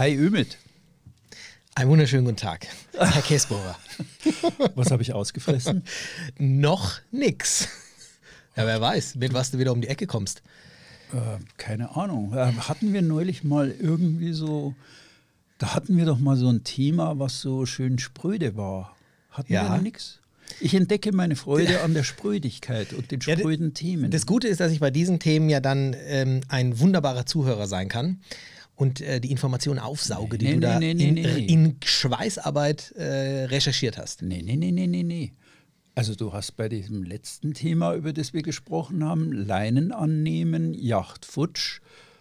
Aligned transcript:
Hi 0.00 0.14
Ümit. 0.14 0.56
Einen 1.74 1.90
wunderschönen 1.90 2.24
guten 2.24 2.38
Tag, 2.38 2.66
Herr 2.96 3.20
Käsbohrer. 3.20 3.76
Was 4.74 4.90
habe 4.90 5.02
ich 5.02 5.12
ausgefressen? 5.12 5.84
Noch 6.38 7.00
nix. 7.10 7.68
Ja, 8.56 8.64
wer 8.64 8.80
weiß, 8.80 9.16
mit 9.16 9.34
was 9.34 9.50
du 9.50 9.58
wieder 9.58 9.72
um 9.72 9.82
die 9.82 9.88
Ecke 9.88 10.06
kommst. 10.06 10.40
Äh, 11.12 11.16
keine 11.58 11.96
Ahnung. 11.96 12.32
Äh, 12.32 12.50
hatten 12.66 12.94
wir 12.94 13.02
neulich 13.02 13.44
mal 13.44 13.70
irgendwie 13.78 14.32
so, 14.32 14.74
da 15.58 15.74
hatten 15.74 15.98
wir 15.98 16.06
doch 16.06 16.18
mal 16.18 16.38
so 16.38 16.48
ein 16.48 16.64
Thema, 16.64 17.18
was 17.18 17.42
so 17.42 17.66
schön 17.66 17.98
spröde 17.98 18.56
war. 18.56 18.96
Hatten 19.30 19.52
Ja. 19.52 19.64
wir 19.64 19.68
da 19.68 19.78
nichts? 19.82 20.18
Ich 20.60 20.72
entdecke 20.74 21.12
meine 21.12 21.36
Freude 21.36 21.82
an 21.82 21.92
der 21.92 22.04
Sprödigkeit 22.04 22.94
und 22.94 23.10
den 23.10 23.20
Ja, 23.26 23.36
spröden 23.36 23.74
Themen. 23.74 24.10
Das 24.10 24.24
Gute 24.24 24.48
ist, 24.48 24.60
dass 24.60 24.72
ich 24.72 24.80
bei 24.80 24.90
diesen 24.90 25.18
Themen 25.18 25.50
ja 25.50 25.60
dann 25.60 25.94
ähm, 26.06 26.40
ein 26.48 26.78
wunderbarer 26.80 27.26
Zuhörer 27.26 27.66
sein 27.66 27.88
kann 27.88 28.20
und 28.80 29.00
äh, 29.02 29.20
die 29.20 29.30
Informationen 29.30 29.78
aufsauge, 29.78 30.38
die 30.38 30.46
Nee, 30.46 30.52
du 30.52 30.58
nee, 30.58 30.66
da 30.66 30.78
nee, 30.78 30.90
in, 30.92 31.16
in 31.16 31.76
Schweißarbeit 31.84 32.92
äh, 32.96 33.44
recherchiert 33.44 33.98
hast. 33.98 34.22
Nee, 34.22 34.40
nee, 34.42 34.56
nee, 34.56 34.72
nee, 34.72 34.86
nee, 34.86 35.02
nee. 35.02 35.32
Also 35.94 36.14
du 36.14 36.32
hast 36.32 36.56
bei 36.56 36.68
diesem 36.68 37.02
letzten 37.02 37.52
Thema, 37.52 37.94
über 37.94 38.12
das 38.14 38.32
wir 38.32 38.42
gesprochen 38.42 39.04
haben, 39.04 39.32
Leinen 39.32 39.92
annehmen, 39.92 40.72
Yacht 40.72 41.26
futsch, 41.26 41.80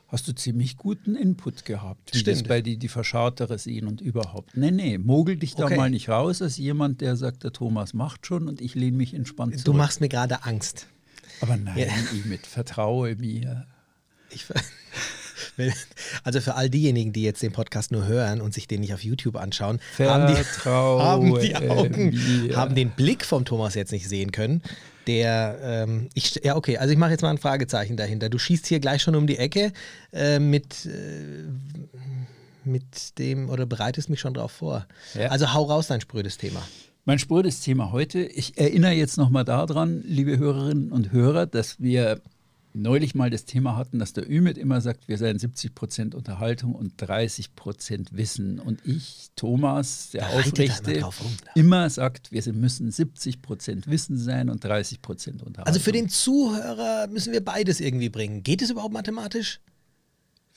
hast 0.10 0.28
du 0.28 0.34
ziemlich 0.34 0.76
guten 0.76 1.16
Input 1.16 1.64
gehabt. 1.64 2.14
Wie 2.14 2.24
das 2.24 2.40
Stimmt. 2.40 2.50
bei 2.50 2.62
die, 2.62 2.76
die 2.78 2.88
Verschartere 2.90 3.58
sehen 3.58 3.88
und 3.88 4.02
überhaupt. 4.02 4.58
Nee, 4.58 4.72
nee, 4.72 4.98
mogel 4.98 5.38
dich 5.38 5.56
da 5.56 5.66
Okay. 5.66 5.78
mal 5.78 5.90
nicht 5.90 6.10
raus 6.10 6.42
als 6.42 6.58
jemand, 6.58 7.00
der 7.00 7.16
sagt, 7.16 7.44
der 7.46 7.54
Thomas 7.54 7.94
macht 7.94 8.26
schon 8.28 8.50
und 8.50 8.60
ich 8.60 8.76
lehne 8.76 8.98
mich 8.98 9.14
entspannt 9.14 9.54
zurück. 9.54 9.66
Du 9.66 9.74
machst 9.74 10.02
mir 10.02 10.10
gerade 10.10 10.44
Angst. 10.44 10.88
Aber 11.40 11.56
nein, 11.56 11.78
Ja. 11.78 11.88
Ümit, 12.26 12.46
vertraue 12.48 13.16
mir. 13.16 13.66
Ich, 14.32 14.50
Wenn- 14.50 14.58
also 16.24 16.42
für 16.42 16.56
all 16.56 16.70
diejenigen, 16.70 17.14
die 17.14 17.24
jetzt 17.24 17.42
den 17.42 17.52
Podcast 17.52 17.92
nur 17.92 18.06
hören 18.06 18.42
und 18.42 18.54
sich 18.54 18.68
den 18.68 18.82
nicht 18.82 18.94
auf 18.94 19.04
YouTube 19.04 19.36
anschauen, 19.36 19.80
haben 19.98 20.34
die, 20.34 20.70
haben 20.70 21.40
die 21.40 21.56
Augen, 21.56 22.10
mir. 22.46 22.56
haben 22.56 22.76
den 22.76 22.92
Blick 22.92 23.26
vom 23.26 23.46
Thomas 23.46 23.76
jetzt 23.76 23.92
nicht 23.92 24.08
sehen 24.08 24.32
können. 24.32 24.62
Der, 25.08 25.58
ähm, 25.62 26.10
ich, 26.14 26.40
ja 26.44 26.56
okay, 26.56 26.78
also 26.78 26.92
ich 26.92 27.00
mache 27.00 27.12
jetzt 27.12 27.22
mal 27.22 27.32
ein 27.32 27.38
Fragezeichen 27.38 27.98
dahinter. 27.98 28.30
Du 28.30 28.38
schießt 28.38 28.68
hier 28.68 28.80
gleich 28.80 29.02
schon 29.02 29.16
um 29.16 29.26
die 29.26 29.38
Ecke 29.38 29.74
äh, 30.14 30.40
mit, 30.40 30.86
äh, 30.86 31.46
mit 32.64 33.18
dem, 33.18 33.50
oder 33.50 33.66
bereitest 33.66 34.10
mich 34.10 34.20
schon 34.20 34.34
drauf 34.34 34.52
vor. 34.52 34.86
Ja. 35.16 35.30
Also 35.30 35.54
hau 35.54 35.64
raus 35.64 35.88
dein 35.88 36.02
sprödes 36.02 36.38
Thema. 36.38 36.62
Mein 37.06 37.18
sprödes 37.18 37.62
Thema 37.62 37.92
heute. 37.92 38.20
Ich 38.20 38.60
erinnere 38.60 38.92
jetzt 38.92 39.18
nochmal 39.18 39.46
daran, 39.46 40.04
liebe 40.06 40.38
Hörerinnen 40.38 40.92
und 40.92 41.12
Hörer, 41.12 41.48
dass 41.48 41.80
wir 41.80 42.22
neulich 42.74 43.16
mal 43.16 43.30
das 43.30 43.46
Thema 43.46 43.76
hatten, 43.76 44.00
dass 44.00 44.14
der 44.14 44.30
Ümit 44.30 44.58
immer 44.58 44.82
sagt, 44.82 45.08
wir 45.08 45.18
seien 45.18 45.40
70 45.40 45.76
Prozent 45.76 46.16
Unterhaltung 46.16 46.74
und 46.74 46.94
30 46.98 47.56
Prozent 47.56 48.16
Wissen. 48.16 48.60
Und 48.60 48.86
ich, 48.86 49.30
Thomas, 49.36 50.12
der 50.12 50.24
er 50.24 50.32
immer 50.32 50.40
Aufrechte, 50.40 51.00
drauf 51.00 51.22
rum. 51.24 51.32
immer 51.56 51.90
sagt, 51.90 52.32
wir 52.32 52.42
müssen 52.54 52.92
70 52.92 53.42
Prozent 53.42 53.88
Wissen 53.88 54.18
sein 54.18 54.50
und 54.50 54.64
30 54.64 55.02
Prozent 55.02 55.42
Unterhaltung. 55.42 55.68
Also 55.68 55.80
für 55.80 55.92
den 55.92 56.10
Zuhörer 56.10 57.08
müssen 57.08 57.34
wir 57.34 57.44
beides 57.44 57.80
irgendwie 57.80 58.10
bringen. 58.10 58.44
Geht 58.44 58.62
es 58.62 58.70
überhaupt 58.70 58.94
mathematisch? 58.94 59.60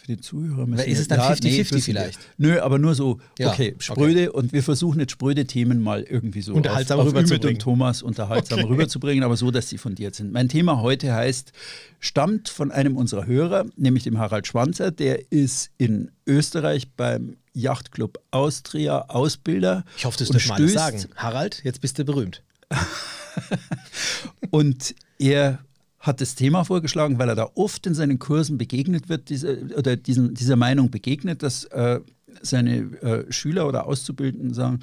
Für 0.04 0.08
den 0.08 0.20
Zuhörer 0.20 0.66
müssen 0.66 0.84
ist 0.90 0.98
es 0.98 1.06
dann 1.06 1.20
50-50 1.20 1.56
müssen 1.58 1.70
wir. 1.76 1.80
vielleicht? 1.80 2.18
Nö, 2.36 2.58
aber 2.60 2.78
nur 2.80 2.96
so, 2.96 3.20
Ja, 3.38 3.50
okay, 3.52 3.68
okay. 3.74 3.76
spröde 3.78 4.32
und 4.32 4.52
wir 4.52 4.64
versuchen 4.64 4.98
jetzt 4.98 5.12
spröde 5.12 5.44
Themen 5.46 5.80
mal 5.80 6.02
irgendwie 6.02 6.42
so 6.42 6.54
Unterhaltsam 6.54 6.98
auf, 6.98 7.06
auf 7.06 7.12
rüberzubringen. 7.12 7.54
und 7.54 7.62
Thomas 7.62 8.02
unterhaltsam 8.02 8.58
Okay. 8.58 8.68
rüberzubringen, 8.68 9.22
aber 9.22 9.36
so, 9.36 9.52
dass 9.52 9.68
sie 9.68 9.78
fundiert 9.78 10.16
sind. 10.16 10.32
Mein 10.32 10.48
Thema 10.48 10.80
heute 10.82 11.14
heißt, 11.14 11.52
stammt 12.00 12.48
von 12.48 12.72
einem 12.72 12.96
unserer 12.96 13.26
Hörer, 13.26 13.66
nämlich 13.76 14.02
dem 14.02 14.18
Harald 14.18 14.48
Schwanzer, 14.48 14.90
der 14.90 15.30
ist 15.30 15.70
in 15.78 16.10
Österreich 16.26 16.90
beim 16.96 17.36
Yachtclub 17.54 18.18
Austria 18.32 19.02
Ausbilder. 19.08 19.84
Ich 19.96 20.04
hoffe, 20.04 20.18
das 20.18 20.30
dürfen 20.30 20.48
wir 20.58 20.66
stößt- 20.66 20.72
sagen. 20.72 21.04
Harald, 21.14 21.60
jetzt 21.62 21.80
bist 21.80 21.96
du 22.00 22.04
berühmt. 22.04 22.42
Und 24.50 24.94
er 25.18 25.60
hat 26.02 26.20
das 26.20 26.34
Thema 26.34 26.64
vorgeschlagen, 26.64 27.18
weil 27.18 27.28
er 27.28 27.36
da 27.36 27.48
oft 27.54 27.86
in 27.86 27.94
seinen 27.94 28.18
Kursen 28.18 28.58
begegnet 28.58 29.08
wird, 29.08 29.30
diese, 29.30 29.68
oder 29.76 29.96
diesen, 29.96 30.34
dieser 30.34 30.56
Meinung 30.56 30.90
begegnet, 30.90 31.44
dass 31.44 31.64
äh, 31.66 32.00
seine 32.42 32.76
äh, 33.02 33.32
Schüler 33.32 33.68
oder 33.68 33.86
Auszubildenden 33.86 34.52
sagen, 34.52 34.80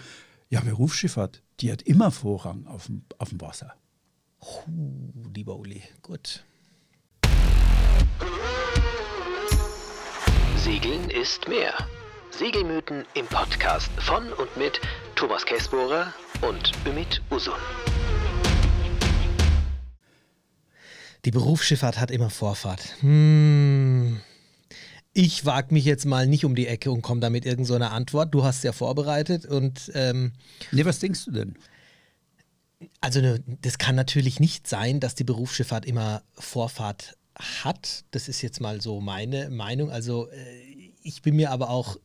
ja, 0.50 0.62
Berufsschifffahrt, 0.62 1.44
die 1.60 1.72
hat 1.72 1.82
immer 1.82 2.10
Vorrang 2.12 2.66
auf 2.66 2.86
dem, 2.88 3.04
auf 3.18 3.30
dem 3.30 3.42
Wasser. 3.42 3.74
Uh, 4.42 5.12
lieber 5.36 5.58
Uli, 5.58 5.84
gut. 6.02 6.46
Segeln 10.56 11.10
ist 11.10 11.50
mehr. 11.50 11.74
Segelmythen 12.32 13.04
im 13.16 13.26
Podcast 13.26 13.92
von 13.98 14.32
und 14.34 14.56
mit 14.56 14.80
Thomas 15.16 15.46
Käsbohrer 15.46 16.14
und 16.42 16.72
Ümit 16.88 17.22
Usun. 17.30 17.54
Die 21.26 21.32
Berufsschifffahrt 21.32 22.00
hat 22.00 22.12
immer 22.12 22.30
Vorfahrt. 22.30 22.96
Hm. 23.02 24.20
Ich 25.14 25.46
wage 25.46 25.74
mich 25.74 25.86
jetzt 25.86 26.06
mal 26.06 26.28
nicht 26.28 26.46
um 26.46 26.56
die 26.56 26.68
Ecke 26.68 26.92
und 26.92 27.02
komme 27.02 27.20
da 27.20 27.30
mit 27.30 27.46
irgendeiner 27.46 27.68
so 27.68 27.76
einer 27.76 27.92
Antwort. 27.92 28.34
Du 28.34 28.44
hast 28.44 28.58
es 28.58 28.64
ja 28.64 28.72
vorbereitet 28.72 29.46
und 29.46 29.92
ähm, 29.96 30.34
Nee, 30.72 30.86
was 30.86 31.00
denkst 31.00 31.26
du 31.26 31.32
denn? 31.32 31.56
also 33.02 33.22
ne, 33.22 33.44
das 33.62 33.78
kann 33.78 33.96
natürlich 33.96 34.40
nicht 34.40 34.68
sein, 34.68 35.00
dass 35.00 35.16
die 35.16 35.24
Berufsschifffahrt 35.24 35.86
immer 35.86 36.24
Vorfahrt 36.34 37.18
hat. 37.36 38.06
Das 38.12 38.28
ist 38.28 38.42
jetzt 38.42 38.62
mal 38.62 38.82
so 38.82 39.02
meine 39.02 39.50
Meinung. 39.50 39.90
Also 39.92 40.30
äh, 40.30 40.94
ich 41.02 41.22
bin 41.22 41.36
mir 41.36 41.52
aber 41.52 41.70
auch, 41.70 41.98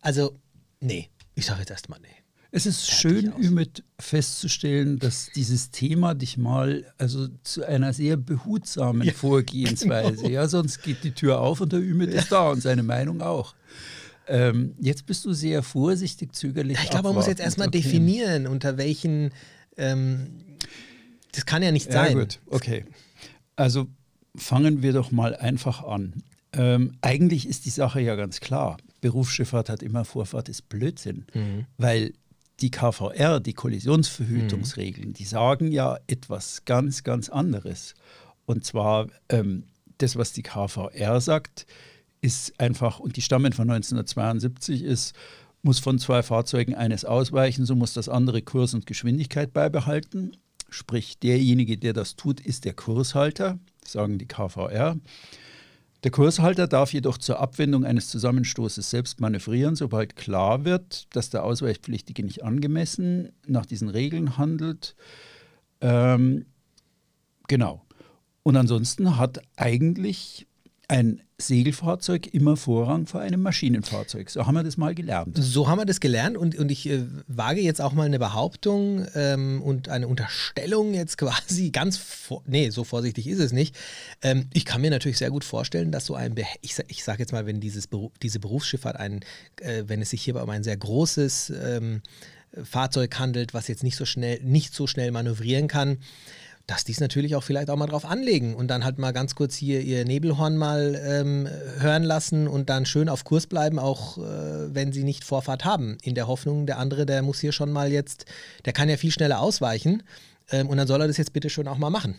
also 0.00 0.38
nee, 0.80 1.10
ich 1.34 1.46
sage 1.46 1.60
jetzt 1.60 1.70
erstmal 1.70 2.00
nee. 2.00 2.08
Es 2.54 2.66
ist 2.66 2.86
schön. 2.90 3.32
Ümit, 3.40 3.82
festzustellen, 3.98 4.98
dass 4.98 5.30
dieses 5.34 5.70
Thema 5.70 6.14
dich 6.14 6.36
mal 6.36 6.84
also 6.98 7.28
zu 7.42 7.66
einer 7.66 7.92
sehr 7.94 8.16
behutsamen 8.18 9.06
Ja, 9.06 9.12
Vorgehensweise, 9.14 10.28
ja, 10.30 10.46
sonst 10.46 10.82
geht 10.82 11.02
die 11.02 11.12
Tür 11.12 11.40
auf 11.40 11.62
und 11.62 11.72
der 11.72 11.80
Ümit 11.80 12.10
ist 12.12 12.30
da 12.30 12.50
und 12.50 12.60
seine 12.60 12.82
Meinung 12.82 13.22
auch. 13.22 13.54
Ähm, 14.28 14.74
jetzt 14.80 15.06
bist 15.06 15.24
du 15.24 15.32
sehr 15.32 15.62
vorsichtig, 15.62 16.34
zögerlich. 16.34 16.76
Ja, 16.76 16.84
ich 16.84 16.90
glaube, 16.90 17.08
man 17.08 17.14
muss 17.16 17.26
jetzt 17.26 17.40
erstmal 17.40 17.68
Okay. 17.68 17.80
definieren, 17.80 18.46
unter 18.46 18.76
welchen, 18.76 19.30
ähm, 19.78 20.28
das 21.32 21.46
kann 21.46 21.62
ja 21.62 21.72
nicht 21.72 21.86
Ja, 21.86 21.92
sein. 22.04 22.18
gut, 22.18 22.38
okay. 22.46 22.84
Also 23.56 23.86
fangen 24.36 24.82
wir 24.82 24.92
doch 24.92 25.10
mal 25.10 25.34
einfach 25.34 25.82
an. 25.84 26.22
Ähm, 26.52 26.92
eigentlich 27.00 27.48
ist 27.48 27.64
die 27.64 27.70
Sache 27.70 28.00
ja 28.02 28.14
ganz 28.14 28.40
klar. 28.40 28.76
Berufsschifffahrt 29.00 29.68
hat 29.70 29.82
immer 29.82 30.04
Vorfahrt, 30.04 30.48
ist 30.50 30.68
Blödsinn. 30.68 31.24
Mhm. 31.34 31.66
Weil 31.78 32.12
die 32.62 32.70
KVR, 32.70 33.40
die 33.40 33.52
Kollisionsverhütungsregeln, 33.52 35.12
die 35.12 35.24
sagen 35.24 35.72
ja 35.72 35.98
etwas 36.06 36.64
ganz, 36.64 37.02
ganz 37.02 37.28
anderes. 37.28 37.94
Und 38.46 38.64
zwar 38.64 39.08
ähm, 39.28 39.64
das, 39.98 40.16
was 40.16 40.32
die 40.32 40.42
KVR 40.42 41.20
sagt, 41.20 41.66
ist 42.20 42.58
einfach, 42.60 43.00
und 43.00 43.16
die 43.16 43.22
stammen 43.22 43.52
von 43.52 43.68
1972, 43.68 44.82
ist, 44.82 45.14
muss 45.62 45.80
von 45.80 45.98
zwei 45.98 46.22
Fahrzeugen 46.22 46.74
eines 46.74 47.04
ausweichen, 47.04 47.66
so 47.66 47.74
muss 47.74 47.92
das 47.92 48.08
andere 48.08 48.42
Kurs 48.42 48.74
und 48.74 48.86
Geschwindigkeit 48.86 49.52
beibehalten. 49.52 50.36
Sprich, 50.70 51.18
derjenige, 51.18 51.76
der 51.76 51.92
das 51.92 52.16
tut, 52.16 52.40
ist 52.40 52.64
der 52.64 52.74
Kurshalter, 52.74 53.58
sagen 53.84 54.18
die 54.18 54.26
KVR. 54.26 54.96
Der 56.04 56.10
Kurshalter 56.10 56.66
darf 56.66 56.92
jedoch 56.92 57.16
zur 57.16 57.38
Abwendung 57.38 57.84
eines 57.84 58.08
Zusammenstoßes 58.08 58.90
selbst 58.90 59.20
manövrieren, 59.20 59.76
sobald 59.76 60.16
klar 60.16 60.64
wird, 60.64 61.14
dass 61.14 61.30
der 61.30 61.44
Ausweichpflichtige 61.44 62.24
nicht 62.24 62.42
angemessen 62.42 63.30
nach 63.46 63.66
diesen 63.66 63.88
Regeln 63.88 64.36
handelt. 64.36 64.96
Ähm, 65.80 66.46
genau. 67.46 67.86
Und 68.42 68.56
ansonsten 68.56 69.16
hat 69.16 69.42
eigentlich 69.56 70.48
ein 70.92 71.22
Segelfahrzeug 71.38 72.32
immer 72.34 72.56
Vorrang 72.56 73.06
vor 73.06 73.20
einem 73.22 73.40
Maschinenfahrzeug. 73.40 74.28
So 74.30 74.46
haben 74.46 74.54
wir 74.54 74.62
das 74.62 74.76
mal 74.76 74.94
gelernt. 74.94 75.36
So 75.40 75.66
haben 75.66 75.78
wir 75.78 75.86
das 75.86 76.00
gelernt 76.00 76.36
und, 76.36 76.54
und 76.56 76.70
ich 76.70 76.88
äh, 76.88 77.04
wage 77.26 77.60
jetzt 77.62 77.80
auch 77.80 77.94
mal 77.94 78.04
eine 78.04 78.18
Behauptung 78.18 79.06
ähm, 79.14 79.62
und 79.62 79.88
eine 79.88 80.06
Unterstellung 80.06 80.92
jetzt 80.92 81.16
quasi 81.18 81.70
ganz, 81.70 82.00
nee, 82.46 82.68
so 82.70 82.84
vorsichtig 82.84 83.26
ist 83.26 83.40
es 83.40 83.52
nicht. 83.52 83.74
Ähm, 84.20 84.48
ich 84.52 84.64
kann 84.66 84.82
mir 84.82 84.90
natürlich 84.90 85.18
sehr 85.18 85.30
gut 85.30 85.44
vorstellen, 85.44 85.92
dass 85.92 86.04
so 86.06 86.14
ein, 86.14 86.34
Beh- 86.34 86.44
ich, 86.60 86.76
ich 86.88 87.02
sage 87.02 87.20
jetzt 87.20 87.32
mal, 87.32 87.46
wenn 87.46 87.58
dieses 87.60 87.86
Beru 87.86 88.10
diese 88.22 88.38
Berufsschifffahrt, 88.38 88.96
ein, 88.96 89.20
äh, 89.60 89.84
wenn 89.86 90.02
es 90.02 90.10
sich 90.10 90.22
hierbei 90.22 90.42
um 90.42 90.50
ein 90.50 90.62
sehr 90.62 90.76
großes 90.76 91.54
ähm, 91.64 92.02
Fahrzeug 92.62 93.18
handelt, 93.18 93.54
was 93.54 93.66
jetzt 93.68 93.82
nicht 93.82 93.96
so 93.96 94.04
schnell, 94.04 94.40
nicht 94.42 94.74
so 94.74 94.86
schnell 94.86 95.10
manövrieren 95.10 95.68
kann, 95.68 95.98
dass 96.66 96.84
dies 96.84 97.00
natürlich 97.00 97.34
auch 97.36 97.42
vielleicht 97.42 97.70
auch 97.70 97.76
mal 97.76 97.86
drauf 97.86 98.04
anlegen 98.04 98.54
und 98.54 98.68
dann 98.68 98.84
halt 98.84 98.98
mal 98.98 99.12
ganz 99.12 99.34
kurz 99.34 99.54
hier 99.54 99.80
ihr 99.80 100.04
Nebelhorn 100.04 100.56
mal 100.56 101.00
ähm, 101.04 101.48
hören 101.78 102.02
lassen 102.02 102.48
und 102.48 102.70
dann 102.70 102.86
schön 102.86 103.08
auf 103.08 103.24
Kurs 103.24 103.46
bleiben, 103.46 103.78
auch 103.78 104.18
äh, 104.18 104.74
wenn 104.74 104.92
sie 104.92 105.04
nicht 105.04 105.24
Vorfahrt 105.24 105.64
haben. 105.64 105.98
In 106.02 106.14
der 106.14 106.26
Hoffnung, 106.26 106.66
der 106.66 106.78
andere, 106.78 107.06
der 107.06 107.22
muss 107.22 107.40
hier 107.40 107.52
schon 107.52 107.72
mal 107.72 107.92
jetzt, 107.92 108.26
der 108.64 108.72
kann 108.72 108.88
ja 108.88 108.96
viel 108.96 109.10
schneller 109.10 109.40
ausweichen 109.40 110.02
ähm, 110.50 110.68
und 110.68 110.76
dann 110.76 110.86
soll 110.86 111.00
er 111.00 111.08
das 111.08 111.16
jetzt 111.16 111.32
bitte 111.32 111.50
schon 111.50 111.68
auch 111.68 111.78
mal 111.78 111.90
machen. 111.90 112.14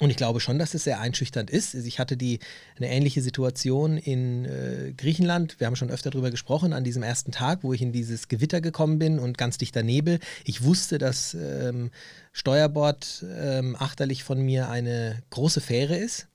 Und 0.00 0.10
ich 0.10 0.16
glaube 0.16 0.40
schon, 0.40 0.58
dass 0.58 0.74
es 0.74 0.84
sehr 0.84 0.98
einschüchternd 0.98 1.50
ist. 1.50 1.74
Also 1.74 1.86
ich 1.86 2.00
hatte 2.00 2.16
die, 2.16 2.40
eine 2.76 2.90
ähnliche 2.90 3.22
Situation 3.22 3.96
in 3.96 4.44
äh, 4.44 4.92
Griechenland. 4.96 5.60
Wir 5.60 5.68
haben 5.68 5.76
schon 5.76 5.90
öfter 5.90 6.10
darüber 6.10 6.32
gesprochen, 6.32 6.72
an 6.72 6.82
diesem 6.82 7.04
ersten 7.04 7.30
Tag, 7.30 7.62
wo 7.62 7.72
ich 7.72 7.80
in 7.80 7.92
dieses 7.92 8.26
Gewitter 8.26 8.60
gekommen 8.60 8.98
bin 8.98 9.20
und 9.20 9.38
ganz 9.38 9.56
dichter 9.56 9.84
Nebel. 9.84 10.18
Ich 10.44 10.64
wusste, 10.64 10.98
dass 10.98 11.34
ähm, 11.34 11.92
Steuerbord 12.32 13.24
ähm, 13.38 13.76
achterlich 13.78 14.24
von 14.24 14.40
mir 14.40 14.68
eine 14.68 15.22
große 15.30 15.60
Fähre 15.60 15.96
ist. 15.96 16.26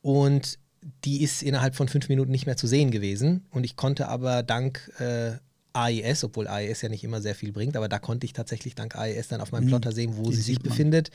Und 0.00 0.58
die 1.04 1.22
ist 1.22 1.44
innerhalb 1.44 1.76
von 1.76 1.86
fünf 1.86 2.08
Minuten 2.08 2.32
nicht 2.32 2.46
mehr 2.46 2.56
zu 2.56 2.66
sehen 2.66 2.90
gewesen. 2.90 3.46
Und 3.50 3.62
ich 3.62 3.76
konnte 3.76 4.08
aber 4.08 4.42
dank 4.42 4.90
äh, 4.98 5.36
AIS, 5.72 6.24
obwohl 6.24 6.48
AIS 6.48 6.82
ja 6.82 6.88
nicht 6.88 7.04
immer 7.04 7.20
sehr 7.20 7.36
viel 7.36 7.52
bringt, 7.52 7.76
aber 7.76 7.88
da 7.88 8.00
konnte 8.00 8.26
ich 8.26 8.32
tatsächlich 8.32 8.74
dank 8.74 8.96
AIS 8.96 9.28
dann 9.28 9.40
auf 9.40 9.52
meinem 9.52 9.66
mhm. 9.66 9.68
Plotter 9.68 9.92
sehen, 9.92 10.16
wo 10.16 10.30
die 10.30 10.34
sie 10.34 10.42
sich 10.42 10.60
befindet. 10.60 11.12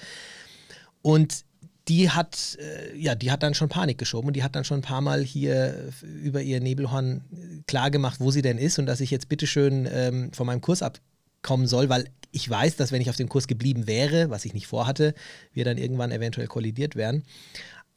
Und 1.01 1.45
die 1.87 2.09
hat, 2.09 2.57
äh, 2.59 2.95
ja, 2.97 3.15
die 3.15 3.31
hat 3.31 3.43
dann 3.43 3.53
schon 3.53 3.69
Panik 3.69 3.97
geschoben 3.97 4.27
und 4.27 4.35
die 4.35 4.43
hat 4.43 4.55
dann 4.55 4.65
schon 4.65 4.79
ein 4.79 4.83
paar 4.83 5.01
Mal 5.01 5.23
hier 5.23 5.91
über 6.01 6.41
ihr 6.41 6.59
Nebelhorn 6.59 7.21
klargemacht, 7.67 8.19
wo 8.19 8.31
sie 8.31 8.41
denn 8.41 8.57
ist 8.57 8.79
und 8.79 8.85
dass 8.85 8.99
ich 8.99 9.11
jetzt 9.11 9.29
bitteschön 9.29 9.87
ähm, 9.91 10.33
von 10.33 10.47
meinem 10.47 10.61
Kurs 10.61 10.81
abkommen 10.81 11.67
soll, 11.67 11.89
weil 11.89 12.09
ich 12.31 12.49
weiß, 12.49 12.75
dass 12.75 12.91
wenn 12.91 13.01
ich 13.01 13.09
auf 13.09 13.15
dem 13.15 13.29
Kurs 13.29 13.47
geblieben 13.47 13.87
wäre, 13.87 14.29
was 14.29 14.45
ich 14.45 14.53
nicht 14.53 14.67
vorhatte, 14.67 15.13
wir 15.53 15.65
dann 15.65 15.77
irgendwann 15.77 16.11
eventuell 16.11 16.47
kollidiert 16.47 16.95
wären. 16.95 17.23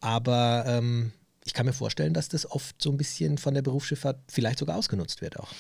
Aber 0.01 0.65
ähm, 0.67 1.13
ich 1.45 1.53
kann 1.53 1.67
mir 1.67 1.73
vorstellen, 1.73 2.15
dass 2.15 2.29
das 2.29 2.51
oft 2.51 2.81
so 2.81 2.91
ein 2.91 2.97
bisschen 2.97 3.39
von 3.39 3.55
der 3.55 3.63
Berufsschifffahrt 3.63 4.21
vielleicht 4.29 4.59
sogar 4.59 4.77
ausgenutzt 4.77 5.21
wird 5.21 5.39
auch. 5.39 5.53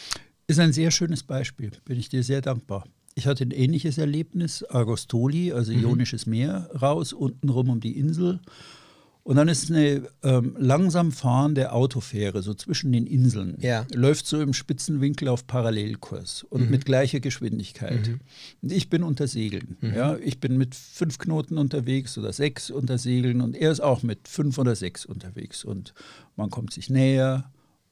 Ist 0.46 0.60
ein 0.60 0.72
sehr 0.72 0.90
schönes 0.90 1.22
Beispiel, 1.22 1.72
bin 1.84 1.98
ich 1.98 2.08
dir 2.08 2.22
sehr 2.22 2.40
dankbar. 2.40 2.84
Ich 3.14 3.26
hatte 3.26 3.44
ein 3.44 3.50
ähnliches 3.50 3.98
Erlebnis, 3.98 4.62
Argostoli, 4.64 5.52
also 5.52 5.72
mhm. 5.72 5.82
Ionisches 5.82 6.26
Meer, 6.26 6.70
raus, 6.80 7.12
untenrum 7.12 7.70
um 7.70 7.80
die 7.80 7.98
Insel. 7.98 8.40
Und 9.22 9.36
dann 9.36 9.48
ist 9.48 9.70
eine 9.70 10.08
ähm, 10.22 10.56
langsam 10.58 11.12
fahrende 11.12 11.72
Autofähre 11.72 12.42
so 12.42 12.54
zwischen 12.54 12.90
den 12.90 13.06
Inseln. 13.06 13.56
Ja. 13.60 13.86
Läuft 13.92 14.26
so 14.26 14.40
im 14.40 14.54
Spitzenwinkel 14.54 15.28
auf 15.28 15.46
Parallelkurs 15.46 16.44
und 16.44 16.64
mhm. 16.64 16.70
mit 16.70 16.84
gleicher 16.86 17.20
Geschwindigkeit. 17.20 18.08
Mhm. 18.08 18.20
Und 18.62 18.72
ich 18.72 18.88
bin 18.88 19.02
unter 19.02 19.28
Segeln. 19.28 19.76
Mhm. 19.80 19.94
Ja, 19.94 20.16
ich 20.16 20.40
bin 20.40 20.56
mit 20.56 20.74
fünf 20.74 21.18
Knoten 21.18 21.58
unterwegs 21.58 22.16
oder 22.16 22.32
sechs 22.32 22.70
unter 22.70 22.96
Segeln 22.96 23.40
und 23.42 23.54
er 23.54 23.70
ist 23.70 23.80
auch 23.80 24.02
mit 24.02 24.26
fünf 24.26 24.56
oder 24.56 24.74
sechs 24.74 25.04
unterwegs. 25.04 25.64
Und 25.64 25.92
man 26.36 26.48
kommt 26.48 26.72
sich 26.72 26.88
näher 26.88 27.50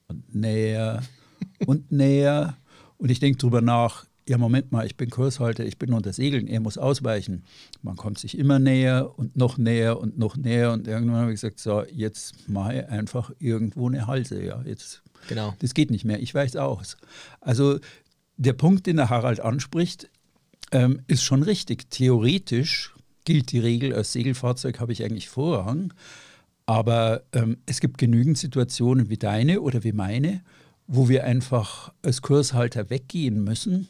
und 0.08 0.34
näher 0.34 1.02
und 1.66 1.92
näher. 1.92 2.56
Und 2.96 3.10
ich 3.10 3.20
denke 3.20 3.38
drüber 3.38 3.60
nach, 3.60 4.07
ja, 4.28 4.36
Moment 4.36 4.72
mal, 4.72 4.84
ich 4.84 4.96
bin 4.96 5.08
Kurshalter, 5.08 5.64
ich 5.64 5.78
bin 5.78 5.92
unter 5.92 6.12
Segeln, 6.12 6.46
er 6.48 6.60
muss 6.60 6.76
ausweichen. 6.76 7.44
Man 7.82 7.96
kommt 7.96 8.18
sich 8.18 8.36
immer 8.36 8.58
näher 8.58 9.12
und 9.16 9.36
noch 9.36 9.56
näher 9.56 9.98
und 9.98 10.18
noch 10.18 10.36
näher 10.36 10.72
und 10.72 10.86
irgendwann 10.86 11.22
habe 11.22 11.32
ich 11.32 11.40
gesagt, 11.40 11.58
so, 11.58 11.82
jetzt 11.90 12.48
mache 12.48 12.74
ich 12.74 12.88
einfach 12.88 13.30
irgendwo 13.38 13.88
eine 13.88 14.06
Halse, 14.06 14.44
ja, 14.44 14.62
jetzt, 14.66 15.02
genau. 15.28 15.54
das 15.60 15.72
geht 15.72 15.90
nicht 15.90 16.04
mehr, 16.04 16.20
ich 16.20 16.34
weiche 16.34 16.62
aus. 16.62 16.98
Also 17.40 17.78
der 18.36 18.52
Punkt, 18.52 18.86
den 18.86 18.96
der 18.96 19.08
Harald 19.08 19.40
anspricht, 19.40 20.10
ähm, 20.72 21.00
ist 21.06 21.24
schon 21.24 21.42
richtig. 21.42 21.90
Theoretisch 21.90 22.94
gilt 23.24 23.50
die 23.50 23.60
Regel, 23.60 23.94
als 23.94 24.12
Segelfahrzeug 24.12 24.78
habe 24.78 24.92
ich 24.92 25.02
eigentlich 25.02 25.30
Vorrang, 25.30 25.94
aber 26.66 27.22
ähm, 27.32 27.56
es 27.64 27.80
gibt 27.80 27.96
genügend 27.96 28.36
Situationen 28.36 29.08
wie 29.08 29.16
deine 29.16 29.62
oder 29.62 29.84
wie 29.84 29.92
meine, 29.92 30.42
wo 30.86 31.08
wir 31.08 31.24
einfach 31.24 31.94
als 32.02 32.20
Kurshalter 32.20 32.90
weggehen 32.90 33.42
müssen 33.42 33.88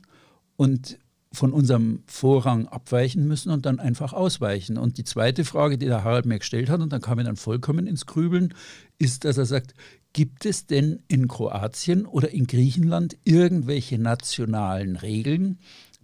und 0.58 0.98
von 1.30 1.52
unserem 1.52 2.02
Vorrang 2.06 2.66
abweichen 2.66 3.26
müssen 3.28 3.50
und 3.50 3.64
dann 3.64 3.78
einfach 3.78 4.12
ausweichen. 4.12 4.76
Und 4.76 4.98
die 4.98 5.04
zweite 5.04 5.44
Frage, 5.44 5.78
die 5.78 5.86
der 5.86 6.02
Harald 6.02 6.26
mir 6.26 6.38
gestellt 6.38 6.68
hat, 6.68 6.80
und 6.80 6.92
dann 6.92 7.00
kam 7.00 7.18
er 7.18 7.24
dann 7.24 7.36
vollkommen 7.36 7.86
ins 7.86 8.06
Grübeln, 8.06 8.54
ist, 8.98 9.24
dass 9.24 9.38
er 9.38 9.46
sagt, 9.46 9.74
gibt 10.12 10.46
es 10.46 10.66
denn 10.66 11.00
in 11.06 11.28
Kroatien 11.28 12.06
oder 12.06 12.30
in 12.30 12.46
Griechenland 12.46 13.16
irgendwelche 13.24 13.98
nationalen 13.98 14.96
Regeln, 14.96 15.58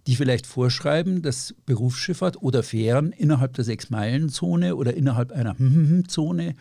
die 0.07 0.15
vielleicht 0.15 0.47
vorschreiben, 0.47 1.21
dass 1.21 1.53
Berufsschifffahrt 1.65 2.41
oder 2.41 2.63
Fähren 2.63 3.11
innerhalb 3.11 3.55
der 3.55 3.65
Sechs-Meilen-Zone 3.65 4.75
oder 4.75 4.93
innerhalb 4.93 5.31
einer 5.31 5.55
Zone 6.07 6.55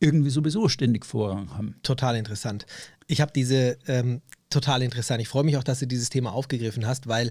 irgendwie 0.00 0.30
sowieso 0.30 0.68
ständig 0.68 1.04
Vorrang 1.04 1.50
haben. 1.56 1.76
Total 1.82 2.16
interessant. 2.16 2.66
Ich 3.06 3.20
habe 3.20 3.30
diese 3.32 3.78
ähm, 3.86 4.22
total 4.50 4.82
interessant. 4.82 5.20
Ich 5.20 5.28
freue 5.28 5.44
mich 5.44 5.56
auch, 5.56 5.64
dass 5.64 5.80
du 5.80 5.86
dieses 5.86 6.10
Thema 6.10 6.32
aufgegriffen 6.32 6.86
hast, 6.86 7.06
weil, 7.06 7.30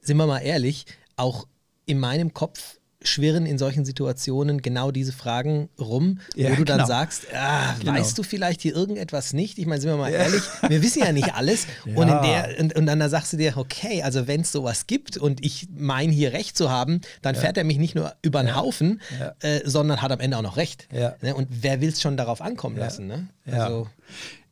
sind 0.00 0.16
wir 0.16 0.26
mal 0.26 0.40
ehrlich, 0.40 0.86
auch 1.16 1.46
in 1.86 1.98
meinem 1.98 2.32
Kopf 2.34 2.80
schwirren 3.02 3.46
in 3.46 3.56
solchen 3.56 3.84
Situationen 3.84 4.60
genau 4.60 4.90
diese 4.90 5.12
Fragen 5.12 5.70
rum, 5.78 6.20
ja, 6.34 6.50
wo 6.50 6.56
du 6.56 6.64
dann 6.64 6.78
genau. 6.78 6.88
sagst, 6.88 7.26
ah, 7.34 7.74
genau. 7.78 7.94
weißt 7.94 8.18
du 8.18 8.22
vielleicht 8.22 8.60
hier 8.60 8.74
irgendetwas 8.74 9.32
nicht? 9.32 9.58
Ich 9.58 9.66
meine, 9.66 9.80
sind 9.80 9.90
wir 9.90 9.96
mal 9.96 10.10
ehrlich, 10.10 10.42
wir 10.68 10.82
wissen 10.82 11.00
ja 11.00 11.12
nicht 11.12 11.34
alles. 11.34 11.66
ja. 11.86 11.96
Und, 11.96 12.08
der, 12.08 12.56
und, 12.58 12.76
und, 12.76 12.86
dann 12.86 13.08
sagst 13.08 13.32
du 13.32 13.36
dir, 13.38 13.56
okay, 13.56 14.02
also 14.02 14.26
wenn 14.26 14.42
es 14.42 14.52
sowas 14.52 14.86
gibt 14.86 15.16
und 15.16 15.44
ich 15.44 15.68
meine 15.74 16.12
hier 16.12 16.32
recht 16.32 16.56
zu 16.56 16.70
haben, 16.70 17.00
dann 17.22 17.34
ja. 17.34 17.40
fährt 17.40 17.56
er 17.56 17.64
mich 17.64 17.78
nicht 17.78 17.94
nur 17.94 18.14
über 18.22 18.42
den 18.42 18.54
Haufen, 18.54 19.00
äh, 19.40 19.60
sondern 19.64 20.02
hat 20.02 20.12
am 20.12 20.20
Ende 20.20 20.36
auch 20.36 20.42
noch 20.42 20.56
recht. 20.58 20.88
Ne? 20.92 21.34
Und 21.34 21.48
wer 21.50 21.80
will 21.80 21.88
es 21.88 22.02
schon 22.02 22.16
darauf 22.16 22.42
ankommen 22.42 22.76
lassen? 22.76 23.06
Ne? 23.06 23.28
Also, 23.46 23.88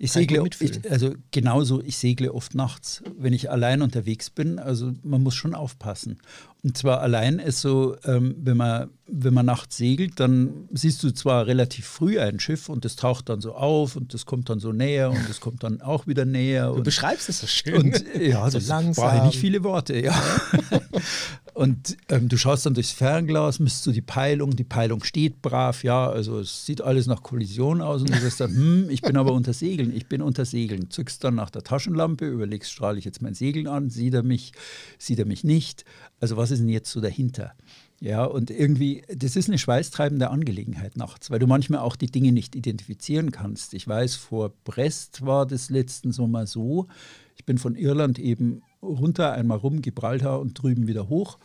ich 0.00 0.12
segle, 0.12 0.48
ich, 0.60 0.90
also 0.90 1.14
genauso, 1.32 1.82
ich 1.82 1.98
segle 1.98 2.32
oft 2.32 2.54
nachts, 2.54 3.02
wenn 3.18 3.32
ich 3.32 3.50
allein 3.50 3.82
unterwegs 3.82 4.30
bin. 4.30 4.60
Also 4.60 4.92
man 5.02 5.22
muss 5.24 5.34
schon 5.34 5.54
aufpassen. 5.54 6.18
Und 6.62 6.78
zwar 6.78 7.00
allein 7.00 7.40
ist 7.40 7.60
so, 7.60 7.96
ähm, 8.04 8.36
wenn, 8.38 8.56
man, 8.56 8.90
wenn 9.08 9.34
man 9.34 9.46
nachts 9.46 9.76
segelt, 9.76 10.20
dann 10.20 10.68
siehst 10.72 11.02
du 11.02 11.10
zwar 11.10 11.48
relativ 11.48 11.86
früh 11.86 12.20
ein 12.20 12.38
Schiff 12.38 12.68
und 12.68 12.84
das 12.84 12.94
taucht 12.94 13.28
dann 13.28 13.40
so 13.40 13.54
auf 13.54 13.96
und 13.96 14.14
das 14.14 14.24
kommt 14.24 14.50
dann 14.50 14.60
so 14.60 14.72
näher 14.72 15.10
und 15.10 15.28
das 15.28 15.40
kommt 15.40 15.64
dann 15.64 15.80
auch 15.80 16.06
wieder 16.06 16.24
näher. 16.24 16.68
Du 16.68 16.74
und, 16.74 16.84
beschreibst 16.84 17.28
es 17.28 17.40
so 17.40 17.48
schön. 17.48 17.94
Und, 17.94 18.04
ja, 18.20 18.48
so 18.50 18.58
langsam. 18.58 19.04
brauche 19.04 19.16
ich 19.16 19.22
nicht 19.24 19.38
viele 19.38 19.64
Worte, 19.64 19.98
ja. 20.00 20.14
Und 21.58 21.96
ähm, 22.08 22.28
du 22.28 22.36
schaust 22.36 22.66
dann 22.66 22.74
durchs 22.74 22.92
Fernglas, 22.92 23.58
misst 23.58 23.84
du 23.84 23.90
die 23.90 24.00
Peilung, 24.00 24.54
die 24.54 24.62
Peilung 24.62 25.02
steht 25.02 25.42
brav, 25.42 25.82
ja, 25.82 26.08
also 26.08 26.38
es 26.38 26.64
sieht 26.64 26.82
alles 26.82 27.08
nach 27.08 27.24
Kollision 27.24 27.80
aus 27.80 28.00
und 28.00 28.10
du 28.10 28.20
sagst 28.20 28.38
dann, 28.38 28.54
hm, 28.54 28.90
ich 28.90 29.02
bin 29.02 29.16
aber 29.16 29.32
unter 29.32 29.52
Segeln, 29.52 29.92
ich 29.92 30.06
bin 30.06 30.22
unter 30.22 30.44
Segeln. 30.44 30.88
Zückst 30.88 31.24
dann 31.24 31.34
nach 31.34 31.50
der 31.50 31.64
Taschenlampe, 31.64 32.28
überlegst, 32.28 32.70
strahle 32.70 33.00
ich 33.00 33.04
jetzt 33.04 33.22
mein 33.22 33.34
Segeln 33.34 33.66
an, 33.66 33.90
sieht 33.90 34.14
er 34.14 34.22
mich, 34.22 34.52
sieht 34.98 35.18
er 35.18 35.26
mich 35.26 35.42
nicht. 35.42 35.84
Also 36.20 36.36
was 36.36 36.52
ist 36.52 36.60
denn 36.60 36.68
jetzt 36.68 36.92
so 36.92 37.00
dahinter? 37.00 37.54
Ja, 37.98 38.24
und 38.24 38.52
irgendwie, 38.52 39.02
das 39.12 39.34
ist 39.34 39.48
eine 39.48 39.58
schweißtreibende 39.58 40.30
Angelegenheit 40.30 40.96
nachts, 40.96 41.28
weil 41.28 41.40
du 41.40 41.48
manchmal 41.48 41.80
auch 41.80 41.96
die 41.96 42.06
Dinge 42.06 42.30
nicht 42.30 42.54
identifizieren 42.54 43.32
kannst. 43.32 43.74
Ich 43.74 43.88
weiß, 43.88 44.14
vor 44.14 44.52
Brest 44.62 45.26
war 45.26 45.44
das 45.44 45.70
letzten 45.70 46.12
Sommer 46.12 46.46
so, 46.46 46.86
ich 47.34 47.44
bin 47.44 47.58
von 47.58 47.74
Irland 47.74 48.20
eben 48.20 48.62
runter, 48.82 49.32
einmal 49.32 49.58
rum, 49.58 49.82
Gibraltar 49.82 50.40
und 50.40 50.60
drüben 50.60 50.86
wieder 50.86 51.08
hoch. 51.08 51.38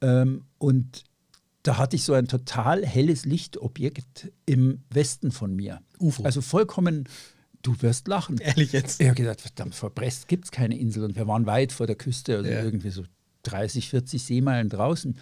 Ähm, 0.00 0.44
und 0.58 1.04
da 1.62 1.76
hatte 1.76 1.96
ich 1.96 2.04
so 2.04 2.14
ein 2.14 2.28
total 2.28 2.86
helles 2.86 3.24
Lichtobjekt 3.24 4.32
im 4.46 4.82
Westen 4.90 5.32
von 5.32 5.54
mir. 5.54 5.80
UFO. 5.98 6.22
Also 6.22 6.40
vollkommen, 6.40 7.04
du 7.62 7.74
wirst 7.82 8.08
lachen. 8.08 8.38
Ehrlich 8.38 8.72
jetzt? 8.72 9.00
Ich 9.00 9.06
habe 9.06 9.16
gedacht, 9.16 9.40
verdammt, 9.40 9.74
vor 9.74 9.90
Brest 9.90 10.28
gibt 10.28 10.46
es 10.46 10.50
keine 10.50 10.78
Insel 10.78 11.04
und 11.04 11.16
wir 11.16 11.26
waren 11.26 11.46
weit 11.46 11.72
vor 11.72 11.86
der 11.86 11.96
Küste, 11.96 12.36
also 12.36 12.50
ja. 12.50 12.62
irgendwie 12.62 12.90
so 12.90 13.04
30, 13.42 13.90
40 13.90 14.22
Seemeilen 14.22 14.68
draußen. 14.68 15.18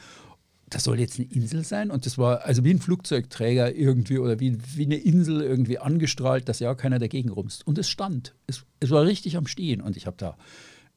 Das 0.68 0.84
soll 0.84 0.98
jetzt 0.98 1.18
eine 1.18 1.28
Insel 1.28 1.64
sein 1.64 1.90
und 1.92 2.06
das 2.06 2.18
war 2.18 2.44
also 2.44 2.64
wie 2.64 2.70
ein 2.70 2.80
Flugzeugträger 2.80 3.75
irgendwie 3.75 4.18
oder 4.18 4.40
wie, 4.40 4.58
wie 4.75 4.84
eine 4.84 4.96
Insel 4.96 5.40
irgendwie 5.40 5.78
angestrahlt, 5.78 6.48
dass 6.48 6.58
ja 6.58 6.75
keiner 6.75 6.98
dagegen 6.98 7.30
rumst. 7.30 7.66
Und 7.66 7.78
es 7.78 7.88
stand. 7.88 8.34
Es, 8.48 8.64
es 8.80 8.90
war 8.90 9.04
richtig 9.04 9.36
am 9.36 9.46
Stehen 9.46 9.80
und 9.80 9.96
ich 9.96 10.06
habe 10.06 10.16
da 10.16 10.36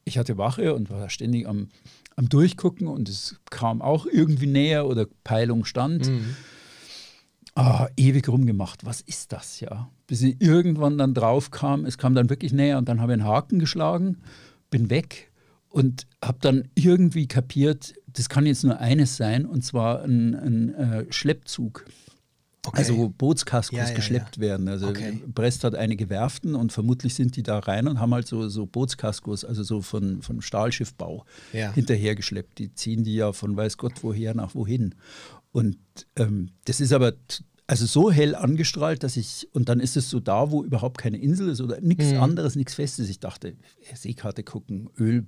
ich 0.09 0.17
hatte 0.17 0.37
Wache 0.37 0.73
und 0.73 0.89
war 0.89 1.09
ständig 1.09 1.47
am, 1.47 1.69
am 2.15 2.27
Durchgucken 2.27 2.87
und 2.87 3.07
es 3.07 3.39
kam 3.49 3.81
auch 3.81 4.05
irgendwie 4.05 4.47
näher 4.47 4.87
oder 4.87 5.05
Peilung 5.23 5.63
stand. 5.63 6.09
Mhm. 6.09 6.35
Ah, 7.55 7.87
ewig 7.95 8.27
rumgemacht. 8.27 8.85
Was 8.85 9.01
ist 9.01 9.31
das 9.31 9.59
ja? 9.59 9.89
Bis 10.07 10.21
ich 10.21 10.41
irgendwann 10.41 10.97
dann 10.97 11.13
drauf 11.13 11.51
kam, 11.51 11.85
es 11.85 11.97
kam 11.97 12.15
dann 12.15 12.29
wirklich 12.29 12.51
näher 12.51 12.77
und 12.77 12.89
dann 12.89 13.01
habe 13.01 13.13
ich 13.13 13.19
einen 13.19 13.27
Haken 13.27 13.59
geschlagen, 13.59 14.17
bin 14.69 14.89
weg 14.89 15.31
und 15.69 16.07
habe 16.23 16.37
dann 16.41 16.67
irgendwie 16.75 17.27
kapiert, 17.27 17.93
das 18.07 18.29
kann 18.29 18.45
jetzt 18.45 18.63
nur 18.63 18.79
eines 18.79 19.17
sein 19.17 19.45
und 19.45 19.63
zwar 19.63 20.03
ein, 20.03 20.35
ein 20.35 20.73
äh, 20.73 21.05
Schleppzug. 21.11 21.85
Okay. 22.69 22.77
Also 22.77 23.09
Bootskaskos 23.09 23.77
ja, 23.77 23.87
ja, 23.87 23.93
geschleppt 23.93 24.37
ja. 24.37 24.41
werden. 24.41 24.67
Also 24.67 24.87
okay. 24.87 25.19
Brest 25.27 25.63
hat 25.63 25.75
einige 25.75 26.09
Werften 26.09 26.55
und 26.55 26.71
vermutlich 26.71 27.15
sind 27.15 27.35
die 27.35 27.43
da 27.43 27.59
rein 27.59 27.87
und 27.87 27.99
haben 27.99 28.13
halt 28.13 28.27
so, 28.27 28.47
so 28.47 28.65
Bootskaskos, 28.65 29.43
also 29.43 29.63
so 29.63 29.81
von, 29.81 30.21
von 30.21 30.41
Stahlschiffbau 30.41 31.25
hinterhergeschleppt. 31.51 32.59
Die 32.59 32.73
ziehen 32.73 33.03
die 33.03 33.15
ja 33.15 33.33
von 33.33 33.57
weiß 33.57 33.77
Gott 33.77 34.03
woher 34.03 34.35
nach 34.35 34.53
wohin. 34.53 34.95
Und 35.51 35.77
ähm, 36.15 36.51
das 36.65 36.79
ist 36.79 36.93
aber 36.93 37.13
also 37.65 37.85
so 37.85 38.11
hell 38.11 38.35
angestrahlt, 38.35 39.03
dass 39.03 39.17
ich, 39.17 39.47
und 39.51 39.69
dann 39.69 39.79
ist 39.79 39.97
es 39.97 40.09
so 40.09 40.19
da, 40.19 40.51
wo 40.51 40.63
überhaupt 40.63 40.97
keine 40.97 41.17
Insel 41.17 41.49
ist 41.49 41.61
oder 41.61 41.81
nichts 41.81 42.11
mhm. 42.11 42.21
anderes, 42.21 42.55
nichts 42.55 42.75
Festes. 42.75 43.09
Ich 43.09 43.19
dachte, 43.19 43.55
Seekarte 43.93 44.43
gucken, 44.43 44.89
Öl, 44.99 45.25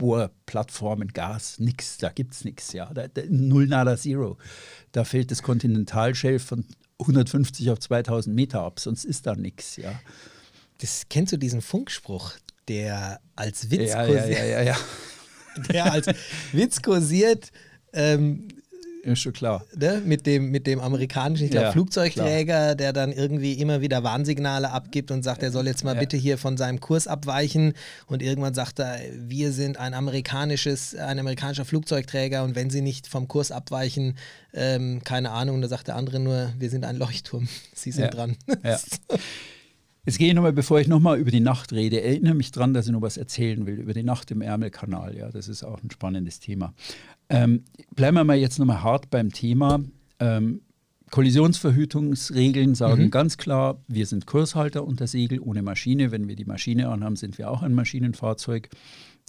Bohrplattformen, 0.00 1.08
Gas, 1.08 1.58
nix, 1.58 1.98
da 1.98 2.08
gibt 2.08 2.32
es 2.32 2.46
nichts. 2.46 2.72
Ja. 2.72 2.86
Da, 2.86 3.06
da, 3.06 3.20
null 3.28 3.66
nada 3.66 3.98
zero. 3.98 4.38
Da 4.92 5.04
fällt 5.04 5.30
das 5.30 5.42
Kontinentalschelf 5.42 6.42
von 6.42 6.64
150 7.00 7.70
auf 7.70 7.80
2000 7.80 8.34
Meter 8.34 8.62
ab, 8.62 8.80
sonst 8.80 9.04
ist 9.04 9.26
da 9.26 9.34
nichts. 9.34 9.76
Ja. 9.76 9.92
Das 10.78 11.02
kennst 11.10 11.34
du 11.34 11.36
diesen 11.36 11.60
Funkspruch, 11.60 12.32
der 12.66 13.20
als 13.36 13.70
Witz 13.70 13.90
ja, 13.90 14.06
ja, 14.06 14.26
ja, 14.26 14.44
ja, 14.44 14.62
ja. 14.62 14.76
der 15.70 15.92
als 15.92 16.06
Witz 16.52 16.80
kursiert. 16.80 17.52
Ähm, 17.92 18.48
ist 19.02 19.20
schon 19.20 19.32
klar. 19.32 19.64
Ne? 19.76 20.02
Mit, 20.04 20.26
dem, 20.26 20.50
mit 20.50 20.66
dem 20.66 20.80
amerikanischen, 20.80 21.44
ich 21.44 21.50
glaube, 21.50 21.66
Ja, 21.66 21.72
Flugzeugträger, 21.72 22.44
klar. 22.44 22.74
der 22.74 22.92
dann 22.92 23.12
irgendwie 23.12 23.54
immer 23.54 23.80
wieder 23.80 24.02
Warnsignale 24.02 24.70
abgibt 24.70 25.10
und 25.10 25.22
sagt, 25.22 25.42
er 25.42 25.50
soll 25.50 25.66
jetzt 25.66 25.84
mal 25.84 25.94
Ja. 25.94 26.00
bitte 26.00 26.16
hier 26.16 26.36
von 26.38 26.56
seinem 26.56 26.80
Kurs 26.80 27.06
abweichen. 27.06 27.72
Und 28.06 28.22
irgendwann 28.22 28.54
sagt 28.54 28.78
er, 28.78 28.98
wir 29.16 29.52
sind 29.52 29.78
ein 29.78 29.94
amerikanisches, 29.94 30.94
ein 30.94 31.18
amerikanischer 31.18 31.64
Flugzeugträger 31.64 32.44
und 32.44 32.54
wenn 32.54 32.70
sie 32.70 32.82
nicht 32.82 33.06
vom 33.06 33.26
Kurs 33.28 33.50
abweichen, 33.52 34.16
ähm, 34.52 35.02
keine 35.04 35.30
Ahnung, 35.30 35.56
und 35.56 35.62
da 35.62 35.68
sagt 35.68 35.88
der 35.88 35.96
andere 35.96 36.20
nur, 36.20 36.52
wir 36.58 36.70
sind 36.70 36.84
ein 36.84 36.96
Leuchtturm. 36.96 37.48
Sie 37.74 37.92
sind 37.92 38.04
Ja. 38.04 38.10
dran. 38.10 38.36
Ja. 38.64 38.78
Jetzt 40.06 40.18
gehe 40.18 40.28
ich 40.28 40.34
nochmal, 40.34 40.52
bevor 40.52 40.80
ich 40.80 40.88
nochmal 40.88 41.18
über 41.18 41.30
die 41.30 41.40
Nacht 41.40 41.72
rede, 41.72 42.00
erinnere 42.02 42.34
mich 42.34 42.50
dran, 42.52 42.72
dass 42.72 42.86
ich 42.86 42.92
noch 42.92 43.02
was 43.02 43.16
erzählen 43.16 43.66
will 43.66 43.74
über 43.78 43.92
die 43.92 44.02
Nacht 44.02 44.30
im 44.30 44.40
Ärmelkanal. 44.40 45.16
Ja, 45.16 45.30
das 45.30 45.48
ist 45.48 45.62
auch 45.62 45.82
ein 45.82 45.90
spannendes 45.90 46.40
Thema. 46.40 46.72
Ähm, 47.28 47.64
bleiben 47.94 48.16
wir 48.16 48.24
mal 48.24 48.36
jetzt 48.36 48.58
nochmal 48.58 48.82
hart 48.82 49.10
beim 49.10 49.30
Thema. 49.32 49.80
Ähm, 50.18 50.62
Kollisionsverhütungsregeln 51.10 52.74
sagen 52.74 53.04
Mhm. 53.04 53.10
ganz 53.10 53.36
klar, 53.36 53.80
wir 53.88 54.06
sind 54.06 54.26
Kurshalter 54.26 54.84
unter 54.84 55.06
Segel 55.06 55.40
ohne 55.40 55.62
Maschine. 55.62 56.12
Wenn 56.12 56.28
wir 56.28 56.36
die 56.36 56.44
Maschine 56.44 56.88
anhaben, 56.88 57.16
sind 57.16 57.36
wir 57.38 57.50
auch 57.50 57.62
ein 57.62 57.74
Maschinenfahrzeug. 57.74 58.68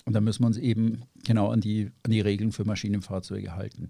Und 0.06 0.14
da 0.14 0.22
müssen 0.22 0.44
wir 0.44 0.48
uns 0.48 0.58
eben 0.58 1.04
genau 1.24 1.50
an 1.50 1.62
die, 1.62 1.92
an 2.04 2.12
die 2.12 2.22
Regeln 2.22 2.52
für 2.52 2.66
Maschinenfahrzeuge 2.66 3.56
halten. 3.56 3.90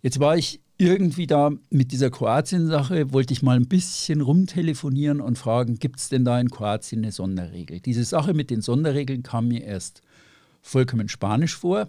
Jetzt 0.00 0.20
war 0.20 0.36
ich 0.36 0.60
irgendwie 0.76 1.26
da 1.26 1.50
mit 1.70 1.92
dieser 1.92 2.10
Kroatien-Sache, 2.10 3.12
wollte 3.12 3.32
ich 3.32 3.42
mal 3.42 3.56
ein 3.56 3.68
bisschen 3.68 4.20
rumtelefonieren 4.20 5.20
und 5.20 5.38
fragen, 5.38 5.78
gibt 5.78 6.00
es 6.00 6.08
denn 6.08 6.24
da 6.24 6.40
in 6.40 6.50
Kroatien 6.50 7.02
eine 7.02 7.12
Sonderregel? 7.12 7.80
Diese 7.80 8.04
Sache 8.04 8.34
mit 8.34 8.50
den 8.50 8.60
Sonderregeln 8.60 9.22
kam 9.22 9.48
mir 9.48 9.62
erst 9.62 10.02
vollkommen 10.62 11.08
spanisch 11.08 11.56
vor. 11.56 11.88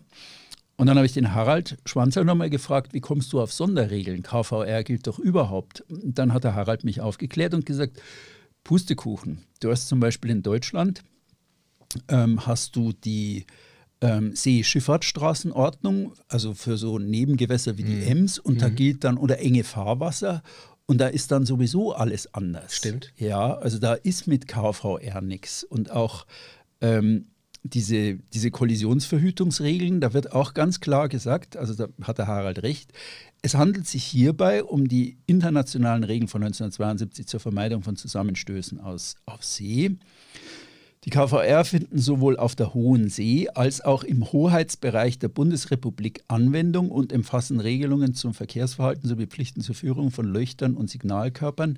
Und 0.77 0.87
dann 0.87 0.97
habe 0.97 1.05
ich 1.05 1.13
den 1.13 1.33
Harald 1.33 1.77
Schwanzer 1.85 2.23
nochmal 2.25 2.49
gefragt, 2.49 2.93
wie 2.93 2.99
kommst 2.99 3.31
du 3.31 3.41
auf 3.41 3.53
Sonderregeln? 3.53 4.23
KVR 4.23 4.83
gilt 4.83 5.07
doch 5.07 5.19
überhaupt. 5.19 5.81
Und 5.89 6.19
dann 6.19 6.33
hat 6.33 6.43
der 6.43 6.55
Harald 6.55 6.83
mich 6.83 6.99
aufgeklärt 6.99 7.53
und 7.53 7.65
gesagt, 7.65 8.01
Pustekuchen. 8.63 9.39
Du 9.61 9.71
hast 9.71 9.87
zum 9.87 9.99
Beispiel 9.99 10.31
in 10.31 10.43
Deutschland, 10.43 11.03
ähm, 12.07 12.45
hast 12.45 12.75
du 12.75 12.93
die 12.93 13.45
ähm, 14.01 14.35
Seeschifffahrtsstraßenordnung, 14.35 16.13
also 16.27 16.53
für 16.53 16.77
so 16.77 16.99
Nebengewässer 16.99 17.77
wie 17.77 17.83
die 17.83 18.03
Ems, 18.03 18.39
und 18.39 18.61
da 18.61 18.69
gilt 18.69 19.03
dann, 19.03 19.17
oder 19.17 19.39
enge 19.39 19.63
Fahrwasser, 19.63 20.43
und 20.85 20.99
da 20.99 21.07
ist 21.07 21.31
dann 21.31 21.45
sowieso 21.45 21.93
alles 21.93 22.33
anders. 22.33 22.75
Stimmt. 22.75 23.11
Ja, 23.17 23.55
also 23.55 23.79
da 23.79 23.93
ist 23.95 24.27
mit 24.27 24.47
KVR 24.47 25.21
nichts. 25.21 25.63
Und 25.63 25.89
auch 25.89 26.27
ähm, 26.81 27.27
diese, 27.63 28.15
diese 28.15 28.51
Kollisionsverhütungsregeln, 28.51 29.99
da 29.99 30.13
wird 30.13 30.33
auch 30.33 30.53
ganz 30.53 30.79
klar 30.79 31.09
gesagt, 31.09 31.57
also 31.57 31.73
da 31.73 31.87
hat 32.03 32.19
der 32.19 32.27
Harald 32.27 32.61
recht, 32.61 32.93
es 33.41 33.55
handelt 33.55 33.87
sich 33.87 34.03
hierbei 34.03 34.63
um 34.63 34.87
die 34.87 35.17
internationalen 35.25 36.03
Regeln 36.03 36.27
von 36.27 36.43
1972 36.43 37.27
zur 37.27 37.39
Vermeidung 37.39 37.81
von 37.81 37.95
Zusammenstößen 37.95 38.79
aus, 38.79 39.15
auf 39.25 39.43
See. 39.43 39.97
Die 41.05 41.11
KVR 41.11 41.63
finden 41.65 41.99
sowohl 41.99 42.35
auf 42.35 42.55
der 42.55 42.73
Hohen 42.73 43.09
See 43.09 43.47
als 43.53 43.79
auch 43.79 44.03
im 44.03 44.31
Hoheitsbereich 44.31 45.19
der 45.19 45.27
Bundesrepublik 45.27 46.23
Anwendung 46.27 46.89
und 46.89 47.13
umfassen 47.13 47.59
Regelungen 47.59 48.15
zum 48.15 48.33
Verkehrsverhalten 48.33 49.07
sowie 49.07 49.27
Pflichten 49.27 49.61
zur 49.61 49.75
Führung 49.75 50.09
von 50.09 50.25
Leuchtern 50.25 50.75
und 50.75 50.89
Signalkörpern. 50.89 51.77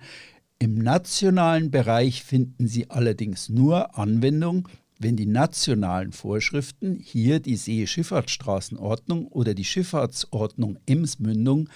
Im 0.60 0.76
nationalen 0.76 1.72
Bereich 1.72 2.24
finden 2.24 2.70
sie 2.70 2.90
allerdings 2.90 3.50
nur 3.50 3.98
Anwendung, 3.98 4.70
wenn 4.98 5.18
die 5.18 5.26
nationalen 5.26 6.14
Vorschriften, 6.14 6.96
hier 6.96 7.42
die 7.42 7.58
Seeschifffahrtsstraßenordnung 7.58 9.28
oder 9.28 9.54
die 9.54 9.66
Schifffahrtsordnung 9.66 10.80
Emsmündung, 10.86 11.68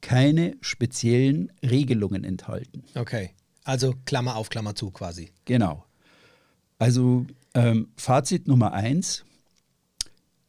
keine 0.00 0.56
speziellen 0.60 1.50
Regelungen 1.60 2.22
enthalten. 2.22 2.84
Okay. 2.94 3.30
Also 3.64 3.94
Klammer 4.04 4.36
auf, 4.36 4.48
Klammer 4.48 4.76
zu 4.76 4.92
quasi. 4.92 5.32
Genau. 5.44 5.84
Also 6.80 7.26
ähm, 7.52 7.88
Fazit 7.96 8.48
Nummer 8.48 8.72
eins, 8.72 9.24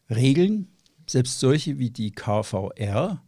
Regeln, 0.10 0.70
selbst 1.06 1.42
solche 1.42 1.78
wie 1.78 1.90
die 1.90 2.12
KVR, 2.12 3.22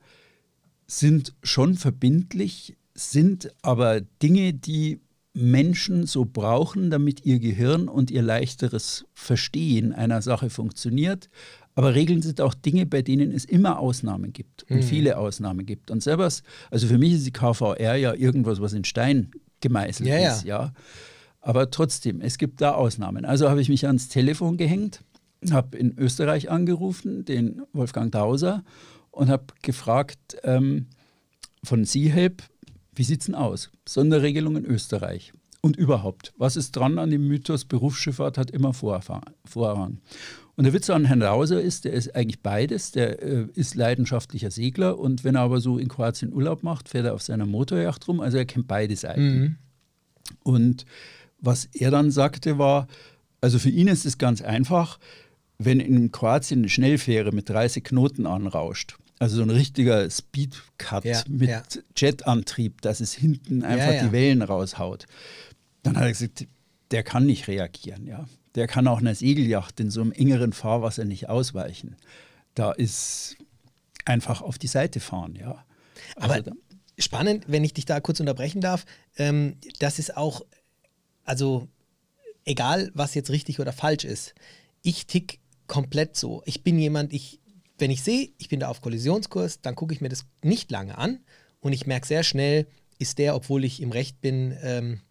sind 0.88 1.34
schon 1.44 1.76
verbindlich, 1.76 2.78
sind 2.96 3.52
aber 3.62 4.00
Dinge, 4.00 4.54
die 4.54 5.02
Menschen 5.34 6.06
so 6.06 6.24
brauchen, 6.24 6.92
damit 6.92 7.26
ihr 7.26 7.40
Gehirn 7.40 7.90
und 7.90 8.10
ihr 8.10 8.22
leichteres 8.22 9.06
Verstehen 9.14 9.92
einer 9.92 10.22
Sache 10.22 10.50
funktioniert. 10.50 11.30
Aber 11.76 11.96
Regeln 11.96 12.22
sind 12.22 12.40
auch 12.40 12.54
Dinge, 12.54 12.86
bei 12.86 13.02
denen 13.02 13.34
es 13.34 13.44
immer 13.44 13.80
Ausnahmen 13.80 14.32
gibt 14.32 14.64
und 14.70 14.82
viele 14.84 15.18
Ausnahmen 15.18 15.66
gibt. 15.66 15.92
Und 15.92 16.04
selber, 16.04 16.32
also 16.72 16.88
für 16.88 16.98
mich 16.98 17.14
ist 17.14 17.26
die 17.26 17.34
KVR 17.34 17.96
ja 17.96 18.14
irgendwas, 18.14 18.62
was 18.62 18.72
in 18.72 18.86
Stein 18.86 19.32
gemeißelt 19.60 20.08
Ja, 20.08 20.20
ja. 20.20 20.36
ist, 20.36 20.46
ja. 20.46 20.74
Aber 21.44 21.70
trotzdem, 21.70 22.22
es 22.22 22.38
gibt 22.38 22.62
da 22.62 22.74
Ausnahmen. 22.74 23.26
Also 23.26 23.50
habe 23.50 23.62
ich 23.62 23.68
mich 23.68 23.86
ans 23.86 24.08
Telefon 24.08 24.56
gehängt, 24.56 25.02
habe 25.52 25.78
in 25.78 25.98
Österreich 25.98 26.50
angerufen, 26.50 27.26
den 27.26 27.64
Wolfgang 27.74 28.14
Dauser, 28.14 28.64
und 29.12 29.30
habe 29.30 29.48
gefragt 29.62 30.38
ähm, 30.44 30.88
von 31.62 31.84
SeaHelp, 31.84 32.44
wie 32.96 33.04
sieht 33.04 33.20
es 33.20 33.26
denn 33.26 33.36
aus? 33.36 33.72
Sonderregelung 33.88 34.56
in 34.56 34.66
Österreich. 34.66 35.34
Und 35.60 35.76
überhaupt, 35.76 36.34
was 36.38 36.56
ist 36.56 36.72
dran 36.72 36.98
an 36.98 37.12
dem 37.12 37.28
Mythos, 37.28 37.66
Berufsschifffahrt 37.66 38.38
hat 38.38 38.50
immer 38.50 38.74
Vorrang? 38.74 40.00
Und 40.56 40.64
der 40.64 40.74
Witz 40.74 40.90
an 40.90 41.06
Herrn 41.06 41.20
Dauser 41.20 41.62
ist, 41.62 41.84
der 41.84 41.94
ist 41.94 42.16
eigentlich 42.16 42.42
beides. 42.42 42.92
Der 42.92 43.22
äh, 43.22 43.48
ist 43.54 43.76
leidenschaftlicher 43.76 44.52
Segler 44.52 44.98
und 44.98 45.26
wenn 45.26 45.36
er 45.36 45.42
aber 45.42 45.60
so 45.60 45.78
in 45.78 45.90
Kroatien 45.90 46.32
Urlaub 46.32 46.64
macht, 46.64 46.88
fährt 46.88 47.06
er 47.06 47.14
auf 47.14 47.22
seiner 47.22 47.46
Motorjacht 47.46 48.08
rum. 48.08 48.22
Also 48.22 48.38
er 48.38 48.46
kennt 48.46 48.68
beide 48.68 48.96
Seiten. 48.96 49.58
Und 50.44 50.86
was 51.44 51.66
er 51.66 51.92
dann 51.92 52.10
sagte 52.10 52.58
war, 52.58 52.88
also 53.42 53.60
für 53.60 53.70
ihn 53.70 53.88
ist 53.88 54.06
es 54.06 54.18
ganz 54.18 54.42
einfach, 54.42 54.98
wenn 55.60 55.80
in 55.80 56.12
Kroatien 56.12 56.62
eine 56.62 56.70
Schnellfähre 56.70 57.32
mit 57.32 57.50
30 57.50 57.84
Knoten 57.84 58.26
anrauscht, 58.26 58.98
also 59.20 59.36
so 59.38 59.44
ein 59.44 59.50
richtiger 59.52 60.10
Speedcut 60.10 61.06
Ja, 61.06 61.24
mit 61.30 61.50
ja. 61.50 61.62
Jetantrieb, 61.96 62.82
dass 62.82 63.00
es 63.00 63.14
hinten 63.14 63.64
einfach 63.64 63.94
ja. 63.94 64.04
die 64.06 64.12
Wellen 64.12 64.42
raushaut, 64.42 65.06
dann 65.84 65.96
hat 65.98 66.04
er 66.04 66.10
gesagt, 66.12 66.48
der 66.92 67.04
kann 67.04 67.26
nicht 67.26 67.48
reagieren, 67.48 68.08
ja. 68.08 68.26
Der 68.56 68.68
kann 68.68 68.88
auch 68.88 69.00
einer 69.00 69.16
Segelyacht 69.16 69.80
in 69.80 69.90
so 69.90 70.02
einem 70.02 70.12
engeren 70.12 70.54
Fahrwasser 70.54 71.06
nicht 71.06 71.28
ausweichen. 71.28 71.96
Da 72.56 72.72
ist 72.72 73.36
einfach 74.06 74.42
auf 74.42 74.58
die 74.60 74.68
Seite 74.68 75.00
fahren, 75.00 75.36
ja. 75.36 75.64
Aber 76.16 76.34
Also 76.36 76.52
da- 76.52 76.56
spannend, 77.00 77.46
wenn 77.48 77.64
ich 77.64 77.74
dich 77.74 77.86
da 77.86 78.00
kurz 78.00 78.20
unterbrechen 78.20 78.62
darf, 78.62 78.86
ähm, 79.18 79.58
das 79.80 79.98
ist 80.00 80.16
auch, 80.18 80.42
also 81.24 81.68
egal, 82.46 82.92
was 82.94 83.16
jetzt 83.16 83.30
richtig 83.30 83.60
oder 83.60 83.74
falsch 83.74 84.06
ist, 84.06 84.34
ich 84.82 85.08
tick 85.08 85.40
komplett 85.68 86.16
so. 86.16 86.44
Ich 86.46 86.64
bin 86.64 86.78
jemand, 86.78 87.14
ich, 87.14 87.40
wenn 87.78 87.92
ich 87.92 88.04
sehe, 88.04 88.32
ich 88.38 88.50
bin 88.50 88.60
da 88.60 88.68
auf 88.68 88.82
Kollisionskurs, 88.82 89.62
dann 89.62 89.76
gucke 89.76 89.94
ich 89.94 90.02
mir 90.02 90.10
das 90.10 90.26
nicht 90.44 90.72
lange 90.72 90.98
an 90.98 91.20
und 91.60 91.74
ich 91.74 91.88
merke 91.88 92.08
sehr 92.08 92.24
schnell, 92.24 92.68
ist 93.00 93.18
der, 93.18 93.36
obwohl 93.36 93.64
ich 93.64 93.82
im 93.82 93.92
Recht 93.92 94.22
bin, 94.22 94.58
ähm, 94.62 95.02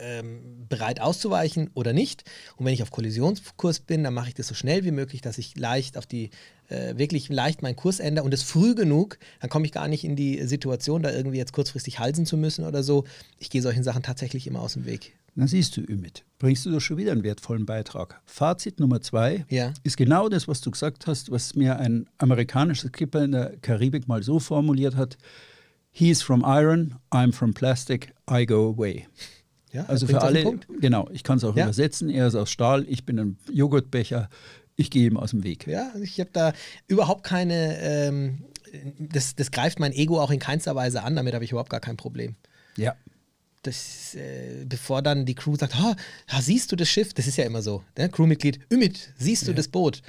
ähm, 0.00 0.66
bereit 0.68 1.00
auszuweichen 1.00 1.70
oder 1.74 1.92
nicht. 1.92 2.24
Und 2.56 2.66
wenn 2.66 2.74
ich 2.74 2.82
auf 2.82 2.90
Kollisionskurs 2.90 3.80
bin, 3.80 4.04
dann 4.04 4.14
mache 4.14 4.28
ich 4.28 4.34
das 4.34 4.48
so 4.48 4.54
schnell 4.54 4.84
wie 4.84 4.90
möglich, 4.90 5.20
dass 5.20 5.38
ich 5.38 5.56
leicht 5.56 5.96
auf 5.96 6.06
die, 6.06 6.30
äh, 6.68 6.96
wirklich 6.96 7.28
leicht 7.28 7.62
meinen 7.62 7.76
Kurs 7.76 8.00
ändere 8.00 8.24
und 8.24 8.34
es 8.34 8.42
früh 8.42 8.74
genug, 8.74 9.18
dann 9.40 9.50
komme 9.50 9.64
ich 9.66 9.72
gar 9.72 9.88
nicht 9.88 10.04
in 10.04 10.16
die 10.16 10.42
Situation, 10.46 11.02
da 11.02 11.10
irgendwie 11.10 11.38
jetzt 11.38 11.52
kurzfristig 11.52 11.98
halsen 11.98 12.26
zu 12.26 12.36
müssen 12.36 12.64
oder 12.64 12.82
so. 12.82 13.04
Ich 13.38 13.50
gehe 13.50 13.62
solchen 13.62 13.82
Sachen 13.82 14.02
tatsächlich 14.02 14.46
immer 14.46 14.60
aus 14.60 14.74
dem 14.74 14.84
Weg. 14.84 15.14
Na 15.34 15.46
siehst 15.46 15.76
du, 15.76 15.82
Ümit, 15.82 16.24
bringst 16.40 16.66
du 16.66 16.70
doch 16.72 16.80
schon 16.80 16.96
wieder 16.96 17.12
einen 17.12 17.22
wertvollen 17.22 17.64
Beitrag. 17.64 18.20
Fazit 18.26 18.80
Nummer 18.80 19.00
zwei 19.00 19.44
Ja. 19.48 19.72
ist 19.84 19.96
genau 19.96 20.28
das, 20.28 20.48
was 20.48 20.60
du 20.60 20.70
gesagt 20.72 21.06
hast, 21.06 21.30
was 21.30 21.54
mir 21.54 21.78
ein 21.78 22.08
amerikanischer 22.18 22.88
Skipper 22.88 23.22
in 23.22 23.30
der 23.32 23.56
Karibik 23.62 24.08
mal 24.08 24.22
so 24.24 24.40
formuliert 24.40 24.96
hat. 24.96 25.16
He's 25.92 26.22
from 26.22 26.42
iron, 26.44 26.96
I'm 27.12 27.32
from 27.32 27.54
plastic, 27.54 28.12
I 28.30 28.46
go 28.46 28.68
away. 28.68 29.06
Ja, 29.72 29.84
Also 29.86 30.06
für 30.06 30.20
alle, 30.22 30.58
genau, 30.80 31.08
ich 31.12 31.22
kann 31.22 31.38
es 31.38 31.44
auch 31.44 31.54
Ja. 31.56 31.64
übersetzen, 31.64 32.08
er 32.10 32.28
ist 32.28 32.34
aus 32.34 32.50
Stahl, 32.50 32.86
ich 32.88 33.04
bin 33.04 33.18
ein 33.18 33.38
Joghurtbecher, 33.52 34.28
ich 34.76 34.90
gehe 34.90 35.06
ihm 35.06 35.16
aus 35.16 35.30
dem 35.30 35.44
Weg. 35.44 35.66
Ja, 35.66 35.92
ich 36.02 36.18
habe 36.20 36.30
da 36.32 36.52
überhaupt 36.86 37.24
keine, 37.24 37.78
ähm, 37.80 38.44
das, 38.98 39.34
das 39.34 39.50
greift 39.50 39.78
mein 39.80 39.92
Ego 39.92 40.20
auch 40.20 40.30
in 40.30 40.38
keinster 40.38 40.74
Weise 40.74 41.02
an, 41.02 41.16
damit 41.16 41.34
habe 41.34 41.44
ich 41.44 41.50
überhaupt 41.50 41.70
gar 41.70 41.80
kein 41.80 41.96
Problem. 41.96 42.36
Ja. 42.76 42.94
das, 43.62 44.14
äh, 44.14 44.64
bevor 44.66 45.02
dann 45.02 45.26
die 45.26 45.34
Crew 45.34 45.56
sagt, 45.56 45.74
oh, 45.82 45.94
siehst 46.40 46.70
du 46.70 46.76
das 46.76 46.88
Schiff? 46.88 47.12
Das 47.12 47.26
ist 47.26 47.36
ja 47.36 47.44
immer 47.44 47.60
so. 47.60 47.82
Ne? 47.98 48.08
Crewmitglied, 48.08 48.60
Ümit, 48.72 49.12
siehst 49.18 49.42
du 49.46 49.50
ja. 49.50 49.56
das 49.56 49.68
Boot? 49.68 50.00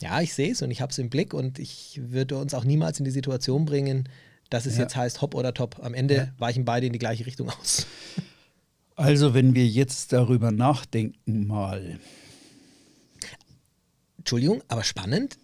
Ja, 0.00 0.20
ich 0.22 0.32
sehe 0.34 0.50
es 0.52 0.62
und 0.62 0.70
ich 0.70 0.80
habe 0.80 0.90
es 0.90 0.98
im 0.98 1.10
Blick 1.10 1.32
und 1.34 1.58
ich 1.58 2.00
würde 2.02 2.38
uns 2.38 2.54
auch 2.54 2.64
niemals 2.64 2.98
in 2.98 3.04
die 3.04 3.10
Situation 3.10 3.64
bringen, 3.66 4.08
dass 4.50 4.66
es 4.66 4.76
ja. 4.76 4.82
jetzt 4.82 4.96
heißt, 4.96 5.20
hopp 5.20 5.34
oder 5.34 5.52
top. 5.54 5.78
Am 5.82 5.94
Ende 5.94 6.16
ja. 6.16 6.28
weichen 6.38 6.64
beide 6.64 6.86
in 6.86 6.92
die 6.92 6.98
gleiche 6.98 7.26
Richtung 7.26 7.50
aus. 7.50 7.86
Also, 8.96 9.34
wenn 9.34 9.54
wir 9.54 9.66
jetzt 9.66 10.12
darüber 10.14 10.50
nachdenken, 10.50 11.46
mal. 11.46 12.00
Entschuldigung, 14.16 14.62
aber 14.68 14.84
spannend. 14.84 15.36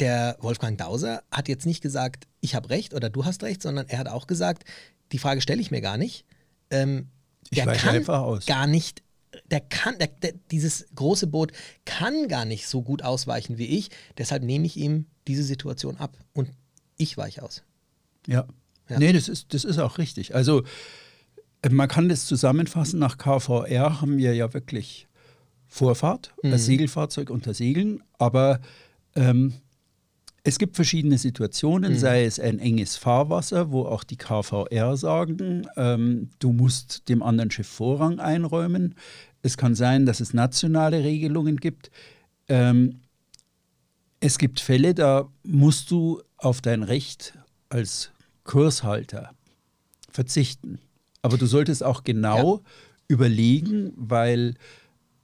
Der 0.00 0.36
Wolfgang 0.40 0.76
Dauser 0.76 1.22
hat 1.30 1.48
jetzt 1.48 1.64
nicht 1.64 1.80
gesagt, 1.80 2.26
ich 2.40 2.56
habe 2.56 2.70
recht 2.70 2.92
oder 2.92 3.08
du 3.08 3.24
hast 3.24 3.44
recht, 3.44 3.62
sondern 3.62 3.88
er 3.88 3.98
hat 3.98 4.08
auch 4.08 4.26
gesagt, 4.26 4.64
die 5.12 5.18
Frage 5.18 5.40
stelle 5.40 5.60
ich 5.60 5.70
mir 5.70 5.80
gar 5.80 5.96
nicht. 5.96 6.24
Ähm, 6.70 7.06
ich 7.50 7.62
der 7.62 7.72
kann 7.72 7.94
einfach 7.94 8.20
aus. 8.20 8.46
gar 8.46 8.66
nicht, 8.66 9.04
der 9.50 9.60
kann, 9.60 9.96
der, 9.98 10.08
der, 10.08 10.32
dieses 10.50 10.86
große 10.96 11.28
Boot 11.28 11.52
kann 11.84 12.26
gar 12.26 12.44
nicht 12.44 12.66
so 12.66 12.82
gut 12.82 13.02
ausweichen 13.02 13.58
wie 13.58 13.66
ich. 13.66 13.90
Deshalb 14.18 14.42
nehme 14.42 14.66
ich 14.66 14.76
ihm 14.76 15.06
diese 15.28 15.44
Situation 15.44 15.98
ab 15.98 16.16
und 16.32 16.50
ich 16.96 17.16
weiche 17.16 17.44
aus. 17.44 17.62
Ja. 18.26 18.48
ja. 18.88 18.98
Nee, 18.98 19.12
das 19.12 19.28
ist, 19.28 19.54
das 19.54 19.64
ist 19.64 19.78
auch 19.78 19.98
richtig. 19.98 20.34
Also 20.34 20.64
man 21.70 21.88
kann 21.88 22.08
das 22.08 22.26
zusammenfassen, 22.26 22.98
nach 22.98 23.18
KVR 23.18 24.00
haben 24.00 24.18
wir 24.18 24.34
ja 24.34 24.52
wirklich 24.52 25.08
Vorfahrt, 25.66 26.34
mhm. 26.42 26.50
das 26.50 26.66
Segelfahrzeug 26.66 27.30
unter 27.30 27.54
Segeln, 27.54 28.02
aber 28.18 28.60
ähm, 29.14 29.54
es 30.44 30.58
gibt 30.58 30.74
verschiedene 30.74 31.18
Situationen, 31.18 31.92
mhm. 31.92 31.98
sei 31.98 32.24
es 32.24 32.40
ein 32.40 32.58
enges 32.58 32.96
Fahrwasser, 32.96 33.70
wo 33.70 33.82
auch 33.82 34.02
die 34.02 34.16
KVR 34.16 34.96
sagen, 34.96 35.66
ähm, 35.76 36.30
du 36.40 36.52
musst 36.52 37.08
dem 37.08 37.22
anderen 37.22 37.50
Schiff 37.50 37.68
Vorrang 37.68 38.18
einräumen. 38.18 38.96
Es 39.42 39.56
kann 39.56 39.74
sein, 39.74 40.04
dass 40.04 40.20
es 40.20 40.34
nationale 40.34 41.04
Regelungen 41.04 41.58
gibt. 41.58 41.90
Ähm, 42.48 43.02
es 44.18 44.38
gibt 44.38 44.58
Fälle, 44.60 44.94
da 44.94 45.28
musst 45.44 45.90
du 45.90 46.20
auf 46.36 46.60
dein 46.60 46.82
Recht 46.82 47.38
als 47.68 48.10
Kurshalter 48.44 49.30
verzichten. 50.10 50.80
Aber 51.22 51.38
du 51.38 51.46
solltest 51.46 51.82
auch 51.84 52.04
genau 52.04 52.56
ja. 52.56 52.62
überlegen, 53.08 53.92
weil, 53.96 54.54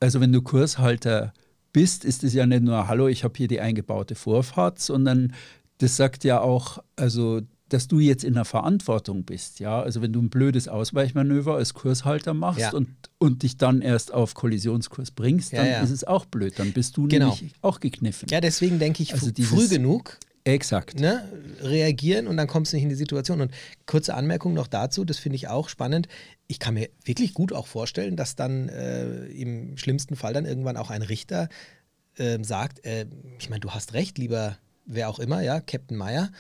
also 0.01 0.21
wenn 0.21 0.33
du 0.33 0.43
Kurshalter 0.43 1.35
bist, 1.73 2.05
ist 2.05 2.25
es 2.25 2.33
ja 2.33 2.47
nicht 2.47 2.63
nur, 2.63 2.89
hallo, 2.89 3.09
ich 3.09 3.25
habe 3.25 3.35
hier 3.37 3.49
die 3.49 3.61
eingebaute 3.61 4.15
Vorfahrt, 4.15 4.79
sondern 4.79 5.35
das 5.79 5.97
sagt 5.97 6.25
ja 6.25 6.41
auch, 6.41 6.83
also 6.97 7.43
dass 7.69 7.87
du 7.87 8.01
jetzt 8.01 8.25
in 8.25 8.35
der 8.35 8.47
Verantwortung 8.47 9.25
bist, 9.25 9.61
ja. 9.61 9.83
Also 9.83 10.01
wenn 10.01 10.13
du 10.13 10.23
ein 10.23 10.31
blödes 10.31 10.69
Ausweichmanöver 10.69 11.57
als 11.57 11.75
Kurshalter 11.75 12.33
machst 12.33 12.61
ja. 12.61 12.73
und, 12.73 12.89
und 13.19 13.43
dich 13.43 13.59
dann 13.59 13.83
erst 13.83 14.13
auf 14.13 14.35
Kollisionskurs 14.35 15.11
bringst, 15.11 15.53
dann 15.53 15.67
ja, 15.67 15.73
ja. 15.73 15.81
ist 15.83 15.91
es 15.91 16.05
auch 16.05 16.25
blöd. 16.25 16.59
Dann 16.59 16.73
bist 16.73 16.97
du 16.97 17.09
genau. 17.09 17.35
nämlich 17.35 17.53
auch 17.61 17.81
gekniffen. 17.81 18.29
Ja, 18.31 18.41
deswegen 18.41 18.79
denke 18.79 19.03
ich, 19.03 19.13
also 19.13 19.31
früh 19.43 19.69
genug 19.69 20.19
Exakt. 20.49 20.99
Ne, 20.99 21.31
reagieren 21.61 22.27
und 22.27 22.39
dann 22.39 22.47
kommst 22.47 22.73
du 22.73 22.77
nicht 22.77 22.85
in 22.85 22.89
die 22.89 22.95
Situation. 22.95 23.41
Und 23.41 23.53
kurze 23.87 24.15
Anmerkung 24.15 24.55
noch 24.55 24.67
dazu, 24.67 25.05
das 25.05 25.19
finde 25.19 25.37
ich 25.37 25.49
auch 25.49 25.69
spannend. 25.69 26.09
Ich 26.47 26.59
kann 26.59 26.75
mir 26.75 26.89
wirklich 27.05 27.35
gut 27.35 27.53
auch 27.53 27.67
vorstellen, 27.67 28.17
dass 28.17 28.35
dann 28.35 28.69
äh, 28.71 29.27
im 29.27 29.77
schlimmsten 29.77 30.17
Fall 30.17 30.33
dann 30.33 30.47
irgendwann 30.47 30.79
auch 30.79 30.91
ein 30.91 31.03
Richter 31.03 31.49
äh, 32.17 32.43
sagt, 32.43 32.85
äh, 32.87 33.07
ich 33.39 33.51
meine, 33.51 33.61
du 33.61 33.71
hast 33.73 33.93
recht, 33.93 34.17
lieber 34.17 34.57
wer 34.87 35.11
auch 35.11 35.19
immer, 35.19 35.43
ja, 35.43 35.61
Captain 35.61 35.99
Meyer, 35.99 36.31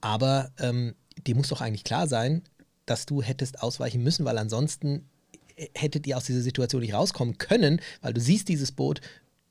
aber 0.00 0.50
ähm, 0.58 0.94
dir 1.24 1.36
muss 1.36 1.48
doch 1.48 1.60
eigentlich 1.60 1.84
klar 1.84 2.08
sein, 2.08 2.42
dass 2.86 3.06
du 3.06 3.22
hättest 3.22 3.62
ausweichen 3.62 4.02
müssen, 4.02 4.24
weil 4.24 4.36
ansonsten 4.36 5.08
äh, 5.54 5.68
hättet 5.74 6.08
ihr 6.08 6.16
aus 6.16 6.24
dieser 6.24 6.40
Situation 6.40 6.82
nicht 6.82 6.94
rauskommen 6.94 7.38
können, 7.38 7.80
weil 8.02 8.12
du 8.12 8.20
siehst 8.20 8.48
dieses 8.48 8.72
Boot, 8.72 9.00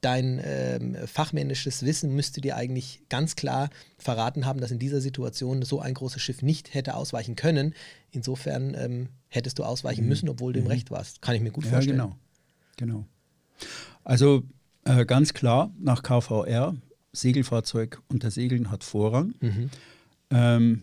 dein 0.04 0.42
ähm, 0.44 0.96
fachmännisches 1.06 1.84
Wissen 1.84 2.14
müsste 2.14 2.42
dir 2.42 2.56
eigentlich 2.58 3.04
ganz 3.10 3.36
klar 3.36 3.70
verraten 3.98 4.46
haben, 4.46 4.60
dass 4.60 4.72
in 4.72 4.80
dieser 4.80 5.02
Situation 5.02 5.64
so 5.64 5.80
ein 5.80 5.94
großes 5.94 6.22
Schiff 6.22 6.42
nicht 6.42 6.74
hätte 6.74 6.96
ausweichen 6.96 7.36
können. 7.36 7.74
Insofern 8.12 8.76
ähm, 8.78 9.10
hättest 9.30 9.60
du 9.60 9.64
ausweichen 9.64 10.04
mhm. 10.04 10.10
müssen, 10.10 10.30
obwohl 10.30 10.54
du 10.54 10.60
im 10.60 10.66
mhm. 10.66 10.72
Recht 10.72 10.92
warst. 10.92 11.22
Kann 11.22 11.36
ich 11.36 11.42
mir 11.42 11.52
gut 11.52 11.66
ja, 11.66 11.72
vorstellen. 11.72 11.98
Genau. 11.98 12.16
genau. 12.78 13.06
Also 14.04 14.44
äh, 14.86 15.06
ganz 15.06 15.34
klar, 15.34 15.74
nach 15.80 16.04
KVR, 16.04 16.76
Segelfahrzeug 17.14 18.02
unter 18.10 18.32
Segeln 18.32 18.72
hat 18.72 18.84
Vorrang. 18.84 19.34
Mhm. 19.40 19.70
Ähm, 20.32 20.82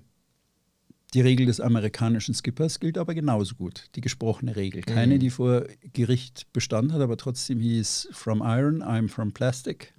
die 1.11 1.21
Regel 1.21 1.47
des 1.47 1.61
amerikanischen 1.61 2.35
Skippers 2.35 2.81
gilt 2.81 2.99
aber 2.99 3.15
genauso 3.15 3.55
gut, 3.57 3.89
die 3.95 4.01
gesprochene 4.01 4.57
Regel. 4.57 4.83
Keine, 4.83 5.17
mhm. 5.17 5.21
die 5.21 5.31
vor 5.31 5.65
Gericht 5.93 6.53
Bestand 6.53 6.93
hat, 6.93 7.01
aber 7.01 7.17
trotzdem 7.17 7.61
hieß 7.61 8.09
From 8.13 8.43
Iron, 8.45 8.83
I'm 8.83 9.09
from 9.09 9.33
Plastic. 9.33 9.95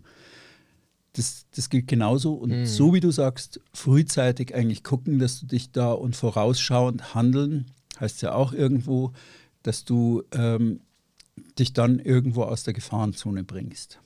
Das, 1.13 1.45
das 1.53 1.69
gilt 1.69 1.87
genauso. 1.87 2.33
Und 2.33 2.51
mhm. 2.51 2.65
so 2.65 2.93
wie 2.93 3.01
du 3.01 3.11
sagst, 3.11 3.59
frühzeitig 3.73 4.55
eigentlich 4.55 4.83
gucken, 4.83 5.19
dass 5.19 5.39
du 5.39 5.45
dich 5.45 5.71
da 5.71 5.91
und 5.91 6.15
vorausschauend 6.15 7.13
handeln, 7.13 7.65
heißt 7.99 8.21
ja 8.21 8.33
auch 8.33 8.53
irgendwo, 8.53 9.11
dass 9.63 9.83
du 9.83 10.23
ähm, 10.31 10.79
dich 11.59 11.73
dann 11.73 11.99
irgendwo 11.99 12.43
aus 12.43 12.63
der 12.63 12.73
Gefahrenzone 12.73 13.43
bringst. 13.43 13.99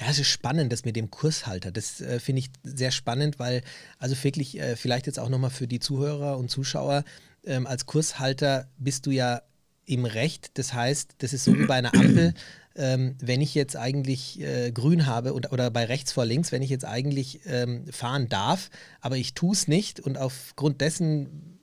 Ja, 0.00 0.06
es 0.08 0.18
ist 0.18 0.28
spannend, 0.28 0.72
das 0.72 0.84
mit 0.84 0.96
dem 0.96 1.10
Kurshalter. 1.10 1.70
Das 1.70 2.00
äh, 2.00 2.20
finde 2.20 2.40
ich 2.40 2.50
sehr 2.64 2.90
spannend, 2.90 3.38
weil, 3.38 3.62
also 3.98 4.16
wirklich, 4.22 4.58
äh, 4.58 4.76
vielleicht 4.76 5.06
jetzt 5.06 5.18
auch 5.18 5.28
nochmal 5.28 5.50
für 5.50 5.66
die 5.66 5.80
Zuhörer 5.80 6.38
und 6.38 6.50
Zuschauer, 6.50 7.04
ähm, 7.44 7.66
als 7.66 7.86
Kurshalter 7.86 8.68
bist 8.78 9.06
du 9.06 9.10
ja 9.10 9.42
im 9.86 10.04
Recht. 10.04 10.58
Das 10.58 10.72
heißt, 10.72 11.16
das 11.18 11.32
ist 11.32 11.44
so 11.44 11.58
wie 11.58 11.66
bei 11.66 11.76
einer 11.76 11.94
Ampel. 11.94 12.34
Ähm, 12.76 13.16
wenn 13.20 13.40
ich 13.40 13.56
jetzt 13.56 13.76
eigentlich 13.76 14.40
äh, 14.40 14.70
grün 14.70 15.06
habe 15.06 15.34
oder, 15.34 15.52
oder 15.52 15.70
bei 15.70 15.84
rechts 15.84 16.12
vor 16.12 16.24
links, 16.24 16.52
wenn 16.52 16.62
ich 16.62 16.70
jetzt 16.70 16.84
eigentlich 16.84 17.40
ähm, 17.44 17.84
fahren 17.90 18.28
darf, 18.28 18.70
aber 19.00 19.16
ich 19.16 19.34
tue 19.34 19.52
es 19.52 19.66
nicht 19.66 19.98
und 19.98 20.16
aufgrund 20.16 20.80
dessen 20.80 21.58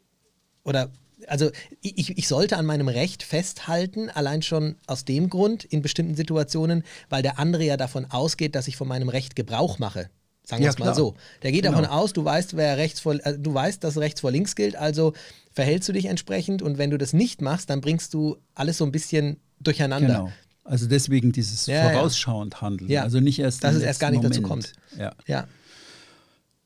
oder 0.65 0.91
also 1.27 1.49
ich, 1.81 2.17
ich 2.17 2.27
sollte 2.27 2.57
an 2.57 2.65
meinem 2.65 2.87
Recht 2.87 3.23
festhalten, 3.23 4.09
allein 4.09 4.41
schon 4.41 4.75
aus 4.85 5.05
dem 5.05 5.29
Grund 5.29 5.63
in 5.63 5.81
bestimmten 5.81 6.15
Situationen, 6.15 6.83
weil 7.09 7.23
der 7.23 7.39
andere 7.39 7.63
ja 7.63 7.77
davon 7.77 8.05
ausgeht, 8.05 8.55
dass 8.55 8.67
ich 8.67 8.77
von 8.77 8.87
meinem 8.87 9.09
Recht 9.09 9.35
Gebrauch 9.35 9.79
mache. 9.79 10.09
Sagen 10.43 10.61
wir 10.61 10.67
ja, 10.67 10.71
es 10.71 10.79
mal 10.79 10.95
so. 10.95 11.15
Der 11.43 11.51
geht 11.51 11.63
genau. 11.63 11.81
davon 11.81 11.89
aus, 11.89 12.13
du 12.13 12.23
weißt, 12.23 12.55
wer 12.55 12.77
rechts 12.77 13.01
vor, 13.01 13.15
äh, 13.15 13.37
du 13.37 13.53
weißt, 13.53 13.83
dass 13.83 13.97
rechts 13.97 14.21
vor 14.21 14.31
links 14.31 14.55
gilt, 14.55 14.75
also 14.75 15.13
verhältst 15.51 15.89
du 15.89 15.93
dich 15.93 16.05
entsprechend 16.05 16.61
und 16.61 16.77
wenn 16.77 16.89
du 16.89 16.97
das 16.97 17.13
nicht 17.13 17.41
machst, 17.41 17.69
dann 17.69 17.81
bringst 17.81 18.13
du 18.13 18.37
alles 18.55 18.77
so 18.77 18.85
ein 18.85 18.91
bisschen 18.91 19.37
durcheinander. 19.59 20.07
Genau. 20.07 20.31
Also 20.63 20.87
deswegen 20.87 21.31
dieses 21.31 21.65
ja, 21.65 21.89
vorausschauend 21.89 22.61
Handeln. 22.61 22.89
Ja. 22.89 23.03
Also 23.03 23.19
nicht 23.19 23.39
erst. 23.39 23.63
Dass 23.63 23.75
es 23.75 23.83
erst 23.83 23.99
gar 23.99 24.11
nicht 24.11 24.17
Moment. 24.17 24.35
dazu 24.35 24.47
kommt. 24.47 24.73
Ja. 24.97 25.13
ja. 25.25 25.47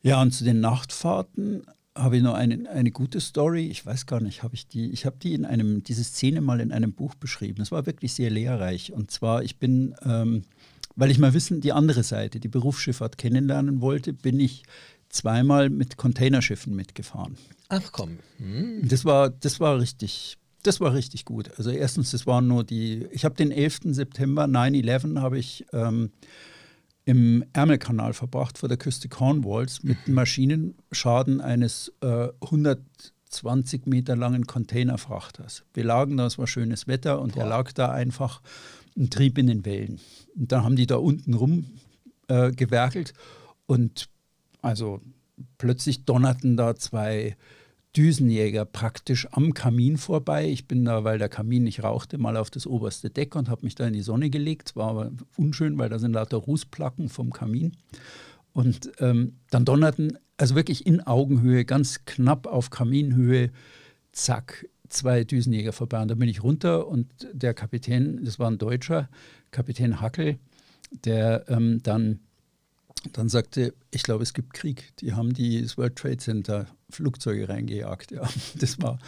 Ja, 0.04 0.22
und 0.22 0.32
zu 0.32 0.44
den 0.44 0.60
Nachtfahrten 0.60 1.64
habe 1.95 2.17
ich 2.17 2.23
noch 2.23 2.34
eine, 2.34 2.69
eine 2.69 2.91
gute 2.91 3.19
Story. 3.19 3.67
Ich 3.67 3.86
weiß 3.86 4.06
gar 4.06 4.21
nicht, 4.21 4.43
habe 4.43 4.56
ich 4.56 4.67
die, 4.67 4.91
ich 4.91 5.06
habe 5.06 5.17
die 5.21 5.34
in 5.34 5.45
einem, 5.45 5.84
diese 5.84 6.04
Szene 6.04 6.41
mal 6.41 6.62
in 6.62 6.71
einem 6.71 6.93
Buch 6.93 7.15
beschrieben. 7.15 7.60
Das 7.60 7.71
war 7.71 7.86
wirklich 7.86 8.13
sehr 8.13 8.30
lehrreich. 8.30 8.93
Und 8.93 9.12
zwar, 9.12 9.43
ich 9.43 9.58
bin, 9.58 9.95
ähm, 10.04 10.43
weil 10.95 11.12
ich 11.12 11.19
mal 11.19 11.34
wissen, 11.34 11.62
die 11.62 11.73
andere 11.73 12.04
Seite, 12.04 12.39
die 12.39 12.47
Berufsschifffahrt 12.47 13.17
kennenlernen 13.17 13.82
wollte, 13.82 14.13
bin 14.13 14.39
ich 14.39 14.63
zweimal 15.10 15.69
mit 15.69 15.97
Containerschiffen 15.97 16.73
mitgefahren. 16.73 17.38
Ach 17.67 17.91
komm. 17.91 18.19
Hm. 18.38 18.88
Das 18.88 19.04
war, 19.04 19.30
das 19.30 19.60
war 19.60 19.80
richtig, 19.80 20.38
das 20.63 20.80
war 20.80 20.93
richtig 20.93 21.25
gut. 21.25 21.51
Also 21.58 21.71
erstens, 21.71 22.12
das 22.12 22.25
waren 22.25 22.47
nur 22.47 22.63
die, 22.63 23.08
ich 23.12 23.25
habe 23.25 23.36
den 23.36 23.51
11. 23.51 23.80
September 23.86 24.45
9-11 24.45 25.19
habe 25.19 25.38
ich 25.38 25.65
ähm, 25.73 26.12
im 27.12 27.43
Ärmelkanal 27.52 28.13
verbracht 28.13 28.58
vor 28.58 28.69
der 28.69 28.78
Küste 28.78 29.10
Cornwalls 29.10 29.84
mit 29.84 29.97
dem 30.08 30.13
Maschinenschaden 30.13 31.41
eines 31.41 31.91
äh, 32.00 32.30
120 32.39 33.86
Meter 33.86 34.15
langen 34.15 34.47
Containerfrachters. 34.47 35.65
Wir 35.74 35.84
lagen 35.84 36.15
da, 36.15 36.26
es 36.26 36.38
war 36.38 36.47
schönes 36.47 36.88
Wetter 36.88 37.19
und 37.19 37.34
Boah. 37.34 37.41
er 37.41 37.50
lag 37.50 37.74
da 37.74 37.91
einfach 37.91 38.41
und 38.95 39.12
trieb 39.12 39.38
in 39.38 39.47
den 39.47 39.65
Wellen. 39.65 40.00
Und 40.38 40.54
dann 40.54 40.63
haben 40.63 40.78
die 40.78 40.88
da 40.88 40.95
unten 40.95 41.34
rum 41.34 41.65
äh, 42.30 42.52
gewerkelt 42.52 43.13
und 43.65 44.08
also 44.62 45.02
plötzlich 45.58 46.06
donnerten 46.06 46.56
da 46.56 46.78
zwei 46.78 47.36
Düsenjäger 47.95 48.65
praktisch 48.65 49.27
am 49.32 49.54
Kamin 49.54 49.97
vorbei. 49.97 50.47
Ich 50.49 50.67
bin 50.67 50.86
da, 50.86 51.04
weil 51.04 51.17
der 51.17 51.30
Kamin 51.30 51.63
nicht 51.63 51.84
rauchte, 51.84 52.17
mal 52.17 52.38
auf 52.38 52.49
das 52.49 52.65
oberste 52.65 53.10
Deck 53.10 53.36
und 53.36 53.49
habe 53.49 53.65
mich 53.65 53.75
da 53.75 53.86
in 53.88 53.93
die 53.93 54.01
Sonne 54.01 54.30
gelegt. 54.30 54.75
War 54.75 54.89
aber 54.89 55.12
unschön, 55.38 55.77
weil 55.77 55.89
da 55.89 55.99
sind 55.99 56.13
lauter 56.13 56.38
Rußplacken 56.38 57.10
vom 57.10 57.32
Kamin. 57.32 57.75
Und 58.54 58.91
ähm, 58.99 59.38
dann 59.49 59.65
donnerten, 59.65 60.17
also 60.38 60.56
wirklich 60.56 60.86
in 60.86 61.01
Augenhöhe, 61.01 61.65
ganz 61.65 62.06
knapp 62.06 62.47
auf 62.47 62.69
Kaminhöhe, 62.69 63.51
zack, 64.12 64.67
zwei 64.88 65.23
Düsenjäger 65.23 65.73
vorbei. 65.73 66.01
Und 66.01 66.10
da 66.10 66.15
bin 66.15 66.30
ich 66.30 66.43
runter 66.43 66.88
und 66.88 67.08
der 67.34 67.54
Kapitän, 67.54 68.23
das 68.23 68.39
war 68.39 68.49
ein 68.49 68.58
Deutscher, 68.58 69.10
Kapitän 69.51 70.01
Hackel, 70.01 70.38
der 71.06 71.45
ähm, 71.49 71.82
dann 71.84 72.19
Dann 73.13 73.30
sagte, 73.30 73.73
ich 73.89 74.04
glaube, 74.04 74.23
es 74.23 74.34
gibt 74.34 74.54
Krieg. 74.54 74.93
Die 74.99 75.13
haben 75.13 75.34
die, 75.34 75.62
das 75.62 75.77
World 75.77 75.95
Trade 75.95 76.17
Center 76.17 76.67
Flugzeuge 76.89 77.49
reingejagt. 77.49 78.12
Ja, 78.12 78.27
das 78.56 78.82
war, 78.82 78.99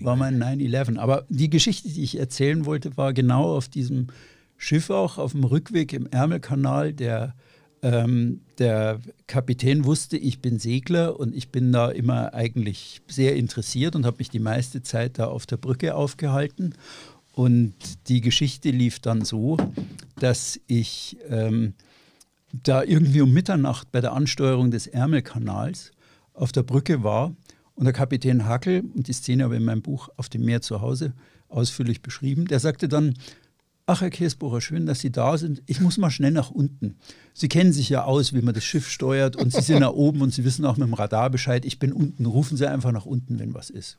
war 0.00 0.16
mein 0.16 0.42
9-11. 0.42 0.98
Aber 0.98 1.24
die 1.28 1.50
Geschichte, 1.50 1.88
die 1.88 2.02
ich 2.02 2.18
erzählen 2.18 2.66
wollte, 2.66 2.96
war 2.96 3.12
genau 3.12 3.56
auf 3.56 3.68
diesem 3.68 4.08
Schiff 4.56 4.90
auch, 4.90 5.18
auf 5.18 5.32
dem 5.32 5.44
Rückweg 5.44 5.92
im 5.92 6.06
Ärmelkanal. 6.06 6.92
Der, 6.92 7.34
ähm, 7.82 8.40
der 8.58 9.00
Kapitän 9.26 9.84
wusste, 9.84 10.16
ich 10.16 10.40
bin 10.40 10.58
Segler 10.58 11.20
und 11.20 11.34
ich 11.34 11.50
bin 11.50 11.72
da 11.72 11.90
immer 11.90 12.34
eigentlich 12.34 13.00
sehr 13.06 13.36
interessiert 13.36 13.94
und 13.94 14.06
habe 14.06 14.18
mich 14.18 14.30
die 14.30 14.40
meiste 14.40 14.82
Zeit 14.82 15.18
da 15.18 15.26
auf 15.26 15.46
der 15.46 15.58
Brücke 15.58 15.94
aufgehalten. 15.94 16.74
Und 17.32 17.74
die 18.08 18.22
Geschichte 18.22 18.70
lief 18.70 18.98
dann 18.98 19.22
so, 19.22 19.58
dass 20.18 20.58
ich 20.66 21.18
ähm, 21.28 21.74
da 22.62 22.82
irgendwie 22.82 23.20
um 23.20 23.32
Mitternacht 23.32 23.90
bei 23.92 24.00
der 24.00 24.12
Ansteuerung 24.12 24.70
des 24.70 24.86
Ärmelkanals 24.86 25.92
auf 26.34 26.52
der 26.52 26.62
Brücke 26.62 27.02
war 27.02 27.34
und 27.74 27.84
der 27.84 27.92
Kapitän 27.92 28.46
Hackel, 28.46 28.84
und 28.94 29.08
die 29.08 29.12
Szene 29.12 29.44
habe 29.44 29.54
ich 29.54 29.60
in 29.60 29.66
meinem 29.66 29.82
Buch 29.82 30.08
auf 30.16 30.28
dem 30.28 30.44
Meer 30.44 30.62
zu 30.62 30.80
Hause 30.80 31.14
ausführlich 31.48 32.02
beschrieben, 32.02 32.46
der 32.46 32.60
sagte 32.60 32.88
dann, 32.88 33.14
ach 33.86 34.00
Herr 34.00 34.10
Käsbohrer, 34.10 34.60
schön, 34.60 34.86
dass 34.86 35.00
Sie 35.00 35.12
da 35.12 35.38
sind. 35.38 35.62
Ich 35.66 35.80
muss 35.80 35.96
mal 35.96 36.10
schnell 36.10 36.32
nach 36.32 36.50
unten. 36.50 36.96
Sie 37.34 37.48
kennen 37.48 37.72
sich 37.72 37.88
ja 37.88 38.04
aus, 38.04 38.32
wie 38.32 38.42
man 38.42 38.54
das 38.54 38.64
Schiff 38.64 38.88
steuert 38.88 39.36
und 39.36 39.52
Sie 39.52 39.62
sind 39.62 39.80
da 39.82 39.90
oben 39.90 40.22
und 40.22 40.34
Sie 40.34 40.44
wissen 40.44 40.64
auch 40.64 40.76
mit 40.76 40.88
dem 40.88 40.94
Radar 40.94 41.30
Bescheid. 41.30 41.64
Ich 41.64 41.78
bin 41.78 41.92
unten. 41.92 42.26
Rufen 42.26 42.56
Sie 42.56 42.68
einfach 42.68 42.92
nach 42.92 43.06
unten, 43.06 43.38
wenn 43.38 43.54
was 43.54 43.70
ist. 43.70 43.98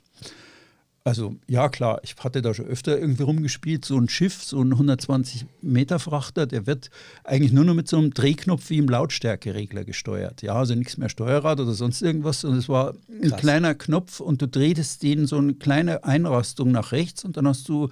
Also 1.08 1.38
ja 1.48 1.70
klar, 1.70 2.02
ich 2.04 2.17
hatte 2.17 2.41
da 2.41 2.54
schon 2.54 2.65
öfter 2.65 3.00
irgendwie 3.00 3.24
rumgespielt. 3.24 3.86
So 3.86 3.98
ein 3.98 4.10
Schiff, 4.10 4.43
so 4.43 4.62
ein 4.62 4.74
120 4.74 5.46
Meter 5.62 6.00
Frachter, 6.00 6.46
der 6.46 6.67
wird 6.67 6.89
eigentlich 7.24 7.54
nur 7.54 7.63
noch 7.63 7.76
mit 7.76 7.88
so 7.88 7.98
einem 7.98 8.13
Drehknopf 8.13 8.70
wie 8.70 8.78
im 8.78 8.89
Lautstärkeregler 8.89 9.86
gesteuert. 9.86 10.41
Ja, 10.41 10.56
also 10.56 10.76
nichts 10.76 10.98
mehr 10.98 11.08
Steuerrad 11.08 11.62
oder 11.62 11.72
sonst 11.72 12.02
irgendwas. 12.02 12.43
Und 12.43 12.58
es 12.58 12.67
war 12.67 12.93
ein 13.10 13.30
Krass. 13.30 13.39
kleiner 13.39 13.74
Knopf 13.74 14.20
und 14.20 14.41
du 14.41 14.50
drehtest 14.50 15.02
den 15.02 15.28
so 15.28 15.38
eine 15.38 15.54
kleine 15.54 16.04
Einrastung 16.04 16.72
nach 16.72 16.91
rechts 16.91 17.24
und 17.24 17.38
dann 17.38 17.48
hast 17.48 17.70
du 17.70 17.88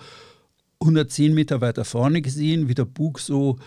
110 0.82 1.34
Meter 1.34 1.62
weiter 1.62 1.86
vorne 1.86 2.22
gesehen, 2.22 2.68
wie 2.68 2.76
der 2.76 2.84
Bug 2.84 3.22
so 3.22 3.60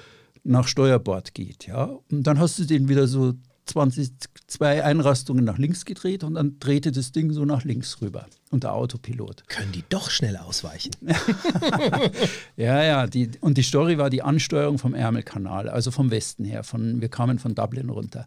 nach 0.45 0.69
Steuerbord 0.69 1.33
geht. 1.33 1.67
Ja, 1.67 1.85
und 2.11 2.27
dann 2.27 2.39
hast 2.39 2.59
du 2.59 2.67
den 2.67 2.91
wieder 2.91 3.09
so 3.09 3.33
20, 3.69 4.11
zwei 4.47 4.83
Einrastungen 4.83 5.45
nach 5.45 5.59
links 5.59 5.85
gedreht 5.85 6.25
und 6.25 6.35
dann 6.35 6.59
drehte 6.59 6.91
das 6.91 7.13
Ding 7.13 7.33
so 7.33 7.45
nach 7.45 7.65
links 7.65 8.01
rüber. 8.01 8.27
Und 8.51 8.65
der 8.65 8.73
Autopilot. 8.73 9.45
Können 9.49 9.73
die 9.73 9.85
doch 9.89 10.11
schnell 10.11 10.37
ausweichen? 10.37 10.93
ja, 12.57 12.83
ja. 12.83 13.07
Die, 13.07 13.31
und 13.41 13.59
die 13.59 13.63
Story 13.63 13.99
war 13.99 14.09
die 14.09 14.23
Ansteuerung 14.23 14.79
vom 14.79 14.95
Ärmelkanal, 14.95 15.69
also 15.69 15.91
vom 15.91 16.11
Westen 16.11 16.45
her. 16.45 16.65
Von, 16.65 17.01
wir 17.03 17.11
kamen 17.11 17.39
von 17.39 17.55
Dublin 17.55 17.91
runter. 17.91 18.27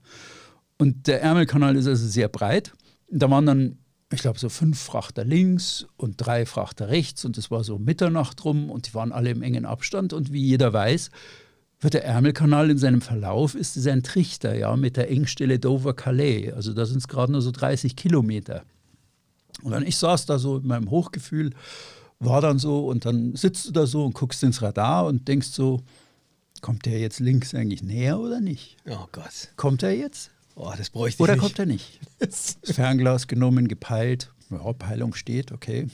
Und 0.77 1.07
der 1.07 1.21
Ärmelkanal 1.21 1.75
ist 1.75 1.87
also 1.87 2.07
sehr 2.07 2.27
breit. 2.27 2.73
Da 3.09 3.29
waren 3.31 3.47
dann, 3.47 3.77
ich 4.13 4.21
glaube, 4.21 4.37
so 4.37 4.49
fünf 4.49 4.79
Frachter 4.79 5.25
links 5.25 5.87
und 5.97 6.15
drei 6.17 6.45
Frachter 6.45 6.89
rechts. 6.89 7.25
Und 7.25 7.37
es 7.39 7.49
war 7.49 7.63
so 7.63 7.79
Mitternacht 7.79 8.45
rum 8.45 8.69
und 8.69 8.87
die 8.87 8.93
waren 8.93 9.11
alle 9.11 9.31
im 9.31 9.41
engen 9.41 9.65
Abstand. 9.65 10.13
Und 10.13 10.31
wie 10.31 10.41
jeder 10.41 10.71
weiß, 10.71 11.09
wird 11.81 11.95
der 11.95 12.05
Ärmelkanal 12.05 12.69
in 12.69 12.77
seinem 12.77 13.01
Verlauf 13.01 13.55
ist 13.55 13.75
es 13.75 13.87
ein 13.87 14.03
Trichter, 14.03 14.55
ja, 14.55 14.75
mit 14.77 14.97
der 14.97 15.09
Engstelle 15.09 15.59
Dover-Calais. 15.59 16.53
Also 16.53 16.73
da 16.73 16.85
sind 16.85 16.97
es 16.97 17.07
gerade 17.07 17.31
nur 17.31 17.41
so 17.41 17.51
30 17.51 17.95
Kilometer. 17.95 18.63
Und 19.63 19.71
dann 19.71 19.85
ich 19.85 19.97
saß 19.97 20.27
da 20.27 20.39
so 20.39 20.57
in 20.57 20.67
meinem 20.67 20.89
Hochgefühl, 20.91 21.51
war 22.19 22.39
dann 22.39 22.59
so 22.59 22.87
und 22.87 23.05
dann 23.05 23.35
sitzt 23.35 23.67
du 23.67 23.71
da 23.71 23.87
so 23.87 24.05
und 24.05 24.13
guckst 24.13 24.43
ins 24.43 24.61
Radar 24.61 25.07
und 25.07 25.27
denkst 25.27 25.49
so, 25.49 25.81
kommt 26.61 26.85
der 26.85 26.99
jetzt 26.99 27.19
links 27.19 27.55
eigentlich 27.55 27.81
näher 27.81 28.19
oder 28.19 28.39
nicht? 28.39 28.77
Oh 28.87 29.07
Gott. 29.11 29.49
Kommt 29.55 29.81
er 29.81 29.95
jetzt? 29.95 30.29
Oh, 30.55 30.71
das 30.77 30.91
bräuchte 30.91 31.15
ich 31.15 31.19
Oder 31.21 31.33
nicht. 31.33 31.41
kommt 31.41 31.59
er 31.59 31.65
nicht? 31.65 31.99
Das 32.19 32.57
Fernglas 32.63 33.27
genommen, 33.27 33.67
gepeilt. 33.67 34.31
Ja, 34.51 34.71
Peilung 34.73 35.15
steht, 35.15 35.51
okay. 35.51 35.87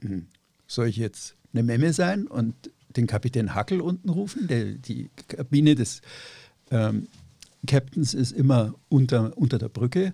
Hm. 0.00 0.28
Soll 0.66 0.86
ich 0.88 0.96
jetzt 0.96 1.34
eine 1.52 1.62
Memme 1.62 1.92
sein 1.92 2.26
und 2.26 2.70
den 2.96 3.06
Kapitän 3.06 3.54
Hackel 3.54 3.80
unten 3.80 4.08
rufen. 4.08 4.46
Der, 4.48 4.64
die 4.64 5.10
Kabine 5.28 5.74
des 5.74 6.02
ähm, 6.70 7.08
Captains 7.66 8.14
ist 8.14 8.32
immer 8.32 8.74
unter, 8.88 9.36
unter 9.36 9.58
der 9.58 9.68
Brücke. 9.68 10.12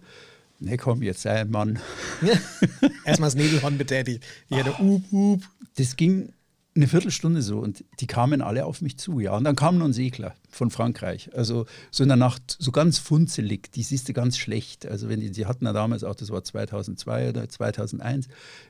Ne, 0.59 0.77
komm, 0.77 1.03
jetzt 1.03 1.23
sei 1.23 1.41
ein 1.41 1.51
Mann. 1.51 1.79
Erstmal 3.05 3.29
das 3.29 3.35
Nebelhorn 3.35 3.77
betätigt. 3.77 4.25
Ich 4.49 4.57
hätte, 4.57 4.79
up, 4.79 5.03
up. 5.13 5.41
Das 5.77 5.97
ging 5.97 6.33
eine 6.77 6.87
Viertelstunde 6.87 7.43
so 7.43 7.59
und 7.59 7.85
die 8.01 8.07
kamen 8.07 8.43
alle 8.43 8.67
auf 8.67 8.83
mich 8.83 8.99
zu, 8.99 9.21
ja. 9.21 9.37
Und 9.37 9.45
dann 9.45 9.57
kam 9.57 9.79
noch 9.79 9.87
ein 9.87 9.93
Segler 9.93 10.35
von 10.51 10.71
Frankreich. 10.71 11.31
Also 11.35 11.67
so 11.91 12.03
in 12.03 12.09
der 12.09 12.17
Nacht, 12.17 12.57
so 12.59 12.71
ganz 12.71 12.99
funzelig, 12.99 13.73
die 13.73 13.83
siehst 13.83 14.09
du 14.09 14.13
ganz 14.13 14.39
schlecht. 14.39 14.87
Also 14.87 15.09
wenn 15.09 15.21
die, 15.21 15.31
die 15.31 15.47
hatten 15.47 15.65
ja 15.65 15.73
damals 15.73 16.05
auch, 16.05 16.15
das 16.15 16.31
war 16.31 16.45
2002 16.45 17.31
oder 17.31 17.49
2001 17.49 18.29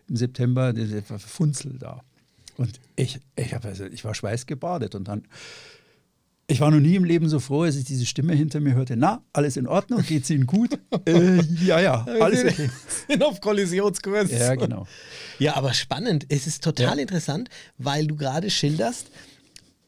im 0.08 0.16
September, 0.16 0.72
das 0.72 1.10
war 1.10 1.18
Funzel 1.18 1.78
da. 1.78 2.02
Und 2.56 2.80
ich, 2.96 3.20
ich, 3.36 3.54
also, 3.54 3.84
ich 3.84 4.04
war 4.04 4.14
schweißgebadet 4.14 4.94
und 4.94 5.08
dann, 5.08 5.24
ich 6.48 6.60
war 6.60 6.70
noch 6.70 6.80
nie 6.80 6.94
im 6.94 7.04
Leben 7.04 7.28
so 7.28 7.40
froh, 7.40 7.62
als 7.62 7.76
ich 7.76 7.84
diese 7.84 8.06
Stimme 8.06 8.32
hinter 8.34 8.60
mir 8.60 8.74
hörte. 8.74 8.96
Na, 8.96 9.22
alles 9.32 9.56
in 9.56 9.66
Ordnung? 9.66 10.02
Geht's 10.02 10.30
Ihnen 10.30 10.46
gut? 10.46 10.78
äh, 11.06 11.42
ja, 11.64 11.80
ja, 11.80 12.04
alles 12.20 12.44
okay. 12.44 12.70
Sind 13.08 13.24
auf 13.24 13.40
Kollisionskurs. 13.40 14.30
Ja, 14.30 14.54
genau. 14.54 14.86
Ja, 15.38 15.56
aber 15.56 15.74
spannend. 15.74 16.26
Es 16.28 16.46
ist 16.46 16.62
total 16.62 16.96
ja. 16.96 17.02
interessant, 17.02 17.48
weil 17.78 18.06
du 18.06 18.16
gerade 18.16 18.48
schilderst, 18.48 19.10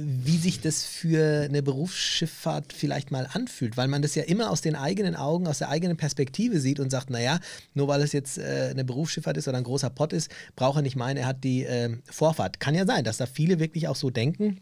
wie 0.00 0.36
sich 0.36 0.60
das 0.60 0.84
für 0.84 1.42
eine 1.42 1.60
Berufsschifffahrt 1.60 2.72
vielleicht 2.72 3.10
mal 3.10 3.28
anfühlt, 3.32 3.76
weil 3.76 3.88
man 3.88 4.00
das 4.00 4.14
ja 4.14 4.22
immer 4.22 4.50
aus 4.50 4.60
den 4.60 4.76
eigenen 4.76 5.16
Augen, 5.16 5.48
aus 5.48 5.58
der 5.58 5.70
eigenen 5.70 5.96
Perspektive 5.96 6.60
sieht 6.60 6.78
und 6.78 6.90
sagt, 6.90 7.10
naja, 7.10 7.40
nur 7.74 7.88
weil 7.88 8.02
es 8.02 8.12
jetzt 8.12 8.38
äh, 8.38 8.68
eine 8.70 8.84
Berufsschifffahrt 8.84 9.36
ist 9.36 9.48
oder 9.48 9.58
ein 9.58 9.64
großer 9.64 9.90
Pott 9.90 10.12
ist, 10.12 10.30
braucht 10.54 10.78
er 10.78 10.82
nicht 10.82 10.94
meinen, 10.94 11.16
er 11.16 11.26
hat 11.26 11.42
die 11.42 11.64
äh, 11.64 11.96
Vorfahrt. 12.08 12.60
Kann 12.60 12.76
ja 12.76 12.86
sein, 12.86 13.02
dass 13.02 13.16
da 13.16 13.26
viele 13.26 13.58
wirklich 13.58 13.88
auch 13.88 13.96
so 13.96 14.10
denken 14.10 14.60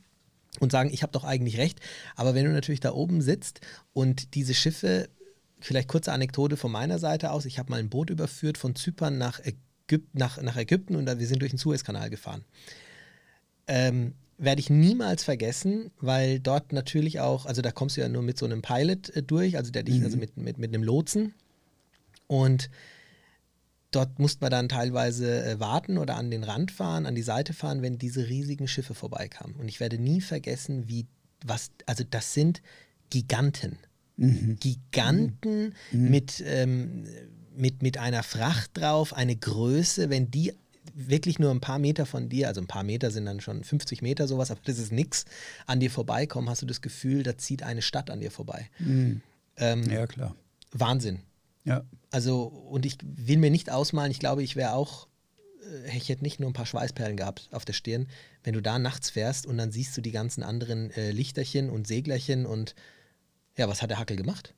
und 0.58 0.72
sagen, 0.72 0.88
ich 0.90 1.02
habe 1.02 1.12
doch 1.12 1.24
eigentlich 1.24 1.58
recht. 1.58 1.80
Aber 2.14 2.34
wenn 2.34 2.46
du 2.46 2.52
natürlich 2.52 2.80
da 2.80 2.92
oben 2.92 3.20
sitzt 3.20 3.60
und 3.92 4.34
diese 4.34 4.54
Schiffe, 4.54 5.10
vielleicht 5.60 5.88
kurze 5.88 6.12
Anekdote 6.12 6.56
von 6.56 6.72
meiner 6.72 6.98
Seite 6.98 7.30
aus, 7.30 7.44
ich 7.44 7.58
habe 7.58 7.70
mal 7.70 7.80
ein 7.80 7.90
Boot 7.90 8.08
überführt 8.08 8.56
von 8.56 8.74
Zypern 8.74 9.18
nach, 9.18 9.40
Ägyp 9.40 10.06
nach, 10.14 10.40
nach 10.40 10.56
Ägypten 10.56 10.96
und 10.96 11.04
da, 11.04 11.18
wir 11.18 11.26
sind 11.26 11.42
durch 11.42 11.52
den 11.52 11.58
Suezkanal 11.58 12.08
gefahren. 12.08 12.46
Ähm, 13.66 14.14
werde 14.38 14.60
ich 14.60 14.70
niemals 14.70 15.24
vergessen, 15.24 15.90
weil 15.98 16.40
dort 16.40 16.72
natürlich 16.72 17.20
auch, 17.20 17.46
also 17.46 17.62
da 17.62 17.72
kommst 17.72 17.96
du 17.96 18.02
ja 18.02 18.08
nur 18.08 18.22
mit 18.22 18.38
so 18.38 18.44
einem 18.44 18.62
Pilot 18.62 19.10
äh, 19.10 19.22
durch, 19.22 19.56
also 19.56 19.70
der 19.72 19.82
dich, 19.82 19.98
mhm. 19.98 20.04
also 20.04 20.16
mit, 20.18 20.36
mit, 20.36 20.58
mit 20.58 20.74
einem 20.74 20.82
Lotsen. 20.82 21.34
Und 22.26 22.70
dort 23.90 24.18
mussten 24.18 24.42
wir 24.42 24.50
dann 24.50 24.68
teilweise 24.68 25.44
äh, 25.44 25.60
warten 25.60 25.96
oder 25.96 26.16
an 26.16 26.30
den 26.30 26.44
Rand 26.44 26.70
fahren, 26.70 27.06
an 27.06 27.14
die 27.14 27.22
Seite 27.22 27.54
fahren, 27.54 27.82
wenn 27.82 27.98
diese 27.98 28.28
riesigen 28.28 28.68
Schiffe 28.68 28.94
vorbeikamen. 28.94 29.56
Und 29.56 29.68
ich 29.68 29.80
werde 29.80 29.98
nie 29.98 30.20
vergessen, 30.20 30.88
wie, 30.88 31.06
was, 31.44 31.70
also 31.86 32.04
das 32.08 32.34
sind 32.34 32.62
Giganten. 33.10 33.78
Mhm. 34.16 34.56
Giganten 34.60 35.74
mhm. 35.92 36.10
mit, 36.10 36.42
ähm, 36.46 37.04
mit, 37.56 37.82
mit 37.82 37.98
einer 37.98 38.22
Fracht 38.22 38.72
drauf, 38.74 39.14
eine 39.14 39.36
Größe, 39.36 40.10
wenn 40.10 40.30
die 40.30 40.52
wirklich 40.96 41.38
nur 41.38 41.50
ein 41.50 41.60
paar 41.60 41.78
Meter 41.78 42.06
von 42.06 42.28
dir, 42.28 42.48
also 42.48 42.60
ein 42.60 42.66
paar 42.66 42.82
Meter 42.82 43.10
sind 43.10 43.26
dann 43.26 43.40
schon 43.40 43.62
50 43.62 44.00
Meter 44.00 44.26
sowas, 44.26 44.50
aber 44.50 44.60
das 44.64 44.78
ist 44.78 44.92
nichts, 44.92 45.26
an 45.66 45.78
dir 45.78 45.90
vorbeikommen, 45.90 46.48
hast 46.48 46.62
du 46.62 46.66
das 46.66 46.80
Gefühl, 46.80 47.22
da 47.22 47.36
zieht 47.36 47.62
eine 47.62 47.82
Stadt 47.82 48.10
an 48.10 48.20
dir 48.20 48.30
vorbei. 48.30 48.70
Mhm. 48.78 49.20
Ähm, 49.58 49.90
ja, 49.90 50.06
klar. 50.06 50.34
Wahnsinn. 50.72 51.20
Ja. 51.64 51.84
Also, 52.10 52.44
und 52.44 52.86
ich 52.86 52.96
will 53.02 53.36
mir 53.36 53.50
nicht 53.50 53.70
ausmalen, 53.70 54.10
ich 54.10 54.20
glaube, 54.20 54.42
ich 54.42 54.56
wäre 54.56 54.72
auch, 54.72 55.06
äh, 55.84 55.96
ich 55.96 56.08
hätte 56.08 56.22
nicht 56.22 56.40
nur 56.40 56.48
ein 56.48 56.54
paar 56.54 56.66
Schweißperlen 56.66 57.16
gehabt 57.16 57.50
auf 57.52 57.66
der 57.66 57.74
Stirn, 57.74 58.08
wenn 58.42 58.54
du 58.54 58.62
da 58.62 58.78
nachts 58.78 59.10
fährst 59.10 59.46
und 59.46 59.58
dann 59.58 59.72
siehst 59.72 59.94
du 59.96 60.00
die 60.00 60.12
ganzen 60.12 60.42
anderen 60.42 60.90
äh, 60.92 61.10
Lichterchen 61.10 61.68
und 61.68 61.86
Seglerchen 61.86 62.46
und 62.46 62.74
ja, 63.58 63.68
was 63.68 63.82
hat 63.82 63.90
der 63.90 63.98
Hackel 63.98 64.16
gemacht? 64.16 64.54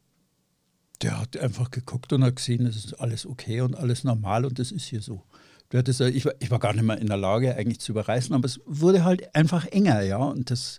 Der 1.02 1.20
hat 1.20 1.36
einfach 1.36 1.70
geguckt 1.70 2.12
und 2.12 2.24
hat 2.24 2.36
gesehen, 2.36 2.66
es 2.66 2.76
ist 2.76 2.94
alles 2.94 3.26
okay 3.26 3.60
und 3.60 3.74
alles 3.76 4.04
normal 4.04 4.44
und 4.44 4.58
das 4.58 4.70
ist 4.70 4.84
hier 4.84 5.00
so. 5.00 5.24
Du 5.70 5.78
hattest, 5.78 6.00
ich, 6.00 6.24
war, 6.24 6.32
ich 6.38 6.50
war 6.50 6.58
gar 6.58 6.72
nicht 6.72 6.82
mehr 6.82 6.98
in 6.98 7.08
der 7.08 7.16
Lage, 7.16 7.54
eigentlich 7.54 7.80
zu 7.80 7.92
überreißen, 7.92 8.34
aber 8.34 8.46
es 8.46 8.60
wurde 8.64 9.04
halt 9.04 9.34
einfach 9.34 9.66
enger, 9.66 10.00
ja. 10.02 10.16
Und 10.16 10.50
das 10.50 10.78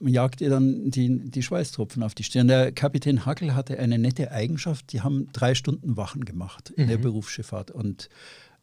jagt 0.00 0.40
ihr 0.40 0.50
dann 0.50 0.90
die, 0.90 1.30
die 1.30 1.42
Schweißtropfen 1.42 2.02
auf 2.02 2.14
die 2.14 2.24
Stirn. 2.24 2.48
Der 2.48 2.72
Kapitän 2.72 3.26
Hackel 3.26 3.54
hatte 3.54 3.78
eine 3.78 3.98
nette 3.98 4.32
Eigenschaft, 4.32 4.92
die 4.92 5.02
haben 5.02 5.28
drei 5.32 5.54
Stunden 5.54 5.96
Wachen 5.96 6.24
gemacht 6.24 6.70
in 6.70 6.84
mhm. 6.84 6.88
der 6.88 6.98
Berufsschifffahrt. 6.98 7.70
Und 7.70 8.08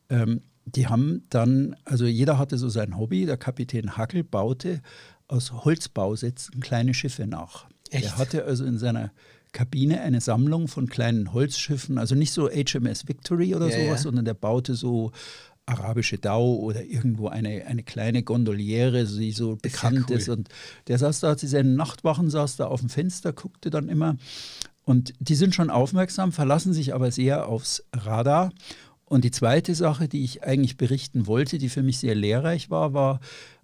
ähm, 0.09 0.41
die 0.65 0.87
haben 0.87 1.25
dann, 1.29 1.75
also 1.85 2.05
jeder 2.05 2.37
hatte 2.37 2.57
so 2.57 2.69
sein 2.69 2.97
Hobby. 2.97 3.25
Der 3.25 3.37
Kapitän 3.37 3.97
Hackel 3.97 4.23
baute 4.23 4.81
aus 5.27 5.51
Holzbausätzen 5.51 6.59
kleine 6.59 6.93
Schiffe 6.93 7.27
nach. 7.27 7.67
Echt? 7.91 8.05
Er 8.05 8.17
hatte 8.17 8.45
also 8.45 8.65
in 8.65 8.77
seiner 8.77 9.11
Kabine 9.51 10.01
eine 10.01 10.21
Sammlung 10.21 10.67
von 10.67 10.87
kleinen 10.87 11.33
Holzschiffen, 11.33 11.97
also 11.97 12.15
nicht 12.15 12.31
so 12.31 12.49
HMS 12.49 13.07
Victory 13.07 13.55
oder 13.55 13.69
ja, 13.69 13.85
sowas, 13.85 13.99
ja. 13.99 14.03
sondern 14.03 14.25
der 14.25 14.35
baute 14.35 14.75
so 14.75 15.11
arabische 15.65 16.17
Dau 16.17 16.55
oder 16.55 16.83
irgendwo 16.83 17.27
eine, 17.27 17.65
eine 17.67 17.83
kleine 17.83 18.23
Gondoliere, 18.23 19.05
die 19.05 19.31
so 19.31 19.53
ist 19.53 19.61
bekannt 19.61 20.05
cool. 20.09 20.17
ist. 20.17 20.29
Und 20.29 20.49
der 20.87 20.97
saß 20.97 21.19
da, 21.19 21.29
hat 21.31 21.39
sie 21.39 21.47
seine 21.47 21.69
Nachtwachen, 21.69 22.29
saß 22.29 22.57
da 22.57 22.65
auf 22.65 22.79
dem 22.79 22.89
Fenster, 22.89 23.33
guckte 23.33 23.69
dann 23.69 23.87
immer. 23.87 24.17
Und 24.83 25.13
die 25.19 25.35
sind 25.35 25.53
schon 25.53 25.69
aufmerksam, 25.69 26.31
verlassen 26.31 26.73
sich 26.73 26.93
aber 26.95 27.11
sehr 27.11 27.47
aufs 27.47 27.83
Radar. 27.93 28.51
Und 29.05 29.23
die 29.23 29.31
zweite 29.31 29.75
Sache, 29.75 30.07
die 30.07 30.23
ich 30.23 30.43
eigentlich 30.43 30.77
berichten 30.77 31.27
wollte, 31.27 31.57
die 31.57 31.69
für 31.69 31.83
mich 31.83 31.99
sehr 31.99 32.15
lehrreich 32.15 32.69
war, 32.69 32.93
war, 32.93 33.19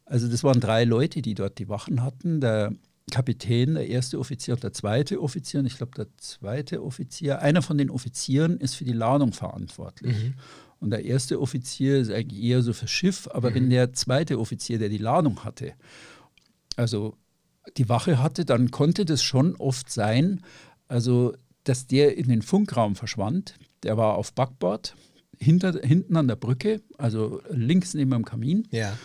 also 0.06 0.28
das 0.28 0.44
waren 0.44 0.60
drei 0.60 0.84
Leute, 0.84 1.22
die 1.22 1.34
dort 1.34 1.58
die 1.58 1.70
Wachen 1.70 2.04
hatten. 2.04 2.42
Der 2.42 2.74
Kapitän, 3.12 3.76
der 3.76 3.88
erste 3.88 4.20
Offizier 4.20 4.56
und 4.56 4.64
der 4.64 4.74
zweite 4.74 5.22
Offizier. 5.22 5.60
Und 5.60 5.68
ich 5.68 5.78
glaube, 5.78 5.94
der 5.96 6.08
zweite 6.18 6.84
Offizier, 6.84 7.42
einer 7.42 7.62
von 7.62 7.78
den 7.78 7.90
Offizieren 7.90 8.58
ist 8.60 8.76
für 8.76 8.86
die 8.86 8.94
Ladung 8.94 9.32
verantwortlich. 9.32 10.16
Mhm. 10.16 10.34
Und 10.80 10.90
der 10.90 11.06
erste 11.06 11.40
Offizier 11.40 11.98
ist 11.98 12.12
eigentlich 12.12 12.44
eher 12.44 12.62
so 12.62 12.74
fürs 12.74 12.92
Schiff, 12.92 13.28
aber 13.32 13.52
mhm. 13.52 13.56
wenn 13.56 13.70
der 13.70 13.94
zweite 13.94 14.40
Offizier, 14.40 14.80
der 14.80 14.90
die 14.90 14.98
Ladung 14.98 15.44
hatte, 15.44 15.74
also 16.76 17.16
die 17.78 17.90
Wache 17.90 18.22
hatte, 18.22 18.46
dann 18.46 18.72
konnte 18.72 19.06
das 19.06 19.24
schon 19.24 19.56
oft 19.56 19.90
sein, 19.90 20.42
also 20.88 21.34
dass 21.64 21.88
der 21.88 22.18
in 22.18 22.28
den 22.28 22.42
Funkraum 22.42 22.96
verschwand. 22.96 23.56
Der 23.84 23.98
war 23.98 24.16
auf 24.16 24.34
Backbord, 24.34 24.96
hinter, 25.40 25.80
hinten 25.82 26.16
an 26.18 26.28
der 26.28 26.36
Brücke, 26.36 26.82
also 26.98 27.42
links 27.50 27.94
neben 27.94 28.12
dem 28.12 28.26
Kamin. 28.26 28.68
Ja. 28.72 28.98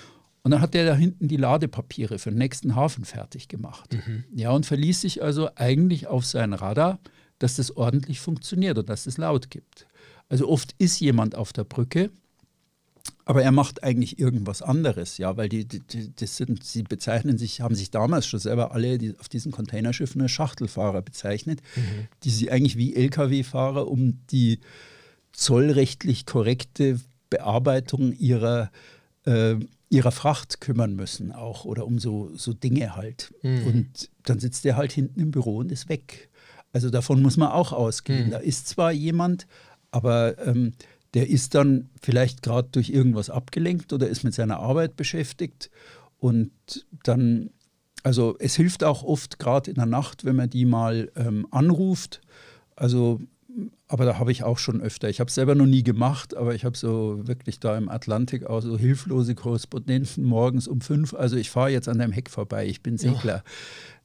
Und 0.42 0.52
dann 0.52 0.60
hat 0.60 0.74
der 0.74 0.86
da 0.86 0.94
hinten 0.94 1.28
die 1.28 1.36
Ladepapiere 1.36 2.18
für 2.18 2.30
den 2.30 2.38
nächsten 2.38 2.74
Hafen 2.74 3.04
fertig 3.04 3.48
gemacht. 3.48 3.92
Mhm. 3.92 4.24
Ja, 4.34 4.50
und 4.52 4.64
verließ 4.64 5.02
sich 5.02 5.22
also 5.22 5.50
eigentlich 5.54 6.06
auf 6.06 6.24
sein 6.24 6.52
Radar, 6.52 6.98
dass 7.38 7.56
das 7.56 7.76
ordentlich 7.76 8.20
funktioniert 8.20 8.78
und 8.78 8.88
dass 8.88 9.06
es 9.06 9.18
laut 9.18 9.50
gibt. 9.50 9.86
Also 10.28 10.48
oft 10.48 10.74
ist 10.78 11.00
jemand 11.00 11.34
auf 11.34 11.52
der 11.52 11.64
Brücke, 11.64 12.10
aber 13.24 13.42
er 13.42 13.52
macht 13.52 13.82
eigentlich 13.82 14.18
irgendwas 14.18 14.62
anderes, 14.62 15.18
ja, 15.18 15.36
weil 15.36 15.48
die, 15.48 15.64
die, 15.64 16.12
das 16.14 16.36
sind, 16.36 16.64
sie 16.64 16.82
bezeichnen 16.82 17.38
sich, 17.38 17.60
haben 17.60 17.74
sich 17.74 17.90
damals 17.90 18.26
schon 18.26 18.40
selber 18.40 18.72
alle 18.72 18.98
die, 18.98 19.16
auf 19.18 19.28
diesen 19.28 19.52
Containerschiffen 19.52 20.20
als 20.20 20.30
Schachtelfahrer 20.30 21.02
bezeichnet, 21.02 21.60
mhm. 21.76 22.08
die 22.24 22.30
sie 22.30 22.50
eigentlich 22.50 22.76
wie 22.76 22.94
Lkw-Fahrer 22.94 23.88
um 23.88 24.18
die 24.30 24.60
zollrechtlich 25.32 26.26
korrekte 26.26 27.00
Bearbeitung 27.30 28.12
ihrer 28.12 28.70
äh, 29.24 29.56
ihrer 29.90 30.12
Fracht 30.12 30.60
kümmern 30.60 30.94
müssen 30.94 31.32
auch 31.32 31.64
oder 31.64 31.84
um 31.84 31.98
so, 31.98 32.30
so 32.34 32.52
Dinge 32.54 32.96
halt. 32.96 33.34
Mhm. 33.42 33.66
Und 33.66 34.10
dann 34.22 34.38
sitzt 34.38 34.64
der 34.64 34.76
halt 34.76 34.92
hinten 34.92 35.20
im 35.20 35.32
Büro 35.32 35.58
und 35.58 35.72
ist 35.72 35.88
weg. 35.88 36.30
Also 36.72 36.90
davon 36.90 37.20
muss 37.20 37.36
man 37.36 37.50
auch 37.50 37.72
ausgehen. 37.72 38.26
Mhm. 38.26 38.30
Da 38.30 38.38
ist 38.38 38.68
zwar 38.68 38.92
jemand, 38.92 39.48
aber 39.90 40.38
ähm, 40.46 40.72
der 41.14 41.28
ist 41.28 41.56
dann 41.56 41.90
vielleicht 42.00 42.42
gerade 42.42 42.68
durch 42.70 42.90
irgendwas 42.90 43.30
abgelenkt 43.30 43.92
oder 43.92 44.08
ist 44.08 44.22
mit 44.22 44.32
seiner 44.32 44.60
Arbeit 44.60 44.94
beschäftigt. 44.94 45.70
Und 46.18 46.52
dann, 47.02 47.50
also 48.04 48.36
es 48.38 48.54
hilft 48.54 48.84
auch 48.84 49.02
oft 49.02 49.40
gerade 49.40 49.70
in 49.70 49.74
der 49.74 49.86
Nacht, 49.86 50.24
wenn 50.24 50.36
man 50.36 50.50
die 50.50 50.66
mal 50.66 51.10
ähm, 51.16 51.48
anruft. 51.50 52.20
Also 52.76 53.20
aber 53.88 54.04
da 54.04 54.18
habe 54.18 54.32
ich 54.32 54.42
auch 54.42 54.58
schon 54.58 54.80
öfter. 54.80 55.08
Ich 55.08 55.20
habe 55.20 55.28
es 55.28 55.34
selber 55.34 55.54
noch 55.54 55.66
nie 55.66 55.82
gemacht, 55.82 56.36
aber 56.36 56.54
ich 56.54 56.64
habe 56.64 56.76
so 56.76 57.26
wirklich 57.26 57.60
da 57.60 57.76
im 57.76 57.88
Atlantik 57.88 58.46
auch 58.46 58.60
so 58.60 58.78
hilflose 58.78 59.34
Korrespondenten 59.34 60.24
morgens 60.24 60.68
um 60.68 60.80
fünf. 60.80 61.14
Also 61.14 61.36
ich 61.36 61.50
fahre 61.50 61.70
jetzt 61.70 61.88
an 61.88 61.98
deinem 61.98 62.12
Heck 62.12 62.30
vorbei, 62.30 62.66
ich 62.66 62.82
bin 62.82 62.98
Segler. 62.98 63.36
Ja. 63.36 63.42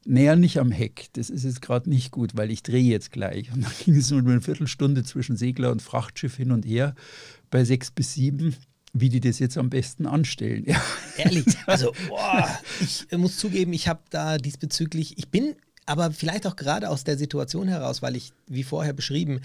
Näher 0.08 0.36
nicht 0.36 0.60
am 0.60 0.72
Heck, 0.72 1.08
das 1.14 1.30
ist 1.30 1.44
jetzt 1.44 1.62
gerade 1.62 1.90
nicht 1.90 2.12
gut, 2.12 2.36
weil 2.36 2.52
ich 2.52 2.64
drehe 2.64 2.84
jetzt 2.84 3.12
gleich. 3.12 3.52
Und 3.54 3.64
dann 3.64 3.72
ging 3.86 3.96
es 3.96 4.12
nur 4.12 4.20
eine 4.20 4.42
Viertelstunde 4.42 5.04
zwischen 5.04 5.38
Segler 5.38 5.72
und 5.72 5.82
Frachtschiff 5.82 6.36
hin 6.36 6.52
und 6.52 6.66
her 6.66 6.96
bei 7.50 7.64
sechs 7.64 7.92
bis 7.92 8.14
sieben 8.14 8.56
wie 8.98 9.10
die 9.10 9.20
das 9.20 9.40
jetzt 9.40 9.58
am 9.58 9.70
besten 9.70 10.06
anstellen. 10.06 10.64
Ja. 10.66 10.82
Ehrlich, 11.18 11.46
also 11.66 11.92
boah, 12.08 12.48
ich 12.80 13.06
muss 13.18 13.38
zugeben, 13.38 13.74
ich 13.74 13.90
habe 13.90 14.00
da 14.10 14.38
diesbezüglich, 14.38 15.18
ich 15.18 15.28
bin 15.28 15.56
aber 15.86 16.12
vielleicht 16.12 16.48
auch 16.48 16.56
gerade 16.56 16.90
aus 16.90 17.04
der 17.04 17.18
Situation 17.18 17.68
heraus, 17.68 18.02
weil 18.02 18.16
ich, 18.16 18.34
wie 18.48 18.64
vorher 18.64 18.94
beschrieben, 18.94 19.42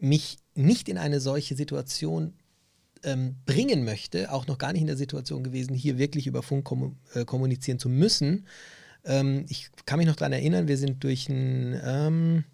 mich 0.00 0.38
nicht 0.54 0.88
in 0.88 0.98
eine 0.98 1.20
solche 1.20 1.54
Situation 1.56 2.34
ähm, 3.04 3.36
bringen 3.46 3.84
möchte, 3.84 4.32
auch 4.32 4.46
noch 4.46 4.58
gar 4.58 4.72
nicht 4.72 4.82
in 4.82 4.86
der 4.86 4.96
Situation 4.96 5.42
gewesen, 5.42 5.74
hier 5.74 5.98
wirklich 5.98 6.26
über 6.26 6.42
Funk 6.42 6.64
kom 6.64 6.96
äh, 7.14 7.24
kommunizieren 7.24 7.78
zu 7.78 7.88
müssen. 7.88 8.46
Ähm, 9.04 9.44
ich 9.48 9.70
kann 9.86 9.98
mich 9.98 10.06
noch 10.06 10.16
daran 10.16 10.32
erinnern, 10.32 10.68
wir 10.68 10.76
sind 10.76 11.02
durch 11.02 11.28
einen, 11.28 11.80
ähm, 11.84 12.44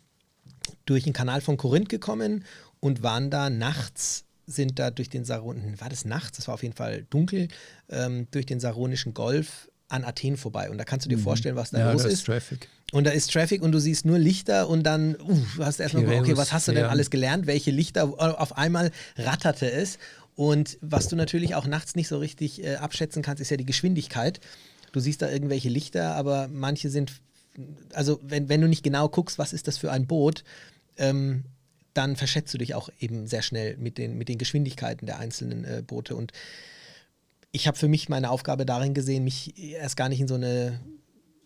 durch 0.86 1.04
einen 1.04 1.12
Kanal 1.12 1.40
von 1.40 1.56
Korinth 1.56 1.88
gekommen 1.88 2.44
und 2.80 3.02
waren 3.02 3.30
da 3.30 3.50
nachts 3.50 4.24
sind 4.46 4.78
da 4.78 4.90
durch 4.90 5.10
den 5.10 5.24
Saron, 5.24 5.78
war 5.78 5.90
das 5.90 6.06
nachts, 6.06 6.38
das 6.38 6.48
war 6.48 6.54
auf 6.54 6.62
jeden 6.62 6.74
Fall 6.74 7.04
dunkel, 7.10 7.48
ähm, 7.90 8.26
durch 8.30 8.46
den 8.46 8.60
Saronischen 8.60 9.12
Golf 9.12 9.70
an 9.88 10.04
Athen 10.04 10.38
vorbei. 10.38 10.70
Und 10.70 10.78
da 10.78 10.84
kannst 10.84 11.04
du 11.04 11.10
dir 11.10 11.18
mhm. 11.18 11.22
vorstellen, 11.22 11.56
was 11.56 11.70
da 11.70 11.80
ja, 11.80 11.92
los 11.92 12.04
ist. 12.04 12.14
ist. 12.14 12.24
Traffic. 12.24 12.68
Und 12.92 13.04
da 13.04 13.10
ist 13.10 13.30
Traffic 13.32 13.62
und 13.62 13.72
du 13.72 13.78
siehst 13.78 14.06
nur 14.06 14.18
Lichter 14.18 14.68
und 14.68 14.82
dann 14.82 15.16
uh, 15.20 15.38
hast 15.58 15.78
du 15.78 15.82
erstmal, 15.82 16.04
okay, 16.20 16.36
was 16.36 16.52
hast 16.52 16.68
du 16.68 16.72
denn 16.72 16.86
alles 16.86 17.10
gelernt? 17.10 17.46
Welche 17.46 17.70
Lichter? 17.70 18.04
Auf 18.04 18.56
einmal 18.56 18.90
ratterte 19.16 19.70
es. 19.70 19.98
Und 20.36 20.78
was 20.80 21.08
du 21.08 21.16
natürlich 21.16 21.54
auch 21.54 21.66
nachts 21.66 21.96
nicht 21.96 22.08
so 22.08 22.18
richtig 22.18 22.64
äh, 22.64 22.76
abschätzen 22.76 23.22
kannst, 23.22 23.42
ist 23.42 23.50
ja 23.50 23.56
die 23.56 23.66
Geschwindigkeit. 23.66 24.40
Du 24.92 25.00
siehst 25.00 25.20
da 25.20 25.30
irgendwelche 25.30 25.68
Lichter, 25.68 26.14
aber 26.14 26.48
manche 26.48 26.88
sind, 26.88 27.12
also 27.92 28.20
wenn, 28.22 28.48
wenn 28.48 28.60
du 28.60 28.68
nicht 28.68 28.84
genau 28.84 29.08
guckst, 29.08 29.38
was 29.38 29.52
ist 29.52 29.68
das 29.68 29.76
für 29.76 29.90
ein 29.90 30.06
Boot, 30.06 30.44
ähm, 30.96 31.44
dann 31.92 32.16
verschätzt 32.16 32.54
du 32.54 32.58
dich 32.58 32.74
auch 32.74 32.88
eben 33.00 33.26
sehr 33.26 33.42
schnell 33.42 33.76
mit 33.76 33.98
den, 33.98 34.16
mit 34.16 34.28
den 34.28 34.38
Geschwindigkeiten 34.38 35.06
der 35.06 35.18
einzelnen 35.18 35.64
äh, 35.64 35.82
Boote. 35.84 36.14
Und 36.14 36.32
ich 37.50 37.66
habe 37.66 37.76
für 37.76 37.88
mich 37.88 38.08
meine 38.08 38.30
Aufgabe 38.30 38.64
darin 38.64 38.94
gesehen, 38.94 39.24
mich 39.24 39.58
erst 39.58 39.96
gar 39.96 40.08
nicht 40.08 40.20
in 40.20 40.28
so 40.28 40.36
eine 40.36 40.78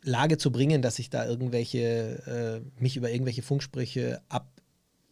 Lage 0.03 0.39
zu 0.39 0.51
bringen, 0.51 0.83
dass 0.83 0.99
ich 0.99 1.11
da 1.11 1.27
irgendwelche, 1.27 2.63
äh, 2.67 2.83
mich 2.83 2.97
über 2.97 3.11
irgendwelche 3.11 3.43
Funksprüche 3.43 4.21
ab, 4.29 4.49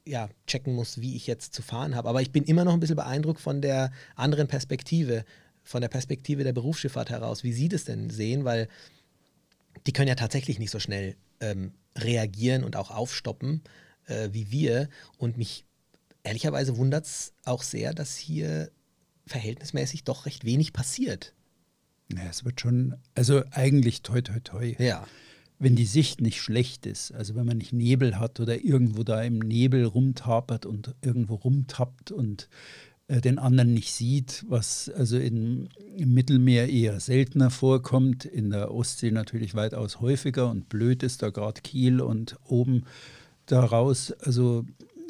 ja, 0.06 0.28
checken 0.46 0.74
muss, 0.74 1.00
wie 1.00 1.16
ich 1.16 1.26
jetzt 1.26 1.54
zu 1.54 1.62
fahren 1.62 1.94
habe. 1.94 2.08
Aber 2.08 2.22
ich 2.22 2.32
bin 2.32 2.44
immer 2.44 2.64
noch 2.64 2.72
ein 2.72 2.80
bisschen 2.80 2.96
beeindruckt 2.96 3.40
von 3.40 3.60
der 3.60 3.92
anderen 4.16 4.48
Perspektive, 4.48 5.24
von 5.62 5.80
der 5.80 5.88
Perspektive 5.88 6.42
der 6.42 6.52
Berufsschifffahrt 6.52 7.10
heraus, 7.10 7.44
wie 7.44 7.52
Sie 7.52 7.68
das 7.68 7.84
denn 7.84 8.10
sehen, 8.10 8.44
weil 8.44 8.68
die 9.86 9.92
können 9.92 10.08
ja 10.08 10.14
tatsächlich 10.16 10.58
nicht 10.58 10.70
so 10.70 10.80
schnell 10.80 11.16
ähm, 11.40 11.72
reagieren 11.96 12.64
und 12.64 12.76
auch 12.76 12.90
aufstoppen 12.90 13.62
äh, 14.10 14.30
wie 14.32 14.50
wir. 14.50 14.88
Und 15.16 15.36
mich 15.36 15.64
ehrlicherweise 16.22 16.76
wundert 16.76 17.06
es 17.06 17.32
auch 17.44 17.62
sehr, 17.62 17.94
dass 17.94 18.16
hier 18.16 18.70
verhältnismäßig 19.26 20.04
doch 20.04 20.26
recht 20.26 20.44
wenig 20.44 20.72
passiert. 20.72 21.34
Ja, 22.14 22.24
es 22.28 22.44
wird 22.44 22.60
schon, 22.60 22.94
also 23.14 23.42
eigentlich 23.50 24.02
toi 24.02 24.20
toi 24.20 24.40
toi. 24.42 24.74
Ja. 24.78 25.06
Wenn 25.58 25.76
die 25.76 25.86
Sicht 25.86 26.20
nicht 26.20 26.40
schlecht 26.40 26.86
ist, 26.86 27.12
also 27.12 27.34
wenn 27.34 27.46
man 27.46 27.58
nicht 27.58 27.72
Nebel 27.72 28.18
hat 28.18 28.40
oder 28.40 28.64
irgendwo 28.64 29.02
da 29.02 29.22
im 29.22 29.38
Nebel 29.38 29.84
rumtapert 29.84 30.64
und 30.64 30.94
irgendwo 31.02 31.34
rumtappt 31.34 32.12
und 32.12 32.48
äh, 33.08 33.20
den 33.20 33.38
anderen 33.38 33.74
nicht 33.74 33.92
sieht, 33.92 34.44
was 34.48 34.88
also 34.88 35.18
in, 35.18 35.68
im 35.96 36.14
Mittelmeer 36.14 36.68
eher 36.68 37.00
seltener 37.00 37.50
vorkommt, 37.50 38.24
in 38.24 38.50
der 38.50 38.72
Ostsee 38.72 39.10
natürlich 39.10 39.54
weitaus 39.54 40.00
häufiger 40.00 40.48
und 40.48 40.68
blöd 40.68 41.02
ist 41.02 41.22
da 41.22 41.30
gerade 41.30 41.60
Kiel 41.60 42.00
und 42.00 42.36
oben 42.44 42.84
daraus, 43.46 44.12
also 44.12 44.64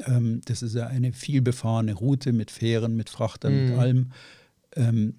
ähm, 0.07 0.41
das 0.47 0.63
ist 0.63 0.75
ja 0.75 0.87
eine 0.87 1.13
vielbefahrene 1.13 1.95
Route 1.95 2.33
mit 2.33 2.51
Fähren, 2.51 2.97
mit 2.97 3.11
Frachtern, 3.11 3.53
mhm. 3.55 3.69
mit 3.69 3.79
allem, 3.79 4.13
ähm, 4.77 5.15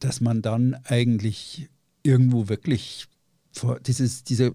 dass 0.00 0.20
man 0.20 0.42
dann 0.42 0.74
eigentlich 0.84 1.68
irgendwo 2.02 2.48
wirklich 2.48 3.06
vor, 3.52 3.78
dieses, 3.80 4.24
dieser 4.24 4.50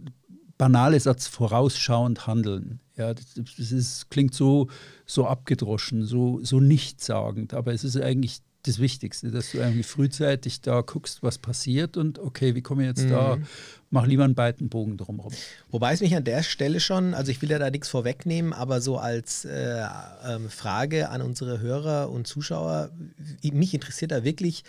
banale 0.58 1.00
Satz 1.00 1.28
vorausschauend 1.28 2.28
handeln. 2.28 2.80
Ja, 2.98 3.14
das, 3.14 3.34
das 3.36 3.72
ist, 3.72 4.10
klingt 4.10 4.34
so, 4.34 4.70
so 5.06 5.28
abgedroschen, 5.28 6.06
so, 6.06 6.40
so 6.44 6.60
nichtssagend, 6.60 7.54
aber 7.54 7.74
es 7.74 7.84
ist 7.84 7.98
eigentlich 7.98 8.42
das 8.64 8.80
Wichtigste, 8.80 9.30
dass 9.32 9.52
du 9.52 9.60
irgendwie 9.60 9.84
frühzeitig 9.84 10.62
da 10.62 10.82
guckst, 10.82 11.22
was 11.22 11.38
passiert 11.38 11.98
und 11.98 12.20
okay, 12.20 12.56
wie 12.56 12.62
komme 12.62 12.84
ich 12.84 12.88
jetzt 12.88 13.06
mhm. 13.06 13.10
da, 13.10 13.38
mach 13.92 14.08
lieber 14.08 14.24
einen 14.24 14.34
beiden 14.34 14.70
Bogen 14.70 14.98
drumherum. 14.98 15.34
Wobei 15.70 15.94
es 15.94 16.02
mich 16.02 16.16
an 16.16 16.24
der 16.24 16.42
Stelle 16.42 16.80
schon, 16.80 17.14
also 17.14 17.32
ich 17.32 17.42
will 17.42 17.52
ja 17.52 17.60
da 17.60 17.70
nichts 17.70 17.90
vorwegnehmen, 17.90 18.54
aber 18.54 18.82
so 18.82 18.98
als 18.98 19.46
äh, 19.46 19.82
äh, 19.82 20.40
Frage 20.50 21.10
an 21.10 21.22
unsere 21.22 21.60
Hörer 21.60 22.10
und 22.10 22.28
Zuschauer, 22.28 22.90
mich 23.44 23.74
interessiert 23.74 24.12
da 24.12 24.24
wirklich, 24.24 24.64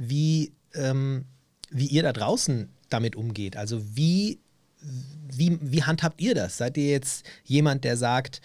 wie, 0.00 0.52
ähm, 0.74 1.26
wie 1.70 1.86
ihr 1.86 2.02
da 2.02 2.12
draußen 2.12 2.70
damit 2.88 3.14
umgeht. 3.16 3.56
Also 3.56 3.82
wie, 3.94 4.40
wie, 5.30 5.58
wie 5.60 5.82
handhabt 5.82 6.20
ihr 6.20 6.34
das? 6.34 6.56
Seid 6.56 6.76
ihr 6.78 6.88
jetzt 6.88 7.24
jemand, 7.44 7.84
der 7.84 7.96
sagt, 7.96 8.40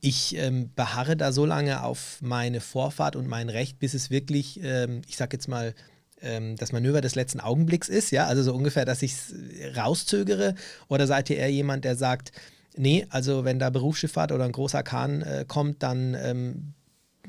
ich 0.00 0.36
ähm, 0.36 0.70
beharre 0.74 1.16
da 1.16 1.32
so 1.32 1.46
lange 1.46 1.82
auf 1.82 2.18
meine 2.20 2.60
Vorfahrt 2.60 3.16
und 3.16 3.28
mein 3.28 3.48
Recht, 3.48 3.78
bis 3.78 3.94
es 3.94 4.10
wirklich, 4.10 4.60
ähm, 4.62 5.02
ich 5.08 5.16
sag 5.16 5.32
jetzt 5.32 5.48
mal, 5.48 5.74
ähm, 6.20 6.56
das 6.56 6.72
Manöver 6.72 7.00
des 7.00 7.14
letzten 7.14 7.40
Augenblicks 7.40 7.88
ist, 7.88 8.10
ja, 8.10 8.26
also 8.26 8.42
so 8.42 8.54
ungefähr, 8.54 8.84
dass 8.84 9.02
ich 9.02 9.12
es 9.12 9.34
rauszögere? 9.76 10.54
Oder 10.88 11.06
seid 11.06 11.30
ihr 11.30 11.36
eher 11.36 11.50
jemand, 11.50 11.84
der 11.84 11.96
sagt, 11.96 12.32
nee, 12.76 13.06
also 13.10 13.44
wenn 13.44 13.60
da 13.60 13.70
Berufsschifffahrt 13.70 14.32
oder 14.32 14.44
ein 14.44 14.52
großer 14.52 14.82
Kahn 14.82 15.22
äh, 15.22 15.44
kommt, 15.46 15.82
dann 15.84 16.14
ähm, 16.14 16.74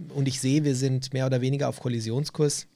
und 0.09 0.27
ich 0.27 0.39
sehe, 0.39 0.63
wir 0.63 0.75
sind 0.75 1.13
mehr 1.13 1.25
oder 1.25 1.41
weniger 1.41 1.69
auf 1.69 1.79
Kollisionskurs, 1.79 2.67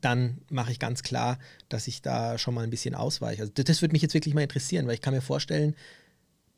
dann 0.00 0.38
mache 0.50 0.72
ich 0.72 0.78
ganz 0.78 1.02
klar, 1.02 1.38
dass 1.68 1.88
ich 1.88 2.02
da 2.02 2.38
schon 2.38 2.54
mal 2.54 2.64
ein 2.64 2.70
bisschen 2.70 2.94
ausweiche. 2.94 3.42
Also 3.42 3.52
das, 3.54 3.64
das 3.64 3.82
würde 3.82 3.92
mich 3.92 4.02
jetzt 4.02 4.14
wirklich 4.14 4.34
mal 4.34 4.42
interessieren, 4.42 4.86
weil 4.86 4.94
ich 4.94 5.00
kann 5.00 5.14
mir 5.14 5.20
vorstellen, 5.20 5.74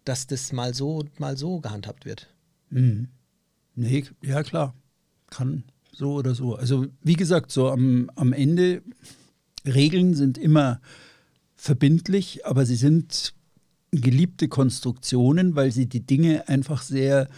dass 0.05 0.27
das 0.27 0.53
mal 0.53 0.75
so, 0.75 1.05
mal 1.19 1.37
so 1.37 1.61
gehandhabt 1.61 2.05
wird. 2.05 2.33
Mhm. 2.71 3.09
Nee, 3.75 4.05
ja 4.23 4.43
klar. 4.43 4.75
Kann 5.31 5.65
so 5.93 6.15
oder 6.15 6.35
so. 6.35 6.55
Also 6.55 6.87
wie 7.03 7.15
gesagt, 7.15 7.51
so 7.51 7.71
am, 7.71 8.11
am 8.15 8.33
Ende, 8.33 8.83
Regeln 9.65 10.15
sind 10.15 10.39
immer 10.39 10.81
verbindlich, 11.57 12.47
aber 12.47 12.67
sie 12.67 12.77
sind 12.77 13.35
geliebte 13.91 14.49
Konstruktionen, 14.49 15.57
weil 15.57 15.73
sie 15.73 15.87
die 15.87 16.07
Dinge 16.07 16.49
einfach 16.49 16.83
sehr, 16.83 17.29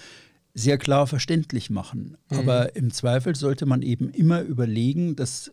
sehr 0.55 0.77
klar 0.77 1.07
verständlich 1.07 1.71
machen. 1.71 2.17
Mhm. 2.31 2.39
Aber 2.39 2.77
im 2.77 2.93
Zweifel 2.93 3.35
sollte 3.37 3.65
man 3.65 3.83
eben 3.83 4.11
immer 4.11 4.43
überlegen, 4.43 5.17
dass 5.17 5.53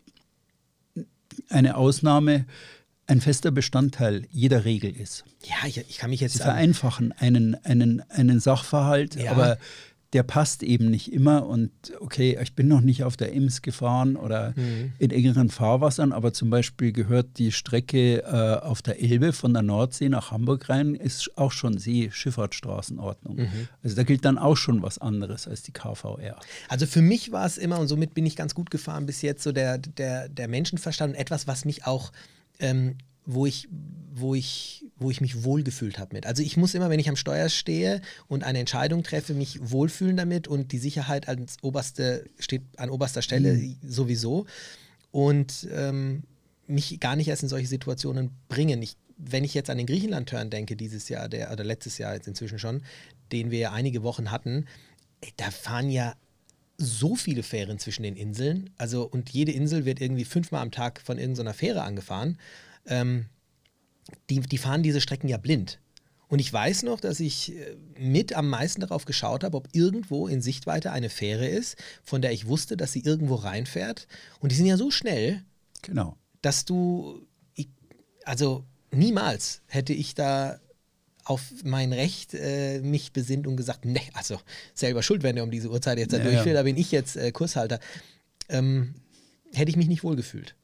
eine 1.50 1.76
Ausnahme 1.78 2.46
ein 3.08 3.22
fester 3.22 3.52
Bestandteil 3.52 4.28
jeder 4.32 4.66
Regel 4.66 4.96
ist. 4.96 5.26
Ja, 5.44 5.68
ich, 5.68 5.78
ich 5.78 5.98
kann 5.98 6.10
mich 6.10 6.22
jetzt. 6.22 6.34
Sie 6.34 6.40
vereinfachen 6.40 7.12
einen, 7.12 7.56
einen, 7.64 8.04
einen 8.10 8.40
Sachverhalt, 8.40 9.16
ja. 9.16 9.32
aber 9.32 9.58
der 10.14 10.24
passt 10.24 10.64
eben 10.64 10.90
nicht 10.90 11.12
immer. 11.12 11.46
Und 11.46 11.72
okay, 12.00 12.38
ich 12.42 12.54
bin 12.54 12.68
noch 12.68 12.82
nicht 12.82 13.04
auf 13.04 13.18
der 13.18 13.34
Ems 13.34 13.62
gefahren 13.62 14.16
oder 14.16 14.54
mhm. 14.56 14.94
in 14.98 15.12
engeren 15.12 15.50
Fahrwassern, 15.50 16.12
aber 16.12 16.34
zum 16.34 16.50
Beispiel 16.50 16.92
gehört 16.92 17.38
die 17.38 17.52
Strecke 17.52 18.24
äh, 18.24 18.66
auf 18.66 18.82
der 18.82 19.02
Elbe 19.02 19.34
von 19.34 19.54
der 19.54 19.64
Nordsee 19.64 20.10
nach 20.10 20.32
Hamburg 20.32 20.70
rein, 20.70 20.96
ist 20.96 21.38
auch 21.38 21.52
schon 21.52 21.78
Seeschifffahrtsstraßenordnung. 21.78 23.36
Mhm. 23.38 23.68
Also 23.84 23.96
da 23.96 24.04
gilt 24.04 24.26
dann 24.26 24.38
auch 24.38 24.58
schon 24.58 24.82
was 24.82 25.00
anderes 25.00 25.48
als 25.48 25.64
die 25.64 25.72
KVR. 25.72 26.40
Also 26.70 26.86
für 26.86 27.02
mich 27.02 27.32
war 27.32 27.46
es 27.46 27.58
immer, 27.58 27.80
und 27.80 27.88
somit 27.88 28.14
bin 28.14 28.26
ich 28.26 28.36
ganz 28.36 28.56
gut 28.56 28.72
gefahren 28.72 29.06
bis 29.06 29.22
jetzt, 29.22 29.44
so 29.44 29.52
der, 29.52 29.78
der, 29.78 30.30
der 30.30 30.48
Menschenverstand, 30.48 31.16
etwas, 31.16 31.48
was 31.48 31.66
mich 31.66 31.86
auch 31.86 32.12
ähm, 32.60 32.98
wo 33.26 33.46
ich, 33.46 33.68
wo 34.14 34.36
ich, 34.36 34.86
wo 34.98 35.10
ich 35.10 35.22
mich 35.22 35.44
wohlgefühlt 35.44 36.00
habe 36.00 36.16
mit. 36.16 36.26
Also 36.26 36.44
ich 36.44 36.58
muss 36.58 36.74
immer, 36.74 36.90
wenn 36.90 37.00
ich 37.00 37.10
am 37.10 37.16
Steuer 37.16 37.50
stehe 37.50 38.02
und 38.28 38.44
eine 38.44 38.60
Entscheidung 38.60 39.04
treffe, 39.04 39.34
mich 39.34 39.60
wohlfühlen 39.62 40.16
damit 40.16 40.48
und 40.48 40.72
die 40.72 40.78
Sicherheit 40.78 41.28
als 41.28 41.58
oberste 41.62 42.30
steht 42.40 42.64
an 42.78 42.90
oberster 42.90 43.22
Stelle 43.22 43.54
mhm. 43.54 43.78
sowieso 43.84 44.46
und 45.12 45.68
ähm, 45.72 46.24
mich 46.68 47.00
gar 47.00 47.16
nicht 47.16 47.28
erst 47.28 47.44
in 47.44 47.50
solche 47.50 47.68
Situationen 47.68 48.32
bringen. 48.48 48.82
Ich, 48.82 48.96
wenn 49.18 49.44
ich 49.44 49.54
jetzt 49.54 49.70
an 49.70 49.78
den 49.78 49.88
Griechenland-Turn 49.88 50.50
denke 50.50 50.76
dieses 50.76 51.10
Jahr, 51.10 51.30
der 51.30 51.52
oder 51.52 51.64
letztes 51.64 51.98
Jahr 51.98 52.14
jetzt 52.14 52.28
inzwischen 52.28 52.60
schon, 52.60 52.84
den 53.32 53.52
wir 53.52 53.60
ja 53.60 53.72
einige 53.72 54.04
Wochen 54.04 54.32
hatten, 54.32 54.66
ey, 55.22 55.34
da 55.38 55.52
fahren 55.52 55.90
ja 55.90 56.16
so 56.78 57.16
viele 57.16 57.44
Fähren 57.44 57.80
zwischen 57.80 58.04
den 58.04 58.16
Inseln. 58.16 58.70
Also, 58.78 59.04
und 59.04 59.30
jede 59.30 59.52
Insel 59.52 59.86
wird 59.86 60.02
irgendwie 60.02 60.26
fünfmal 60.26 60.62
am 60.62 60.72
Tag 60.72 61.02
von 61.02 61.18
irgendeiner 61.18 61.54
Fähre 61.54 61.84
angefahren. 61.84 62.38
Ähm, 62.88 63.26
die, 64.30 64.40
die 64.40 64.58
fahren 64.58 64.84
diese 64.84 65.02
Strecken 65.02 65.28
ja 65.28 65.38
blind. 65.38 65.80
Und 66.28 66.40
ich 66.40 66.52
weiß 66.52 66.84
noch, 66.84 67.00
dass 67.00 67.20
ich 67.20 67.56
äh, 67.56 67.76
mit 68.00 68.34
am 68.34 68.50
meisten 68.50 68.82
darauf 68.82 69.06
geschaut 69.06 69.44
habe, 69.44 69.58
ob 69.58 69.70
irgendwo 69.74 70.28
in 70.28 70.42
Sichtweite 70.42 70.92
eine 70.92 71.10
Fähre 71.10 71.48
ist, 71.48 71.78
von 72.04 72.22
der 72.22 72.32
ich 72.32 72.48
wusste, 72.48 72.78
dass 72.78 72.92
sie 72.92 73.02
irgendwo 73.02 73.36
reinfährt. 73.36 74.08
Und 74.40 74.52
die 74.52 74.56
sind 74.56 74.66
ja 74.66 74.78
so 74.78 74.92
schnell, 74.92 75.44
genau. 75.82 76.18
dass 76.42 76.66
du, 76.66 77.26
ich, 77.54 77.70
also 78.26 78.66
niemals 78.92 79.62
hätte 79.68 79.94
ich 79.94 80.16
da 80.16 80.60
auf 81.26 81.42
mein 81.64 81.92
Recht 81.92 82.34
äh, 82.34 82.82
mich 82.82 83.12
besinnt 83.12 83.48
und 83.48 83.56
gesagt, 83.56 83.86
ne, 83.86 84.02
also 84.14 84.40
selber 84.74 85.04
schuld, 85.04 85.24
wenn 85.24 85.38
er 85.38 85.44
um 85.44 85.52
diese 85.52 85.70
Uhrzeit 85.70 85.98
jetzt 85.98 86.14
da 86.14 86.18
ja, 86.18 86.24
durch 86.24 86.46
will, 86.46 86.54
ja. 86.54 86.60
da 86.60 86.64
bin 86.64 86.78
ich 86.78 86.92
jetzt 86.92 87.18
äh, 87.18 87.32
Kurshalter. 87.32 87.80
Ähm, 88.48 88.96
hätte 89.54 89.70
ich 89.70 89.78
mich 89.78 89.88
nicht 89.88 90.04
wohlgefühlt. 90.04 90.56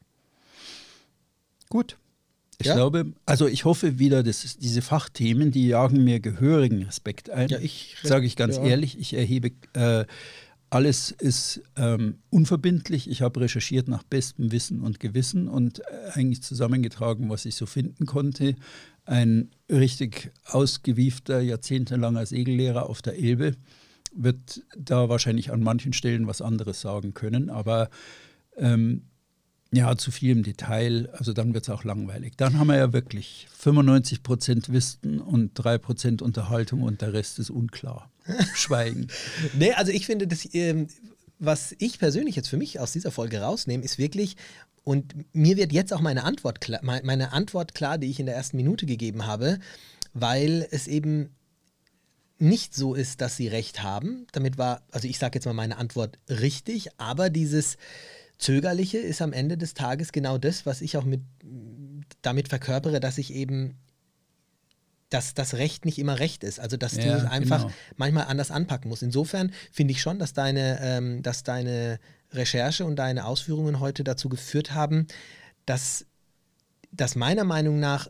Gut. 1.69 1.97
Ich 2.61 2.67
ja? 2.67 2.75
glaube, 2.75 3.13
also 3.25 3.47
ich 3.47 3.65
hoffe 3.65 3.99
wieder, 3.99 4.23
dass 4.23 4.57
diese 4.57 4.81
Fachthemen, 4.81 5.51
die 5.51 5.67
jagen 5.67 6.03
mir 6.03 6.19
gehörigen 6.19 6.83
Respekt 6.83 7.29
ein. 7.29 7.49
Ja, 7.49 7.59
ich 7.59 7.97
sage 8.03 8.25
ich 8.25 8.35
ganz 8.35 8.57
ehrlich, 8.57 8.97
ich 8.97 9.13
erhebe 9.13 9.51
äh, 9.73 10.05
alles 10.69 11.11
ist 11.11 11.61
ähm, 11.75 12.19
unverbindlich. 12.29 13.09
Ich 13.09 13.21
habe 13.21 13.41
recherchiert 13.41 13.89
nach 13.89 14.03
bestem 14.03 14.53
Wissen 14.53 14.79
und 14.79 15.01
Gewissen 15.01 15.49
und 15.49 15.79
äh, 15.79 15.83
eigentlich 16.13 16.41
zusammengetragen, 16.43 17.29
was 17.29 17.45
ich 17.45 17.55
so 17.55 17.65
finden 17.65 18.05
konnte 18.05 18.55
ein 19.05 19.51
richtig 19.69 20.31
ausgewiefter, 20.45 21.41
jahrzehntelanger 21.41 22.25
Segellehrer 22.25 22.89
auf 22.89 23.01
der 23.01 23.17
Elbe 23.17 23.55
wird 24.13 24.61
da 24.77 25.09
wahrscheinlich 25.09 25.51
an 25.51 25.63
manchen 25.63 25.93
Stellen 25.93 26.27
was 26.27 26.41
anderes 26.41 26.81
sagen 26.81 27.13
können, 27.13 27.49
aber 27.49 27.89
ähm, 28.57 29.03
ja, 29.73 29.95
zu 29.95 30.11
viel 30.11 30.31
im 30.31 30.43
Detail, 30.43 31.09
also 31.13 31.31
dann 31.31 31.53
wird 31.53 31.63
es 31.63 31.69
auch 31.69 31.85
langweilig. 31.85 32.33
Dann 32.35 32.59
haben 32.59 32.67
wir 32.67 32.77
ja 32.77 32.91
wirklich 32.91 33.47
95 33.57 34.21
Prozent 34.21 34.71
Wissen 34.73 35.21
und 35.21 35.51
3 35.53 35.77
Prozent 35.77 36.21
Unterhaltung 36.21 36.81
und 36.81 37.01
der 37.01 37.13
Rest 37.13 37.39
ist 37.39 37.49
unklar. 37.49 38.11
Schweigen. 38.53 39.07
nee, 39.53 39.71
also 39.73 39.91
ich 39.91 40.05
finde, 40.05 40.27
das, 40.27 40.47
ähm, 40.53 40.87
was 41.39 41.73
ich 41.79 41.99
persönlich 41.99 42.35
jetzt 42.35 42.49
für 42.49 42.57
mich 42.57 42.79
aus 42.79 42.91
dieser 42.91 43.11
Folge 43.11 43.39
rausnehme, 43.39 43.83
ist 43.83 43.97
wirklich, 43.97 44.35
und 44.83 45.15
mir 45.33 45.55
wird 45.55 45.71
jetzt 45.71 45.93
auch 45.93 46.01
meine 46.01 46.25
Antwort 46.25 46.59
klar, 46.59 46.81
meine 46.83 47.31
Antwort 47.31 47.73
klar, 47.73 47.97
die 47.97 48.09
ich 48.09 48.19
in 48.19 48.25
der 48.25 48.35
ersten 48.35 48.57
Minute 48.57 48.85
gegeben 48.85 49.25
habe, 49.25 49.57
weil 50.13 50.67
es 50.71 50.87
eben 50.87 51.29
nicht 52.39 52.75
so 52.75 52.93
ist, 52.93 53.21
dass 53.21 53.37
sie 53.37 53.47
recht 53.47 53.83
haben. 53.83 54.27
Damit 54.33 54.57
war, 54.57 54.81
also 54.91 55.07
ich 55.07 55.17
sage 55.19 55.37
jetzt 55.37 55.45
mal 55.45 55.53
meine 55.53 55.77
Antwort 55.77 56.17
richtig, 56.27 56.89
aber 56.99 57.29
dieses 57.29 57.77
Zögerliche 58.41 58.97
ist 58.97 59.21
am 59.21 59.33
Ende 59.33 59.57
des 59.57 59.75
Tages 59.75 60.11
genau 60.11 60.37
das, 60.37 60.65
was 60.65 60.81
ich 60.81 60.97
auch 60.97 61.05
mit, 61.05 61.21
damit 62.21 62.49
verkörpere, 62.49 62.99
dass 62.99 63.17
ich 63.17 63.33
eben 63.33 63.77
dass 65.09 65.33
das 65.33 65.55
Recht 65.55 65.83
nicht 65.83 65.99
immer 65.99 66.19
recht 66.19 66.43
ist. 66.43 66.59
Also 66.59 66.77
dass 66.77 66.95
ja, 66.95 67.03
du 67.03 67.09
es 67.09 67.25
einfach 67.25 67.63
genau. 67.63 67.73
manchmal 67.97 68.25
anders 68.27 68.49
anpacken 68.49 68.89
musst. 68.89 69.03
Insofern 69.03 69.51
finde 69.69 69.91
ich 69.91 70.01
schon, 70.01 70.19
dass 70.19 70.33
deine, 70.33 70.79
ähm, 70.81 71.21
dass 71.21 71.43
deine 71.43 71.99
Recherche 72.31 72.85
und 72.85 72.95
deine 72.95 73.25
Ausführungen 73.25 73.81
heute 73.81 74.05
dazu 74.05 74.29
geführt 74.29 74.73
haben, 74.73 75.07
dass, 75.65 76.05
dass 76.91 77.15
meiner 77.15 77.43
Meinung 77.43 77.79
nach 77.79 78.07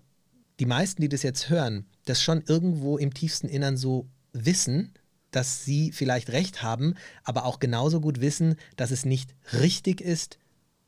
die 0.59 0.67
meisten, 0.67 1.01
die 1.01 1.09
das 1.09 1.23
jetzt 1.23 1.49
hören, 1.49 1.87
das 2.05 2.21
schon 2.21 2.43
irgendwo 2.45 2.99
im 2.99 3.13
tiefsten 3.13 3.47
Innern 3.47 3.77
so 3.77 4.07
wissen, 4.31 4.93
dass 5.31 5.65
sie 5.65 5.91
vielleicht 5.91 6.29
recht 6.29 6.61
haben, 6.61 6.95
aber 7.23 7.45
auch 7.45 7.59
genauso 7.59 8.01
gut 8.01 8.21
wissen, 8.21 8.55
dass 8.75 8.91
es 8.91 9.05
nicht 9.05 9.33
richtig 9.53 10.01
ist, 10.01 10.37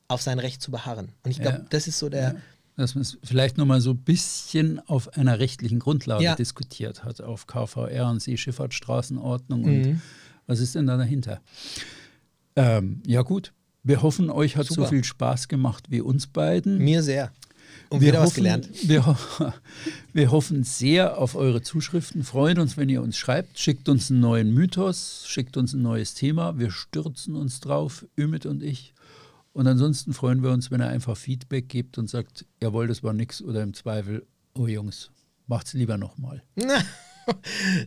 auf 0.07 0.21
sein 0.21 0.39
Recht 0.39 0.61
zu 0.61 0.71
beharren. 0.71 1.11
Und 1.23 1.31
ich 1.31 1.39
glaube, 1.39 1.59
ja. 1.59 1.65
das 1.69 1.87
ist 1.87 1.99
so 1.99 2.09
der. 2.09 2.33
Ja. 2.33 2.35
Dass 2.75 2.95
man 2.95 3.03
es 3.03 3.19
vielleicht 3.23 3.59
nochmal 3.59 3.81
so 3.81 3.91
ein 3.91 3.99
bisschen 3.99 4.79
auf 4.87 5.15
einer 5.15 5.37
rechtlichen 5.37 5.77
Grundlage 5.77 6.23
ja. 6.23 6.35
diskutiert 6.35 7.03
hat, 7.03 7.21
auf 7.21 7.45
KVR 7.45 8.09
und 8.09 8.19
Seeschifffahrtsstraßenordnung 8.19 9.63
und 9.63 9.81
mhm. 9.81 10.01
was 10.47 10.59
ist 10.59 10.73
denn 10.73 10.87
da 10.87 10.97
dahinter? 10.97 11.39
Ähm, 12.55 13.03
ja, 13.05 13.21
gut. 13.21 13.53
Wir 13.83 14.01
hoffen, 14.01 14.31
euch 14.31 14.57
hat 14.57 14.65
Super. 14.65 14.83
so 14.83 14.87
viel 14.87 15.03
Spaß 15.03 15.49
gemacht 15.49 15.91
wie 15.91 16.01
uns 16.01 16.25
beiden. 16.25 16.79
Mir 16.79 17.03
sehr. 17.03 17.31
Und 17.89 18.01
wir 18.01 18.09
wieder 18.09 18.19
hoffen, 18.19 18.27
was 18.27 18.33
gelernt. 18.35 18.69
Wir, 18.83 19.17
wir, 20.13 20.31
hoffen 20.31 20.63
sehr 20.63 21.17
auf 21.17 21.35
eure 21.35 21.61
Zuschriften. 21.61 22.23
Freuen 22.23 22.59
uns, 22.59 22.77
wenn 22.77 22.89
ihr 22.89 23.01
uns 23.01 23.17
schreibt. 23.17 23.59
Schickt 23.59 23.87
uns 23.89 24.09
einen 24.09 24.19
neuen 24.19 24.53
Mythos, 24.53 25.23
schickt 25.27 25.57
uns 25.57 25.73
ein 25.73 25.81
neues 25.81 26.13
Thema. 26.13 26.57
Wir 26.57 26.71
stürzen 26.71 27.35
uns 27.35 27.59
drauf, 27.59 28.05
Ümit 28.17 28.45
und 28.45 28.63
ich. 28.63 28.93
Und 29.53 29.67
ansonsten 29.67 30.13
freuen 30.13 30.41
wir 30.41 30.49
uns, 30.49 30.71
wenn 30.71 30.81
ihr 30.81 30.87
einfach 30.87 31.15
Feedback 31.15 31.69
gebt 31.69 31.97
und 31.99 32.09
sagt, 32.09 32.45
jawohl, 32.61 32.87
das 32.87 33.03
war 33.03 33.13
nix 33.13 33.41
oder 33.41 33.61
im 33.61 33.75
Zweifel, 33.75 34.25
oh 34.55 34.67
Jungs, 34.67 35.11
macht's 35.45 35.73
lieber 35.73 35.97
nochmal. 35.97 36.41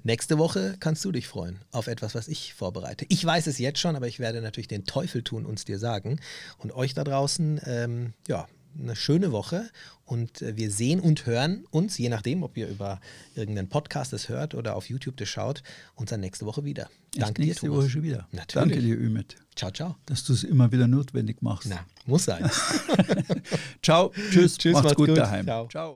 Nächste 0.05 0.39
Woche 0.39 0.77
kannst 0.81 1.05
du 1.05 1.13
dich 1.13 1.27
freuen 1.27 1.59
auf 1.73 1.89
etwas, 1.89 2.15
was 2.15 2.29
ich 2.29 2.55
vorbereite. 2.55 3.05
Ich 3.09 3.25
weiß 3.25 3.49
es 3.49 3.59
jetzt 3.59 3.81
schon, 3.81 3.97
aber 3.97 4.07
ich 4.07 4.19
werde 4.19 4.41
natürlich 4.41 4.69
den 4.69 4.85
Teufel 4.85 5.23
tun, 5.23 5.45
uns 5.45 5.65
dir 5.65 5.79
sagen. 5.79 6.21
Und 6.59 6.73
euch 6.73 6.95
da 6.95 7.05
draußen, 7.05 7.61
ähm, 7.65 8.13
ja, 8.29 8.47
eine 8.81 8.97
schöne 8.97 9.33
Woche 9.33 9.71
und 10.05 10.43
äh, 10.43 10.57
wir 10.57 10.71
sehen 10.71 11.01
und 11.01 11.27
hören 11.27 11.65
uns, 11.71 11.99
je 11.99 12.09
nachdem, 12.09 12.43
ob 12.43 12.57
ihr 12.57 12.69
über 12.69 13.01
irgendeinen 13.35 13.69
Podcast 13.69 14.13
das 14.13 14.29
hört 14.29 14.55
oder 14.55 14.77
auf 14.77 14.89
YouTube 14.89 15.17
das 15.17 15.29
schaut, 15.29 15.63
uns 15.95 16.11
dann 16.11 16.21
nächste 16.21 16.47
Woche 16.47 16.65
wieder. 16.65 16.89
Danke 17.15 17.43
dir, 17.43 17.49
nächste 17.49 17.71
Woche 17.71 17.89
schon 17.89 18.03
wieder. 18.03 18.29
Natürlich. 18.33 18.69
Danke 18.69 18.81
dir, 18.81 18.97
Ümit. 18.97 19.37
Ciao, 19.55 19.71
ciao. 19.71 19.97
Dass 20.07 20.25
du 20.25 20.33
es 20.35 20.45
immer 20.45 20.71
wieder 20.71 20.87
notwendig 20.87 21.43
machst. 21.43 21.69
Na, 21.69 21.81
muss 22.05 22.25
sein. 22.25 22.49
ciao, 23.83 24.13
tschüss, 24.31 24.59
tschüss, 24.59 24.75
macht's, 24.75 24.85
macht's 24.85 24.97
gut, 24.97 25.09
gut 25.09 25.19
daheim. 25.19 25.47
Ciao. 25.47 25.69
ciao. 25.69 25.85